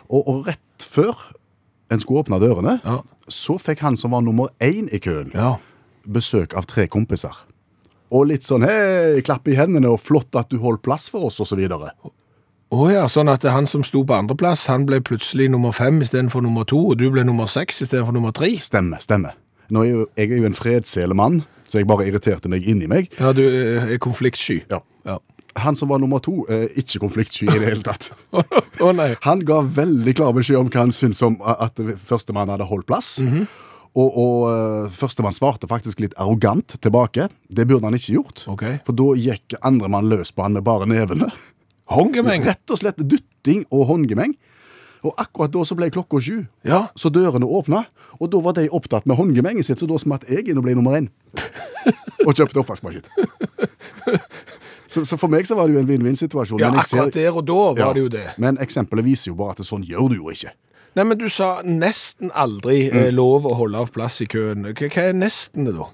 Og, 0.10 0.22
og 0.28 0.48
rett 0.48 0.60
før 0.86 1.16
en 1.92 2.00
skulle 2.00 2.24
åpne 2.24 2.40
dørene, 2.40 2.78
Ja. 2.86 3.02
så 3.30 3.58
fikk 3.60 3.80
han 3.84 3.98
som 3.98 4.12
var 4.16 4.22
nummer 4.22 4.48
én 4.64 4.88
i 4.94 5.00
køen, 5.00 5.32
Ja. 5.36 5.58
besøk 6.08 6.54
av 6.56 6.66
tre 6.66 6.88
kompiser. 6.88 7.36
Og 8.12 8.28
litt 8.28 8.44
sånn 8.46 8.64
hei, 8.64 9.20
klapp 9.26 9.48
i 9.48 9.56
hendene 9.58 9.90
og 9.92 10.00
flott 10.00 10.36
at 10.36 10.50
du 10.50 10.60
holdt 10.62 10.84
plass 10.84 11.10
for 11.10 11.26
oss, 11.26 11.42
videre. 11.52 11.92
Å 12.72 12.92
ja, 12.92 13.06
sånn 13.08 13.30
at 13.30 13.44
han 13.44 13.68
som 13.68 13.84
sto 13.84 14.04
på 14.04 14.14
andreplass, 14.16 14.68
han 14.68 14.86
ble 14.86 15.00
plutselig 15.02 15.50
nummer 15.52 15.72
fem 15.74 16.00
istedenfor 16.02 16.42
nummer 16.42 16.64
to, 16.66 16.80
og 16.92 16.98
du 16.98 17.10
ble 17.12 17.24
nummer 17.24 17.46
seks 17.48 17.82
istedenfor 17.82 18.14
nummer 18.14 18.32
tre. 18.32 18.50
Stemmer, 18.58 18.98
stemmer. 19.04 19.34
Nå 19.70 19.82
er 19.84 19.90
jo, 19.92 20.08
jeg 20.18 20.32
er 20.32 20.38
jo 20.38 20.46
en 20.46 20.54
fredsele 20.58 21.14
mann, 21.18 21.44
så 21.66 21.82
jeg 21.82 21.90
bare 21.90 22.08
irriterte 22.10 22.52
meg 22.52 22.68
inni 22.70 22.90
meg. 22.92 23.10
Ja, 23.20 23.34
du 23.36 23.44
eh, 23.46 23.94
er 23.96 24.02
konfliktsky. 24.02 24.62
Ja. 24.72 24.82
Ja. 25.06 25.20
Han 25.64 25.78
som 25.80 25.88
var 25.92 26.02
nummer 26.04 26.20
to, 26.20 26.44
er 26.52 26.68
ikke 26.76 27.00
konfliktsky 27.06 27.48
i 27.48 27.60
det 27.60 27.70
hele 27.70 27.86
tatt. 27.86 28.10
Å 28.84 28.90
nei. 28.96 29.14
Han 29.24 29.46
ga 29.48 29.62
veldig 29.64 30.16
klar 30.18 30.34
beskjed 30.36 30.60
om 30.60 30.72
hva 30.72 30.84
han 30.84 30.92
syntes 30.96 31.24
om 31.24 31.38
at 31.48 31.80
førstemann 32.10 32.52
hadde 32.52 32.68
holdt 32.68 32.90
plass. 32.90 33.14
Og, 33.96 34.10
og 34.20 34.40
eh, 34.50 34.90
førstemann 34.92 35.36
svarte 35.36 35.70
faktisk 35.72 36.04
litt 36.04 36.16
arrogant 36.20 36.76
tilbake. 36.84 37.30
Det 37.48 37.64
burde 37.70 37.88
han 37.88 37.96
ikke 37.96 38.18
gjort. 38.18 38.44
Okay. 38.52 38.82
For 38.88 38.98
da 38.98 39.14
gikk 39.16 39.56
andremann 39.64 40.10
løs 40.12 40.34
på 40.36 40.44
han 40.44 40.58
med 40.58 40.66
bare 40.68 40.90
nevene. 40.92 41.30
Håndgemeng? 41.94 42.44
Rett 42.50 42.74
og 42.74 42.82
slett 42.82 43.00
dytting 43.00 43.64
og 43.72 43.88
håndgemeng. 43.94 44.36
Og 45.06 45.14
akkurat 45.22 45.52
da 45.54 45.62
så 45.68 45.76
ble 45.78 45.92
klokka 45.94 46.18
sju. 46.24 46.40
Ja. 46.66 46.88
Så 46.98 47.12
dørene 47.14 47.46
åpna, 47.46 47.84
og 48.18 48.30
da 48.34 48.40
var 48.42 48.56
de 48.58 48.66
opptatt 48.74 49.06
med 49.06 49.20
håndgemenget 49.20 49.68
sitt, 49.68 49.78
så 49.82 49.86
da 49.90 50.00
smatt 50.02 50.26
jeg 50.32 50.48
inn 50.50 50.58
og 50.58 50.66
ble 50.66 50.74
nummer 50.78 50.98
én. 50.98 51.12
og 52.26 52.32
kjøpte 52.34 52.58
oppvaskmaskin. 52.64 53.06
så, 54.90 55.04
så 55.06 55.18
for 55.22 55.30
meg 55.30 55.46
så 55.46 55.58
var 55.60 55.68
det 55.70 55.76
jo 55.78 55.84
en 55.84 55.90
vinn-vinn-situasjon. 55.90 56.60
Ja, 56.64 56.72
men 56.74 56.82
jeg 56.82 56.90
ser- 56.90 57.04
akkurat 57.04 57.20
der 57.20 57.38
og 57.38 57.46
da 57.46 57.60
var 57.62 57.82
Ja, 57.84 57.90
det 57.94 58.06
jo 58.08 58.10
det. 58.18 58.26
Men 58.42 58.58
eksempelet 58.64 59.06
viser 59.06 59.30
jo 59.32 59.38
bare 59.44 59.54
at 59.58 59.62
sånn 59.68 59.86
gjør 59.86 60.10
du 60.14 60.18
jo 60.24 60.32
ikke. 60.34 60.56
Nei, 60.96 61.04
men 61.04 61.20
du 61.20 61.28
sa 61.30 61.58
nesten 61.68 62.32
aldri 62.32 62.86
eh, 62.88 63.10
lov 63.12 63.46
å 63.50 63.54
holde 63.60 63.78
av 63.84 63.90
plass 63.92 64.22
i 64.24 64.30
køen. 64.32 64.64
Hva, 64.72 64.88
hva 64.90 65.04
er 65.10 65.18
nesten 65.20 65.68
det 65.68 65.74
da? 65.76 65.90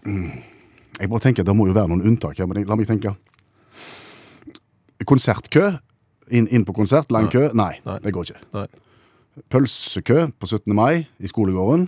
Jeg 1.01 1.09
bare 1.09 1.23
tenker 1.23 1.43
Det 1.47 1.55
må 1.57 1.65
jo 1.65 1.73
være 1.73 1.89
noen 1.89 2.03
unntak 2.11 2.37
her, 2.37 2.45
men 2.47 2.61
jeg- 2.61 2.69
la 2.69 2.77
meg 2.77 2.87
tenke. 2.87 3.15
Konsertkø. 5.09 5.71
Inn, 6.31 6.45
inn 6.53 6.63
på 6.63 6.71
konsert, 6.77 7.09
lang 7.11 7.27
kø. 7.33 7.49
Nei, 7.57 7.73
Nei. 7.83 7.97
det 8.05 8.13
går 8.15 8.29
ikke. 8.29 8.39
Nei. 8.55 8.67
Pølsekø 9.49 10.25
på 10.39 10.47
17. 10.47 10.73
mai 10.75 11.07
i 11.19 11.27
skolegården. 11.31 11.87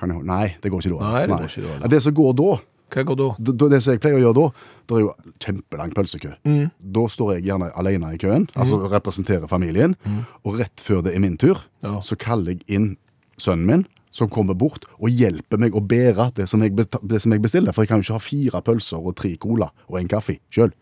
Kan 0.00 0.10
jeg, 0.12 0.24
nei, 0.28 0.56
det 0.62 0.70
går 0.72 0.82
ikke 0.82 0.98
da. 0.98 1.10
Nei, 1.12 1.22
det 1.26 1.38
går 1.38 1.48
ikke 1.48 1.80
da? 1.82 1.88
Det 1.88 2.02
som 2.02 2.14
går 2.14 2.32
da, 2.40 2.50
Hva 2.92 3.04
går 3.08 3.16
da? 3.16 3.28
da- 3.52 3.68
det 3.72 3.78
som 3.82 3.92
jeg 3.94 4.00
pleier 4.02 4.18
å 4.18 4.22
gjøre 4.24 4.34
da, 4.34 4.46
det 4.88 4.96
er 4.96 5.00
jo 5.00 5.14
kjempelang 5.40 5.94
pølsekø. 5.94 6.32
Mm. 6.44 6.70
Da 6.92 7.04
står 7.08 7.34
jeg 7.36 7.44
gjerne 7.48 7.70
alene 7.78 8.10
i 8.14 8.18
køen, 8.20 8.48
altså 8.54 8.80
representerer 8.92 9.48
familien, 9.48 9.96
og 10.44 10.58
rett 10.58 10.76
før 10.84 11.02
det 11.06 11.14
er 11.14 11.20
min 11.20 11.36
tur, 11.38 11.62
Mm. 11.82 11.94
Ja. 11.94 12.00
så 12.00 12.16
kaller 12.18 12.52
jeg 12.52 12.62
inn 12.68 12.96
sønnen 13.38 13.66
min, 13.66 13.86
som 14.10 14.28
kommer 14.28 14.54
bort 14.54 14.84
og 15.00 15.08
hjelper 15.08 15.56
meg 15.58 15.72
å 15.72 15.80
bære 15.80 16.34
det 16.34 16.46
som 16.48 16.60
jeg, 16.60 16.76
beta- 16.76 17.00
det 17.02 17.22
som 17.22 17.32
jeg 17.32 17.40
bestiller, 17.40 17.72
for 17.72 17.82
jeg 17.82 17.88
kan 17.88 18.02
jo 18.02 18.12
ikke 18.12 18.18
ha 18.18 18.18
fire 18.18 18.60
pølser 18.62 19.00
og 19.06 19.16
tre 19.16 19.36
cola 19.38 19.70
og 19.88 19.98
en 19.98 20.08
kaffe 20.08 20.38
selv. 20.50 20.72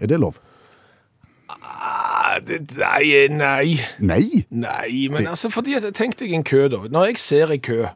Er 0.00 0.06
det 0.06 0.18
lov? 0.20 0.38
Ah, 2.40 2.46
det, 2.46 2.70
nei, 2.78 3.28
nei. 3.28 3.80
Nei! 3.98 4.44
Nei, 4.50 5.08
men 5.12 5.26
altså, 5.26 5.50
fordi 5.52 5.74
at, 5.78 5.86
tenk 5.94 6.18
deg 6.20 6.32
en 6.32 6.44
kø 6.44 6.66
da. 6.72 6.82
Når 6.90 7.04
jeg 7.10 7.18
ser 7.18 7.52
en 7.52 7.60
kø, 7.60 7.86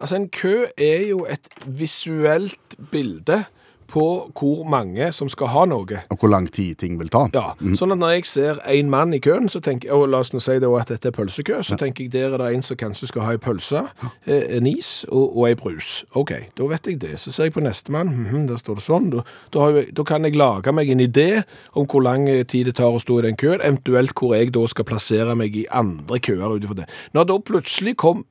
altså 0.00 0.16
en 0.16 0.28
kø 0.32 0.64
er 0.78 1.06
jo 1.10 1.24
et 1.28 1.48
visuelt 1.66 2.76
bilde 2.92 3.44
på 3.90 4.06
hvor 4.38 4.64
mange 4.70 5.10
som 5.12 5.28
skal 5.32 5.50
ha 5.52 5.64
noe. 5.68 6.02
Og 6.10 6.20
hvor 6.20 6.30
lang 6.32 6.48
tid 6.52 6.78
ting 6.80 6.98
vil 7.00 7.10
ta. 7.12 7.26
Ja, 7.34 7.54
sånn 7.76 7.94
at 7.94 8.00
når 8.00 8.14
jeg 8.16 8.28
ser 8.30 8.60
en 8.70 8.90
mann 8.92 9.14
i 9.16 9.20
køen, 9.22 9.48
så 9.52 9.62
tenker 9.64 9.92
og 9.94 10.08
la 10.12 10.22
oss 10.24 10.32
nå 10.34 10.40
si 10.42 10.58
det 10.62 10.70
at 10.80 10.92
dette 10.92 11.10
er 11.10 11.16
pølsekø, 11.16 11.60
så 11.66 11.78
tenker 11.80 12.06
jeg 12.06 12.14
der 12.14 12.34
er 12.34 12.42
det 12.42 12.50
en 12.54 12.64
som 12.66 12.78
kanskje 12.80 13.10
skal 13.10 13.26
ha 13.26 13.34
en 13.36 13.42
pølse, 13.42 13.84
eh, 14.26 14.56
en 14.56 14.68
is 14.70 15.04
og, 15.08 15.36
og 15.36 15.50
en 15.50 15.60
brus. 15.60 15.90
Ok, 16.18 16.32
da 16.58 16.68
vet 16.70 16.86
jeg 16.86 17.00
det. 17.02 17.14
Så 17.20 17.34
ser 17.34 17.50
jeg 17.50 17.56
på 17.56 17.64
neste 17.64 17.92
mann, 17.92 18.08
-hmm, 18.30 18.48
der 18.48 18.56
står 18.56 18.74
det 18.74 18.82
sånn, 18.82 19.10
da, 19.10 19.22
da, 19.52 19.82
da 19.96 20.02
kan 20.04 20.24
jeg 20.24 20.36
lage 20.36 20.72
meg 20.72 20.90
en 20.90 21.00
idé 21.00 21.42
om 21.74 21.86
hvor 21.86 22.02
lang 22.02 22.26
tid 22.46 22.66
det 22.66 22.74
tar 22.76 22.92
å 22.92 23.00
stå 23.00 23.18
i 23.18 23.22
den 23.22 23.36
køen, 23.36 23.60
eventuelt 23.60 24.12
hvor 24.14 24.34
jeg 24.34 24.54
da 24.54 24.66
skal 24.66 24.84
plassere 24.84 25.36
meg 25.36 25.56
i 25.56 25.66
andre 25.70 26.18
køer 26.18 26.56
utenfor 26.56 26.74
det. 26.74 26.88
Når 27.14 27.24
da 27.24 27.38
plutselig 27.38 27.96
kom 27.96 28.24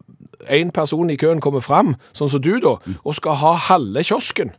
en 0.47 0.71
person 0.71 1.09
i 1.09 1.15
køen 1.15 1.41
kommer 1.41 1.61
fram, 1.61 1.95
sånn 2.13 2.29
som 2.29 2.41
du 2.41 2.59
da, 2.63 2.77
og 3.03 3.15
skal 3.15 3.39
ha 3.41 3.53
halve 3.69 4.03
kiosken, 4.03 4.53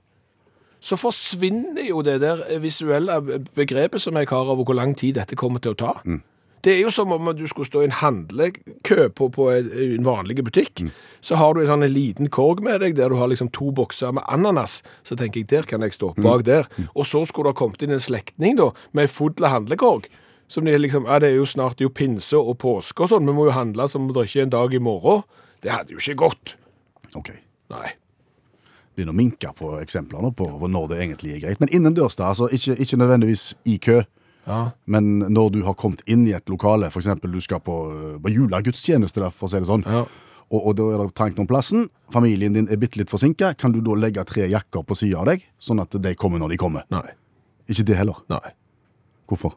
så 0.81 0.97
forsvinner 0.97 1.85
jo 1.89 2.03
det 2.03 2.21
der 2.23 2.43
visuelle 2.63 3.21
begrepet 3.57 4.03
som 4.03 4.17
jeg 4.17 4.31
har 4.31 4.49
over 4.49 4.65
hvor 4.65 4.77
lang 4.79 4.97
tid 4.97 5.19
dette 5.21 5.37
kommer 5.39 5.61
til 5.63 5.77
å 5.77 5.81
ta. 5.81 5.95
Det 6.65 6.75
er 6.75 6.83
jo 6.83 6.91
som 6.93 7.13
om 7.13 7.31
du 7.37 7.47
skulle 7.49 7.69
stå 7.69 7.83
i 7.83 7.87
en 7.89 7.95
handlekø 8.03 9.07
på, 9.17 9.29
på 9.33 9.47
en 9.53 10.05
vanlig 10.05 10.43
butikk. 10.45 10.83
Så 11.25 11.39
har 11.41 11.55
du 11.57 11.63
en 11.63 11.71
sånn 11.71 11.87
liten 11.89 12.29
korg 12.33 12.61
med 12.65 12.83
deg 12.85 12.99
der 12.99 13.09
du 13.09 13.17
har 13.17 13.31
liksom 13.33 13.49
to 13.57 13.71
bokser 13.77 14.13
med 14.17 14.27
ananas. 14.29 14.83
Så 15.05 15.17
tenker 15.17 15.41
jeg, 15.41 15.49
der 15.53 15.69
kan 15.69 15.81
jeg 15.85 15.97
stå 15.97 16.13
bak 16.21 16.45
der. 16.45 16.69
Og 16.93 17.09
så 17.09 17.25
skulle 17.25 17.49
det 17.49 17.57
ha 17.57 17.61
kommet 17.63 17.85
inn 17.85 17.97
en 17.97 18.03
slektning 18.05 18.61
da, 18.61 18.71
med 18.93 19.09
en 19.09 19.15
full 19.15 19.33
handlekorg. 19.41 20.11
Som 20.51 20.67
de 20.67 20.75
liksom, 20.77 21.07
ja 21.09 21.21
det 21.23 21.31
er 21.31 21.39
jo 21.39 21.47
snart 21.49 21.79
det 21.79 21.87
er 21.87 21.89
jo 21.89 21.97
pinse 21.97 22.37
og 22.37 22.59
påske 22.59 23.05
og 23.07 23.13
sånn, 23.13 23.29
vi 23.29 23.37
må 23.37 23.47
jo 23.47 23.55
handle 23.55 23.87
som 23.89 24.09
om 24.09 24.13
det 24.13 24.27
ikke 24.27 24.43
er 24.43 24.49
en 24.49 24.57
dag 24.57 24.75
i 24.75 24.83
morgen. 24.83 25.23
Det 25.63 25.71
hadde 25.73 25.95
jo 25.95 26.03
ikke 26.03 26.19
gått. 26.27 26.57
Ok. 27.17 27.31
Nei. 27.71 27.95
Begynner 29.01 29.17
å 29.17 29.21
minke 29.23 29.51
på 29.57 29.75
eksempler 29.81 30.21
nå 30.29 30.31
på 30.37 30.47
når 30.69 30.89
det 30.93 31.01
egentlig 31.01 31.39
er 31.39 31.45
greit. 31.47 31.61
Men 31.65 31.73
innendørs 31.73 32.19
da, 32.21 32.29
altså 32.35 32.51
ikke, 32.53 32.77
ikke 32.85 32.99
nødvendigvis 33.01 33.51
i 33.73 33.79
kø. 33.81 34.03
Ja. 34.49 34.59
Men 34.91 35.21
når 35.33 35.55
du 35.55 35.61
har 35.65 35.77
kommet 35.79 36.01
inn 36.11 36.27
i 36.29 36.35
et 36.37 36.49
lokale, 36.53 36.89
eksempel 36.93 37.33
du 37.33 37.41
skal 37.45 37.61
på, 37.65 37.77
på 38.25 38.33
julegudstjeneste, 38.35 39.21
der, 39.23 39.33
for 39.33 39.49
å 39.49 39.53
si 39.55 39.61
det 39.63 39.69
sånn, 39.71 39.85
Ja. 39.89 40.05
og, 40.51 40.61
og 40.61 40.77
da 40.79 40.87
er 40.93 41.03
det 41.05 41.15
trangt 41.17 41.39
om 41.41 41.47
plassen, 41.49 41.89
familien 42.13 42.57
din 42.57 42.69
er 42.69 42.81
bitte 42.81 42.99
litt 43.01 43.13
forsinka, 43.13 43.53
kan 43.61 43.73
du 43.73 43.81
da 43.85 43.97
legge 43.97 44.25
tre 44.29 44.49
jakker 44.51 44.85
på 44.89 44.97
sida 44.99 45.21
av 45.23 45.29
deg, 45.33 45.45
sånn 45.63 45.81
at 45.85 45.97
de 45.97 46.15
kommer 46.19 46.43
når 46.43 46.55
de 46.57 46.61
kommer? 46.61 46.85
Nei. 46.93 47.07
Ikke 47.71 47.85
det 47.87 47.97
heller. 48.01 48.21
Nei. 48.33 48.43
Hvorfor? 49.31 49.55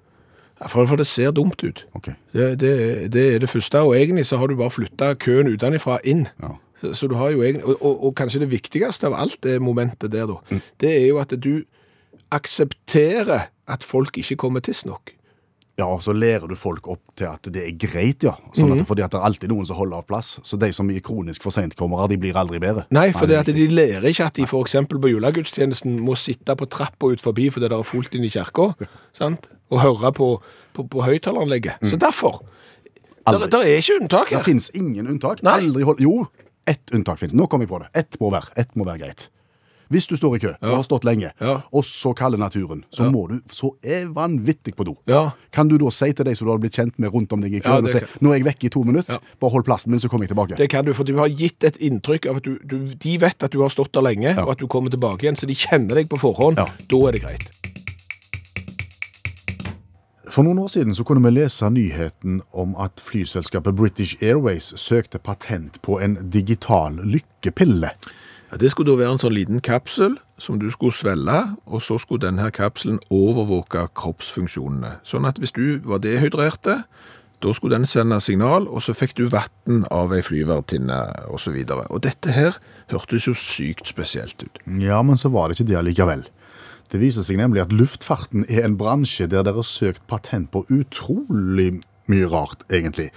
For, 0.70 0.86
for 0.88 1.00
det 1.02 1.08
ser 1.10 1.32
dumt 1.36 1.60
ut. 1.66 1.82
Okay. 1.98 2.14
Det, 2.32 2.52
det, 2.62 2.74
det 3.12 3.24
er 3.34 3.42
det 3.44 3.50
første, 3.52 3.82
og 3.84 3.96
egentlig 3.98 4.28
så 4.30 4.38
har 4.40 4.48
du 4.52 4.56
bare 4.60 4.72
flytta 4.72 5.16
køen 5.20 5.50
utenfra 5.52 5.98
inn. 6.08 6.28
Ja. 6.44 6.54
Så, 6.92 7.08
du 7.08 7.16
har 7.16 7.32
jo 7.32 7.42
egentlig, 7.46 7.64
og, 7.64 7.80
og, 7.80 8.06
og 8.10 8.16
kanskje 8.20 8.44
det 8.44 8.52
viktigste 8.52 9.08
av 9.08 9.18
alt 9.24 9.40
det 9.46 9.62
momentet 9.64 10.12
der 10.12 10.28
da, 10.28 10.60
det 10.84 10.92
er 10.92 11.08
jo 11.08 11.20
at 11.24 11.32
du 11.40 11.64
aksepterer 12.34 13.52
at 13.72 13.84
folk 13.88 14.18
ikke 14.20 14.36
kommer 14.44 14.64
tidsnok. 14.64 15.14
Ja, 15.74 15.88
og 15.90 16.04
så 16.06 16.14
lærer 16.14 16.46
du 16.46 16.54
folk 16.54 16.86
opp 16.92 17.16
til 17.18 17.26
at 17.26 17.48
det 17.50 17.64
er 17.66 17.72
greit, 17.82 18.22
ja. 18.22 18.36
Sånn 18.54 18.76
at, 18.76 18.84
fordi 18.86 19.02
at 19.02 19.10
det 19.16 19.18
er 19.18 19.24
alltid 19.26 19.50
noen 19.50 19.66
som 19.66 19.80
holder 19.80 20.04
av 20.04 20.06
plass. 20.06 20.36
Så 20.46 20.60
de 20.62 20.70
som 20.76 20.90
er 20.94 21.02
kronisk 21.02 21.42
for 21.42 21.56
sent 21.56 21.74
kommer, 21.80 22.04
de 22.12 22.20
blir 22.22 22.38
aldri 22.38 22.60
bedre. 22.62 22.84
Nei, 22.94 23.08
for 23.16 23.26
det 23.30 23.40
at 23.40 23.50
de 23.50 23.66
lærer 23.72 24.06
ikke 24.12 24.28
at 24.30 24.38
de 24.38 24.46
eksempel 24.46 25.02
på 25.02 25.10
julegudstjenesten 25.16 25.96
må 26.06 26.14
sitte 26.20 26.54
på 26.60 26.68
trappa 26.70 27.10
ut 27.10 27.24
forbi 27.24 27.48
fordi 27.56 27.72
det 27.74 27.80
er 27.80 27.90
fullt 27.90 28.14
inn 28.14 28.28
i 28.28 28.30
kirka, 28.34 28.70
sant? 29.18 29.50
Og 29.74 29.82
høre 29.82 30.14
på, 30.14 30.30
på, 30.78 30.86
på 30.94 31.08
høyttaleranlegget. 31.08 31.82
Så 31.90 31.98
derfor. 31.98 32.44
Der, 33.26 33.48
der 33.50 33.66
er 33.66 33.82
ikke 33.82 33.98
unntak 33.98 34.30
her. 34.30 34.44
Det 34.44 34.46
finnes 34.52 34.70
ingen 34.78 35.10
unntak. 35.10 35.42
Hold... 35.42 36.04
Jo, 36.04 36.28
ett 36.68 36.92
unntak 36.94 37.20
finnes. 37.20 37.34
Nå 37.34 37.48
kom 37.50 37.62
jeg 37.62 37.70
på 37.70 37.80
det. 37.80 37.88
Ett 37.94 38.20
må 38.20 38.32
være, 38.32 38.50
ett 38.58 38.76
må 38.76 38.86
være 38.86 39.00
greit. 39.00 39.30
Hvis 39.92 40.08
du 40.10 40.16
står 40.18 40.36
i 40.38 40.40
kø 40.40 40.48
og 40.50 40.70
Ja. 40.70 40.76
har 40.78 40.84
stått 40.84 41.04
lenge, 41.04 41.32
Ja. 41.40 41.62
og 41.72 41.84
så 41.84 42.16
kaller 42.16 42.38
naturen, 42.38 42.84
så 42.92 43.04
Ja. 43.04 43.12
må 43.12 43.28
du 43.28 43.42
så 43.52 43.76
er 43.84 44.08
vanvittig 44.08 44.74
på 44.76 44.84
do. 44.86 44.96
Kan 45.52 45.68
du 45.68 45.78
da 45.78 45.90
si 45.92 46.12
til 46.14 46.26
deg 46.26 46.36
som 46.38 46.48
du 46.48 46.52
har 46.52 46.58
blitt 46.58 46.74
kjent 46.74 46.98
med 46.98 47.12
rundt 47.14 47.32
om 47.34 47.42
deg 47.42 47.54
i 47.54 47.60
køen, 47.60 47.84
og 47.84 47.90
si 47.92 48.00
kan- 48.00 48.08
'nå 48.22 48.30
er 48.32 48.38
jeg 48.40 48.46
vekke 48.46 48.64
i 48.66 48.70
to 48.70 48.84
minutter, 48.84 49.20
bare 49.40 49.52
hold 49.52 49.64
plassen 49.66 49.92
min, 49.92 50.00
så 50.00 50.10
kommer 50.10 50.26
jeg 50.26 50.36
tilbake'? 50.36 50.56
Det 50.58 50.70
kan 50.70 50.86
du, 50.86 50.94
for 50.94 51.04
du 51.04 51.16
har 51.18 51.28
gitt 51.30 51.64
et 51.64 51.78
inntrykk 51.78 52.26
av 52.30 52.38
at 52.38 52.44
du, 52.44 52.58
du, 52.66 52.88
de 52.88 53.18
vet 53.18 53.44
at 53.44 53.52
du 53.52 53.60
har 53.62 53.70
stått 53.70 53.92
der 53.92 54.02
lenge, 54.02 54.36
og 54.42 54.50
at 54.52 54.58
du 54.58 54.68
kommer 54.68 54.90
tilbake 54.90 55.20
igjen, 55.24 55.36
så 55.36 55.46
de 55.46 55.54
kjenner 55.54 55.94
deg 55.96 56.08
på 56.10 56.18
forhånd. 56.18 56.56
Da 56.56 57.08
er 57.08 57.12
det 57.12 57.22
greit. 57.22 57.83
For 60.34 60.42
noen 60.42 60.64
år 60.64 60.72
siden 60.74 60.96
så 60.98 61.04
kunne 61.06 61.22
vi 61.22 61.30
lese 61.36 61.68
nyheten 61.70 62.40
om 62.58 62.72
at 62.82 63.02
flyselskapet 63.06 63.76
British 63.78 64.18
Airways 64.18 64.72
søkte 64.82 65.20
patent 65.22 65.78
på 65.86 66.00
en 66.02 66.16
digital 66.34 66.98
lykkepille. 67.06 67.92
Ja, 68.50 68.58
det 68.58 68.72
skulle 68.74 68.90
da 68.90 69.04
være 69.04 69.14
en 69.14 69.22
sånn 69.22 69.36
liten 69.38 69.62
kapsel 69.62 70.16
som 70.42 70.58
du 70.58 70.72
skulle 70.74 70.96
svelge, 70.98 71.38
og 71.70 71.86
så 71.86 72.00
skulle 72.02 72.26
denne 72.26 72.50
kapselen 72.50 72.98
overvåke 73.14 73.86
kroppsfunksjonene. 73.94 74.96
Sånn 75.06 75.30
at 75.30 75.38
hvis 75.38 75.54
du 75.54 75.78
var 75.86 76.02
dehydrerte, 76.02 76.80
da 77.46 77.54
skulle 77.54 77.78
den 77.78 77.86
sende 77.86 78.18
signal, 78.18 78.66
og 78.66 78.82
så 78.82 78.98
fikk 78.98 79.14
du 79.20 79.28
vann 79.30 79.86
av 79.94 80.18
ei 80.18 80.26
flyvertinne 80.26 80.98
osv. 81.30 81.62
Og, 81.62 81.78
så 81.78 81.84
og 81.94 82.06
dette 82.10 82.34
her 82.34 82.58
hørtes 82.90 83.30
jo 83.30 83.38
sykt 83.38 83.86
spesielt 83.94 84.42
ut. 84.42 84.64
Ja, 84.82 85.04
men 85.06 85.22
så 85.22 85.30
var 85.30 85.52
det 85.52 85.60
ikke 85.60 85.70
det 85.76 85.84
allikevel. 85.84 86.26
Det 86.94 87.00
viser 87.02 87.26
seg 87.26 87.40
nemlig 87.42 87.64
at 87.64 87.72
luftfarten 87.74 88.44
er 88.46 88.68
en 88.68 88.78
bransje 88.78 89.26
der 89.26 89.42
dere 89.42 89.64
har 89.64 89.66
søkt 89.66 90.06
patent 90.06 90.52
på 90.54 90.62
utrolig 90.70 91.72
mye 92.12 92.28
rart, 92.30 92.62
egentlig. 92.70 93.10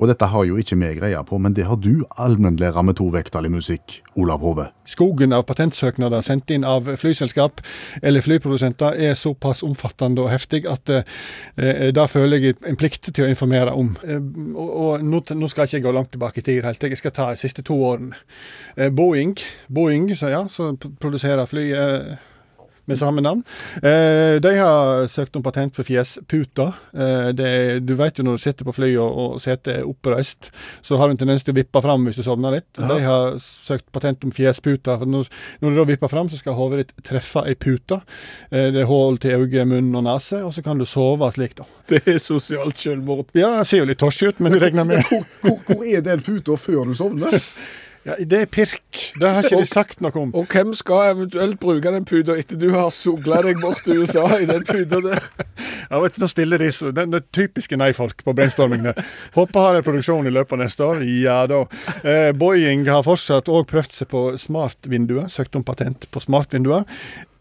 Og 0.00 0.08
dette 0.08 0.26
har 0.32 0.46
jo 0.48 0.56
ikke 0.58 0.74
vi 0.80 0.88
greie 0.96 1.18
på, 1.28 1.36
men 1.38 1.52
det 1.54 1.66
har 1.68 1.76
du, 1.78 2.00
allmennlærer 2.18 2.82
med 2.82 2.96
tovektig 2.98 3.50
musikk, 3.52 4.00
Olav 4.16 4.40
Hove. 4.42 4.64
Skogen 4.88 5.36
av 5.36 5.44
patentsøknader 5.46 6.24
sendt 6.24 6.50
inn 6.50 6.64
av 6.66 6.88
flyselskap 6.98 7.60
eller 8.02 8.24
flyprodusenter 8.24 8.96
er 8.96 9.14
såpass 9.14 9.62
omfattende 9.62 10.24
og 10.24 10.32
heftig 10.32 10.64
at 10.66 10.90
eh, 10.90 11.92
da 11.94 12.08
føler 12.10 12.40
jeg 12.40 12.58
en 12.66 12.80
plikt 12.80 13.12
til 13.12 13.28
å 13.28 13.30
informere 13.30 13.76
om. 13.76 13.94
Eh, 14.02 14.18
og 14.56 14.74
og 14.82 15.06
nå, 15.06 15.22
nå 15.38 15.52
skal 15.52 15.68
ikke 15.68 15.84
gå 15.84 15.94
langt 15.94 16.10
tilbake 16.16 16.40
i 16.40 16.48
tid, 16.48 16.64
helt. 16.64 16.82
jeg 16.82 16.98
skal 16.98 17.14
ta 17.14 17.30
de 17.30 17.38
siste 17.44 17.62
to 17.62 17.76
årene. 17.76 18.16
Eh, 18.74 18.90
Boeing, 18.90 19.36
Boeing 19.68 20.10
så 20.16 20.32
ja, 20.32 20.46
som 20.48 20.80
produserer 20.80 21.46
fly 21.46 21.68
eh, 21.76 22.28
med 22.90 22.98
samme 22.98 23.22
navn. 23.22 23.42
Eh, 23.82 24.40
de 24.42 24.52
har 24.58 25.06
søkt 25.10 25.36
om 25.38 25.42
patent 25.44 25.76
for 25.76 25.86
fjesputa. 25.86 26.72
Eh, 26.92 27.28
det, 27.36 27.52
du 27.86 27.94
vet 27.98 28.18
jo 28.18 28.26
når 28.26 28.38
du 28.38 28.44
sitter 28.44 28.66
på 28.66 28.74
flyet 28.76 28.98
og, 29.02 29.18
og 29.36 29.42
setet 29.42 29.72
er 29.76 29.88
oppreist, 29.88 30.50
så 30.82 30.98
har 30.98 31.08
du 31.08 31.14
en 31.16 31.22
tendens 31.22 31.46
til 31.46 31.54
å 31.54 31.60
vippe 31.60 31.82
fram 31.84 32.08
hvis 32.08 32.18
du 32.18 32.24
sovner 32.26 32.58
litt. 32.58 32.70
De 32.78 32.98
har 33.04 33.38
søkt 33.42 33.86
patent 33.94 34.26
om 34.26 34.34
fjesputa. 34.34 34.98
For 35.00 35.10
når, 35.10 35.30
når 35.62 35.74
du 35.74 35.80
da 35.82 35.86
vipper 35.92 36.12
fram, 36.12 36.30
så 36.32 36.40
skal 36.40 36.58
hodet 36.58 36.82
ditt 36.82 37.06
treffe 37.06 37.44
ei 37.46 37.54
pute. 37.58 38.00
Eh, 38.50 38.70
det 38.74 38.82
er 38.82 38.90
hull 38.90 39.20
til 39.22 39.46
øye, 39.46 39.66
munn 39.68 39.92
og 39.94 40.06
nese, 40.08 40.42
og 40.42 40.54
så 40.56 40.64
kan 40.64 40.80
du 40.80 40.88
sove 40.88 41.30
slik, 41.34 41.56
da. 41.60 41.68
Det 41.92 42.02
er 42.08 42.18
sosialt 42.22 42.78
selvmord. 42.78 43.30
Ja, 43.36 43.54
det 43.58 43.68
ser 43.70 43.82
jo 43.82 43.88
litt 43.90 44.00
torsj 44.02 44.32
ut, 44.32 44.42
men 44.42 44.56
jeg 44.56 44.66
regner 44.66 44.86
med 44.88 45.02
Hvor, 45.08 45.24
hvor, 45.42 45.58
hvor 45.66 45.86
er 45.86 46.02
den 46.04 46.22
puta 46.24 46.56
før 46.58 46.90
du 46.90 46.94
sovner? 46.98 47.38
ja, 48.06 48.16
Det 48.18 48.40
er 48.40 48.48
pirk. 48.50 48.82
Det 49.20 49.28
har 49.28 49.46
ikke 49.46 49.60
de 49.62 49.68
sagt 49.68 50.00
noe 50.02 50.14
om. 50.18 50.32
Og 50.38 50.46
hvem 50.50 50.72
skal 50.78 51.12
eventuelt 51.12 51.58
bruke 51.62 51.92
den 51.94 52.06
puta 52.08 52.36
etter 52.38 52.58
du 52.58 52.68
har 52.74 52.90
sogla 52.94 53.42
deg 53.46 53.60
bort 53.62 53.82
til 53.86 54.02
USA 54.02 54.24
i 54.40 54.48
den 54.48 54.64
puta 54.66 55.00
der? 55.04 55.28
Ja, 55.92 56.00
vet 56.02 56.16
du, 56.16 56.22
Nå 56.22 56.28
stiller 56.30 56.62
de 56.62 56.70
det 56.92 57.18
er 57.18 57.24
typiske 57.34 57.76
nei-folk 57.78 58.22
på 58.24 58.34
brainstormingene. 58.36 58.94
Håper 59.36 59.66
har 59.66 59.78
en 59.78 59.86
produksjon 59.86 60.28
i 60.28 60.32
løpet 60.34 60.56
av 60.56 60.62
neste 60.64 60.86
år. 60.86 61.02
Ja 61.22 61.42
da. 61.50 61.64
Eh, 62.02 62.30
Boeing 62.36 62.86
har 62.90 63.04
fortsatt 63.06 63.50
òg 63.52 63.66
prøvd 63.70 63.94
seg 63.94 64.10
på 64.12 64.24
smartvinduer. 64.40 65.28
Søkt 65.32 65.58
om 65.58 65.66
patent 65.66 66.08
på 66.10 66.22
smartvinduer. 66.22 66.86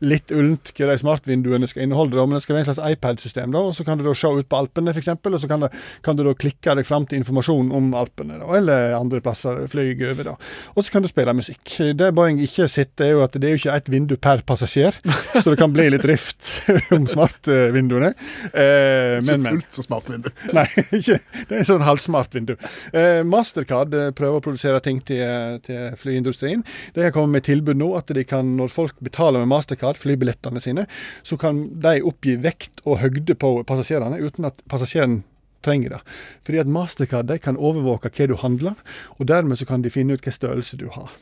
Litt 0.01 0.31
ullent 0.33 0.71
hva 0.77 0.87
de 0.89 0.97
smartvinduene 0.97 1.67
skal 1.69 1.83
inneholde, 1.85 2.15
da, 2.17 2.25
men 2.25 2.37
det 2.39 2.43
skal 2.45 2.55
være 2.57 2.65
en 2.65 2.69
slags 2.73 2.93
iPad-system. 2.95 3.51
da, 3.53 3.59
og 3.69 3.75
Så 3.77 3.85
kan 3.85 3.99
du 3.99 4.03
da 4.07 4.13
se 4.17 4.27
ut 4.33 4.47
på 4.49 4.57
Alpene, 4.57 4.93
f.eks., 4.95 5.07
og 5.13 5.39
så 5.43 5.47
kan, 5.51 5.61
du, 5.65 5.67
kan 6.05 6.17
du 6.17 6.23
da 6.25 6.33
klikke 6.33 6.75
deg 6.79 6.87
fram 6.87 7.05
til 7.05 7.21
informasjon 7.21 7.69
om 7.77 7.91
Alpene, 7.97 8.39
da, 8.41 8.47
eller 8.57 8.95
andre 8.97 9.21
plasser 9.21 9.61
fly 9.71 9.91
over. 10.09 10.23
da. 10.31 10.35
Og 10.75 10.83
så 10.85 10.91
kan 10.95 11.05
du 11.05 11.09
spille 11.11 11.33
musikk. 11.37 11.75
Det 11.97 12.11
Boeing 12.17 12.39
ikke 12.41 12.67
sitter, 12.71 13.05
er 13.05 13.11
jo 13.15 13.23
at 13.25 13.37
det 13.37 13.47
er 13.49 13.55
jo 13.55 13.61
ikke 13.61 13.75
ett 13.77 13.89
vindu 13.93 14.15
per 14.21 14.41
passasjer, 14.47 14.97
så 15.41 15.43
det 15.53 15.57
kan 15.61 15.73
bli 15.73 15.87
litt 15.93 16.05
rift 16.09 16.49
om 16.95 17.05
smartvinduene. 17.09 18.13
Eh, 18.53 19.19
Så 19.21 19.37
men, 19.37 19.45
fullt 19.51 19.77
så 19.77 19.85
smart 19.85 20.09
vindu. 20.11 20.29
Nei, 20.57 20.65
ikke. 20.97 21.19
det 21.47 21.55
er 21.55 21.61
en 21.63 21.69
sånn 21.69 21.85
halvsmart 21.85 22.33
vindu. 22.35 22.55
Eh, 22.93 23.21
Mastercard 23.27 23.93
eh, 23.97 24.09
prøver 24.17 24.39
å 24.41 24.43
produsere 24.45 24.81
ting 24.83 25.01
til, 25.05 25.59
til 25.65 25.93
flyindustrien. 25.99 26.63
De 26.95 27.05
har 27.05 27.13
kommet 27.15 27.37
med 27.39 27.47
tilbud 27.47 27.79
nå 27.79 27.91
at 27.99 28.11
de 28.15 28.23
kan, 28.27 28.55
når 28.57 28.71
folk 28.73 28.97
betaler 29.03 29.43
med 29.43 29.51
Mastercard, 29.51 29.90
flybillettene 29.99 30.61
sine, 30.63 30.87
så 31.23 31.37
kan 31.41 31.65
de 31.81 31.99
oppgi 32.07 32.37
vekt 32.41 32.83
og 32.85 33.01
høgde 33.03 33.35
på 33.39 33.57
passasjerene 33.67 34.21
uten 34.21 34.47
at 34.49 34.63
passasjeren 34.71 35.21
trenger 35.61 35.89
det. 35.89 35.99
Fordi 36.45 36.59
at 36.61 36.69
Mastercard 36.69 37.27
de 37.29 37.37
kan 37.41 37.57
overvåke 37.57 38.09
hva 38.09 38.27
du 38.29 38.35
handler, 38.41 38.77
og 39.19 39.27
dermed 39.29 39.59
så 39.59 39.67
kan 39.69 39.83
de 39.83 39.91
finne 39.93 40.15
ut 40.15 40.21
hvilken 40.21 40.35
størrelse 40.35 40.79
du 40.79 40.87
har. 40.93 41.13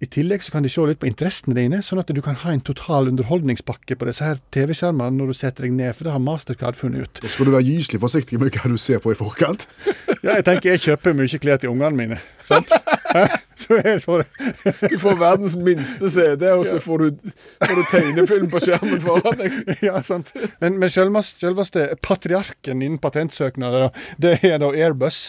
I 0.00 0.08
tillegg 0.08 0.44
så 0.44 0.52
kan 0.54 0.64
de 0.64 0.72
se 0.72 0.84
litt 0.88 1.00
på 1.00 1.08
interessene 1.08 1.56
dine, 1.56 1.82
sånn 1.84 2.00
at 2.00 2.12
du 2.12 2.20
kan 2.24 2.38
ha 2.42 2.54
en 2.54 2.64
total 2.64 3.10
underholdningspakke 3.10 3.96
på 4.00 4.08
disse 4.08 4.24
her 4.24 4.40
TV-skjermene 4.54 5.16
når 5.16 5.32
du 5.32 5.38
setter 5.40 5.66
deg 5.66 5.76
ned, 5.76 5.94
for 5.96 6.08
det 6.08 6.14
har 6.14 6.24
Mastercard 6.24 6.78
funnet 6.78 7.04
ut. 7.04 7.22
Da 7.24 7.32
skal 7.32 7.48
du 7.48 7.54
være 7.56 7.68
gyselig 7.68 8.00
forsiktig 8.04 8.40
med 8.40 8.54
hva 8.56 8.72
du 8.72 8.78
ser 8.80 9.02
på 9.02 9.14
i 9.14 9.18
forkant. 9.18 9.68
Ja, 10.20 10.34
jeg 10.36 10.44
tenker 10.44 10.74
jeg 10.74 10.82
kjøper 10.84 11.14
mye 11.16 11.38
klær 11.40 11.60
til 11.62 11.70
ungene 11.72 11.96
mine. 11.96 12.18
Sant? 12.44 12.68
Du 14.90 14.96
får 14.98 15.18
verdens 15.20 15.56
minste 15.58 16.10
CD, 16.10 16.46
og 16.54 16.64
så 16.66 16.80
får 16.82 17.04
du, 17.04 17.32
får 17.60 17.76
du 17.76 17.82
tegnefilm 17.90 18.48
på 18.52 18.62
skjermen 18.64 19.02
foran 19.04 19.38
deg. 19.40 19.58
Ja, 19.88 20.00
sant. 20.04 20.32
Men, 20.62 20.78
men 20.80 20.92
selveste, 20.92 21.44
selveste 21.44 21.86
patriarken 22.04 22.82
innen 22.82 23.00
patentsøknader, 23.02 23.90
det 24.20 24.38
er 24.46 24.60
da 24.62 24.72
Airbus. 24.72 25.28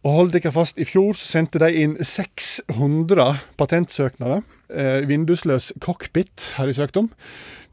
Og 0.00 0.14
hold 0.16 0.30
dere 0.32 0.52
fast, 0.54 0.78
i 0.80 0.86
fjor 0.88 1.12
så 1.18 1.26
sendte 1.36 1.60
de 1.60 1.68
inn 1.82 1.98
600 2.00 3.26
patentsøknader. 3.60 4.44
Eh, 4.72 5.00
vindusløs 5.10 5.72
cockpit 5.84 6.54
har 6.56 6.70
de 6.70 6.76
søkt 6.76 6.96
om. 6.96 7.10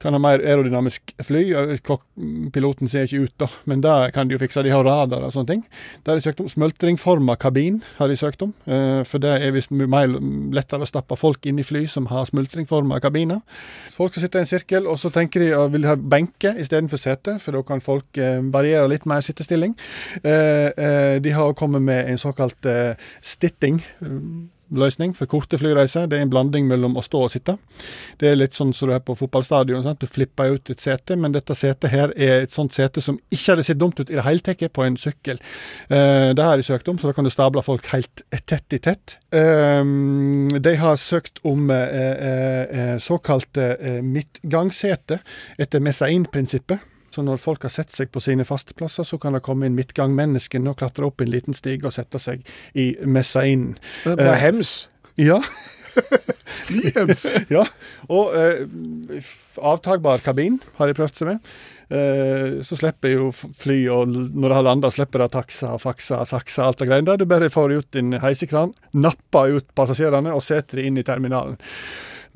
Kan 0.01 0.13
ha 0.13 0.19
mer 0.21 0.43
aerodynamisk 0.43 1.13
fly. 1.25 1.43
Piloten 2.53 2.89
ser 2.89 3.07
ikke 3.07 3.23
ut, 3.25 3.33
da, 3.41 3.47
men 3.69 3.81
det 3.81 3.95
kan 4.13 4.29
de 4.29 4.35
jo 4.35 4.41
fikse. 4.41 4.61
De 4.65 4.73
har 4.73 4.85
radar 4.85 5.25
og 5.25 5.33
sånne 5.33 5.49
ting. 5.49 5.63
Det 6.03 6.11
har 6.11 6.19
de 6.19 6.25
søkt 6.25 6.43
om. 6.43 6.49
Smultringforma 6.51 7.37
kabin 7.41 7.79
har 7.97 8.11
de 8.11 8.17
søkt 8.19 8.43
om. 8.45 8.53
Eh, 8.69 9.01
for 9.09 9.23
det 9.23 9.33
er 9.41 9.55
visst 9.55 9.73
mer 9.73 10.11
lettere 10.53 10.85
å 10.85 10.89
stappe 10.89 11.17
folk 11.19 11.47
inn 11.49 11.61
i 11.61 11.65
fly 11.65 11.85
som 11.89 12.09
har 12.11 12.27
smultringforma 12.29 12.99
kabiner. 13.03 13.41
Folk 13.93 14.13
skal 14.13 14.27
sitte 14.27 14.41
i 14.41 14.45
en 14.45 14.51
sirkel, 14.51 14.89
og 14.89 14.99
så 15.01 15.11
tenker 15.13 15.43
de 15.43 15.53
å 15.57 15.65
vil 15.73 15.87
ha 15.89 15.97
benke 15.97 16.53
istedenfor 16.61 17.01
sete, 17.01 17.37
for 17.43 17.57
da 17.57 17.63
kan 17.65 17.83
folk 17.83 18.21
eh, 18.21 18.37
variere 18.53 18.91
litt 18.91 19.07
mer 19.09 19.25
sittestilling. 19.25 19.73
Eh, 20.21 21.17
de 21.23 21.33
har 21.33 21.57
kommet 21.57 21.81
med 21.81 22.11
en 22.11 22.21
såkalt 22.21 22.65
stitting. 23.21 23.81
Løsning 24.75 25.13
for 25.15 25.29
korte 25.31 25.59
flyreiser. 25.59 26.07
Det 26.09 26.17
er 26.17 26.25
en 26.25 26.31
blanding 26.31 26.67
mellom 26.67 26.97
å 26.99 27.03
stå 27.05 27.21
og 27.25 27.31
sitte. 27.31 27.57
Det 28.19 28.31
er 28.31 28.39
litt 28.39 28.57
sånn 28.57 28.73
som 28.75 28.89
du 28.89 28.95
er 28.95 29.03
på 29.03 29.15
fotballstadion. 29.15 29.83
Sant? 29.85 30.01
Du 30.01 30.09
flipper 30.09 30.57
ut 30.57 30.71
et 30.73 30.83
sete, 30.83 31.15
men 31.15 31.35
dette 31.35 31.55
setet 31.55 31.93
her 31.93 32.13
er 32.15 32.43
et 32.43 32.53
sånt 32.53 32.75
sete 32.75 33.03
som 33.03 33.19
ikke 33.31 33.53
hadde 33.53 33.67
sett 33.67 33.79
dumt 33.79 33.99
ut 34.01 34.09
i 34.09 34.17
det 34.17 34.25
hele 34.27 34.43
tatt 34.43 34.65
på 34.73 34.83
en 34.83 34.99
sykkel. 34.99 35.39
Eh, 35.87 36.33
det 36.35 36.43
har 36.43 36.59
de 36.59 36.67
søkt 36.67 36.91
om, 36.91 36.99
så 36.99 37.09
da 37.09 37.15
kan 37.15 37.27
du 37.27 37.31
stable 37.33 37.63
folk 37.65 37.87
helt 37.93 38.25
tett 38.49 38.75
i 38.75 38.81
tett. 38.83 39.17
Eh, 39.31 39.83
de 40.67 40.75
har 40.81 40.99
søkt 41.01 41.39
om 41.47 41.71
eh, 41.71 41.95
eh, 42.03 42.61
eh, 42.81 42.93
såkalte 43.03 43.71
eh, 43.79 44.03
midtgangsete 44.03 45.21
etter 45.57 45.83
Messain-prinsippet. 45.83 46.83
Så 47.17 47.23
når 47.25 47.39
folk 47.41 47.63
har 47.65 47.71
sett 47.73 47.89
seg 47.89 48.11
på 48.13 48.21
sine 48.21 48.45
faste 48.45 48.75
plasser, 48.77 49.01
så 49.07 49.17
kan 49.17 49.33
det 49.33 49.41
komme 49.41 49.65
inn 49.65 49.73
midtgangmennesken 49.73 50.69
og 50.69 50.75
klatre 50.77 51.07
opp 51.07 51.23
en 51.23 51.31
liten 51.33 51.55
stige 51.57 51.87
og 51.89 51.95
sette 51.95 52.19
seg 52.21 52.43
i 52.77 52.91
Messainen. 53.09 53.71
Det 54.05 54.21
var 54.21 54.37
hems. 54.37 54.73
Ja. 55.17 55.39
Flyhems. 56.67 57.23
ja. 57.55 57.63
Og 58.13 58.35
eh, 58.37 59.23
avtagbar 59.57 60.21
kabin 60.21 60.59
har 60.77 60.91
de 60.91 60.97
prøvd 60.99 61.17
seg 61.17 61.31
med. 61.31 61.49
Eh, 61.89 62.59
så 62.67 62.77
slipper 62.77 63.15
jo 63.15 63.31
fly, 63.33 63.79
og 63.95 64.13
når 64.13 64.45
det 64.45 64.59
har 64.59 64.67
landa, 64.67 64.91
slipper 64.93 65.23
det 65.23 65.31
taksa, 65.33 65.71
faksa, 65.81 66.21
saksa, 66.29 66.67
alt 66.67 66.83
det 66.83 66.89
greiene 66.91 67.09
der. 67.09 67.23
Du 67.23 67.25
bare 67.33 67.49
får 67.49 67.79
ut 67.79 67.89
din 67.97 68.13
heisekran, 68.21 68.75
napper 68.93 69.57
ut 69.57 69.73
passasjerene 69.73 70.37
og 70.37 70.45
setter 70.45 70.83
dem 70.83 70.91
inn 70.91 71.01
i 71.01 71.07
terminalen. 71.07 71.57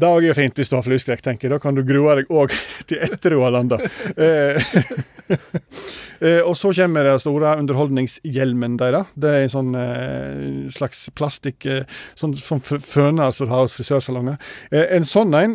Det 0.02 0.10
er 0.10 0.24
jo 0.26 0.34
fint 0.34 0.58
hvis 0.58 0.72
du 0.72 0.78
har 0.80 0.86
flyskrekk, 0.86 1.22
tenker 1.22 1.48
jeg. 1.48 1.54
Da 1.54 1.62
kan 1.62 1.78
du 1.78 1.84
grue 1.86 2.16
deg 2.18 2.32
òg 2.34 2.54
til 2.90 3.02
etter 3.06 3.36
du 3.36 3.42
har 3.44 3.54
landa. 3.54 3.78
Eh, 4.16 4.58
eh, 6.26 6.40
og 6.42 6.56
så 6.58 6.72
kommer 6.74 7.06
den 7.06 7.22
store 7.22 7.54
underholdningshjelmen 7.62 8.80
deres. 8.82 9.12
Det 9.14 9.30
er 9.30 9.46
en 9.46 9.54
sånn 9.54 9.76
eh, 9.78 10.48
slags 10.74 11.04
plastikk 11.18 11.68
sånn, 12.18 12.34
sånn 12.40 12.64
føner 12.66 13.30
som 13.36 13.46
du 13.46 13.54
har 13.54 13.68
hos 13.68 13.78
frisørsalonger. 13.78 14.42
En 14.82 15.06
sånn 15.06 15.36
en 15.38 15.54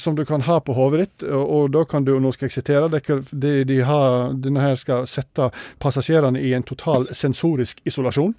som 0.00 0.16
du 0.18 0.26
kan 0.28 0.44
ha 0.44 0.58
på 0.60 0.76
hodet 0.76 1.06
ditt, 1.06 1.26
og, 1.30 1.44
og 1.56 1.70
da 1.72 1.86
kan 1.88 2.04
du, 2.04 2.12
nå 2.20 2.34
skal 2.36 2.50
jeg 2.50 2.58
sitere, 2.58 2.90
de, 2.92 3.54
de 3.68 3.78
har, 3.86 4.34
denne 4.44 4.60
her 4.64 4.76
skal 4.80 5.08
sette 5.08 5.48
passasjerene 5.82 6.40
i 6.40 6.52
en 6.56 6.66
total 6.68 7.08
sensorisk 7.16 7.80
isolasjon. 7.88 8.36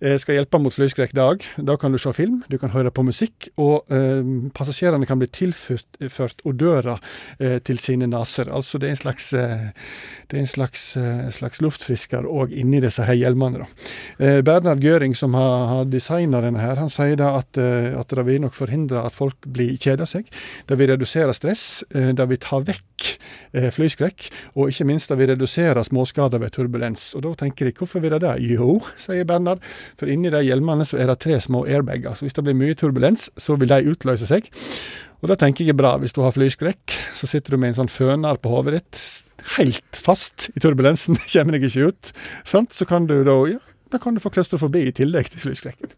Eh, 0.00 0.16
skal 0.20 0.38
hjelpe 0.38 0.60
mot 0.62 0.74
flyskrekk 0.74 1.14
dag. 1.16 1.44
Da 1.56 1.76
kan 1.80 1.92
du 1.92 1.98
se 2.00 2.12
film, 2.16 2.42
du 2.50 2.58
kan 2.58 2.72
høre 2.74 2.92
på 2.94 3.04
musikk, 3.06 3.50
og 3.60 3.90
eh, 3.92 4.22
passasjerene 4.56 5.08
kan 5.08 5.20
bli 5.20 5.28
tilført 5.32 6.00
ført 6.10 6.42
odører 6.48 6.98
eh, 7.38 7.58
til 7.64 7.80
sine 7.82 8.08
naser. 8.10 8.50
Altså 8.52 8.80
det 8.80 8.90
er 8.90 8.96
en 8.96 9.02
slags, 9.02 9.30
eh, 9.36 9.70
er 10.30 10.40
en 10.40 10.50
slags, 10.50 10.84
eh, 10.96 11.28
slags 11.34 11.62
luftfrisker 11.64 12.28
òg 12.28 12.54
inni 12.56 12.82
disse 12.82 13.04
her 13.06 13.18
hjelmene. 13.18 13.68
Eh, 14.18 14.40
Bernhard 14.46 14.84
Göring, 14.84 15.16
som 15.16 15.34
har, 15.38 15.66
har 15.72 15.90
designa 15.90 16.42
denne 16.44 16.62
her, 16.62 16.76
han 16.80 16.92
sier 16.92 17.18
da 17.20 17.34
at, 17.40 17.58
at 17.58 18.14
det 18.14 18.26
vil 18.26 18.42
nok 18.44 18.56
forhindre 18.56 19.04
at 19.04 19.16
folk 19.16 19.36
blir 19.46 19.76
kjeder 19.80 20.08
seg. 20.08 20.30
Det 20.68 20.78
vil 20.78 20.92
redusere 20.92 21.34
stress, 21.36 21.82
det 21.90 22.28
vil 22.30 22.40
ta 22.40 22.60
vekk 22.64 22.89
eh, 23.52 23.68
flyskrekk, 23.74 24.28
og 24.54 24.70
ikke 24.70 24.86
minst 24.88 25.12
at 25.12 25.20
vi 25.20 25.28
reduserer 25.30 25.82
småskader 25.86 26.42
ved 26.42 26.54
turbulens. 26.56 27.10
Og 27.18 27.24
da 27.26 27.34
tenker 27.44 27.68
de, 27.68 27.74
hvorfor 27.76 28.02
vil 28.02 28.14
det 28.16 28.22
det? 28.24 28.36
Jo, 28.52 28.78
sier 29.00 29.28
Bernhard, 29.28 29.62
for 30.00 30.10
inni 30.10 30.32
de 30.32 30.42
hjelmene 30.46 30.86
så 30.88 31.00
er 31.00 31.10
det 31.10 31.20
tre 31.24 31.38
små 31.42 31.64
airbager. 31.66 32.16
Så 32.16 32.26
hvis 32.26 32.36
det 32.38 32.46
blir 32.46 32.58
mye 32.58 32.78
turbulens, 32.78 33.28
så 33.40 33.58
vil 33.60 33.72
de 33.72 33.94
utløse 33.94 34.28
seg. 34.30 34.50
Og 35.20 35.28
da 35.28 35.36
tenker 35.36 35.66
jeg 35.66 35.74
er 35.74 35.80
bra. 35.80 35.96
Hvis 36.00 36.14
du 36.16 36.22
har 36.24 36.34
flyskrekk, 36.34 36.94
så 37.16 37.28
sitter 37.28 37.54
du 37.54 37.60
med 37.60 37.74
en 37.74 37.82
sånn 37.82 37.92
føner 37.92 38.40
på 38.40 38.52
hodet 38.52 38.78
ditt, 38.78 39.00
helt 39.56 39.98
fast 39.98 40.48
i 40.54 40.62
turbulensen, 40.62 41.18
kommer 41.32 41.56
deg 41.56 41.68
ikke 41.68 41.90
ut. 41.92 42.14
Sant? 42.48 42.72
Så 42.76 42.88
kan 42.88 43.08
du 43.10 43.18
da, 43.26 43.36
ja, 43.50 43.60
da 43.92 44.00
kan 44.00 44.16
du 44.16 44.22
få 44.22 44.32
klaustrofobi 44.32 44.86
i 44.88 44.94
tillegg 44.96 45.32
til 45.32 45.44
flyskrekken. 45.44 45.92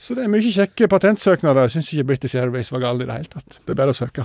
Så 0.00 0.16
det 0.16 0.24
er 0.24 0.32
mye 0.32 0.54
kjekke 0.54 0.88
patentsøknader. 0.88 1.66
Jeg 1.66 1.76
syns 1.76 1.92
ikke 1.92 2.08
British 2.14 2.38
Airways 2.40 2.72
var 2.72 2.86
gale 2.86 3.04
i 3.04 3.10
det 3.10 3.18
hele 3.18 3.32
tatt. 3.34 3.60
Det 3.60 3.74
er 3.74 3.80
bare 3.82 3.92
å 3.92 3.98
søke. 3.98 4.24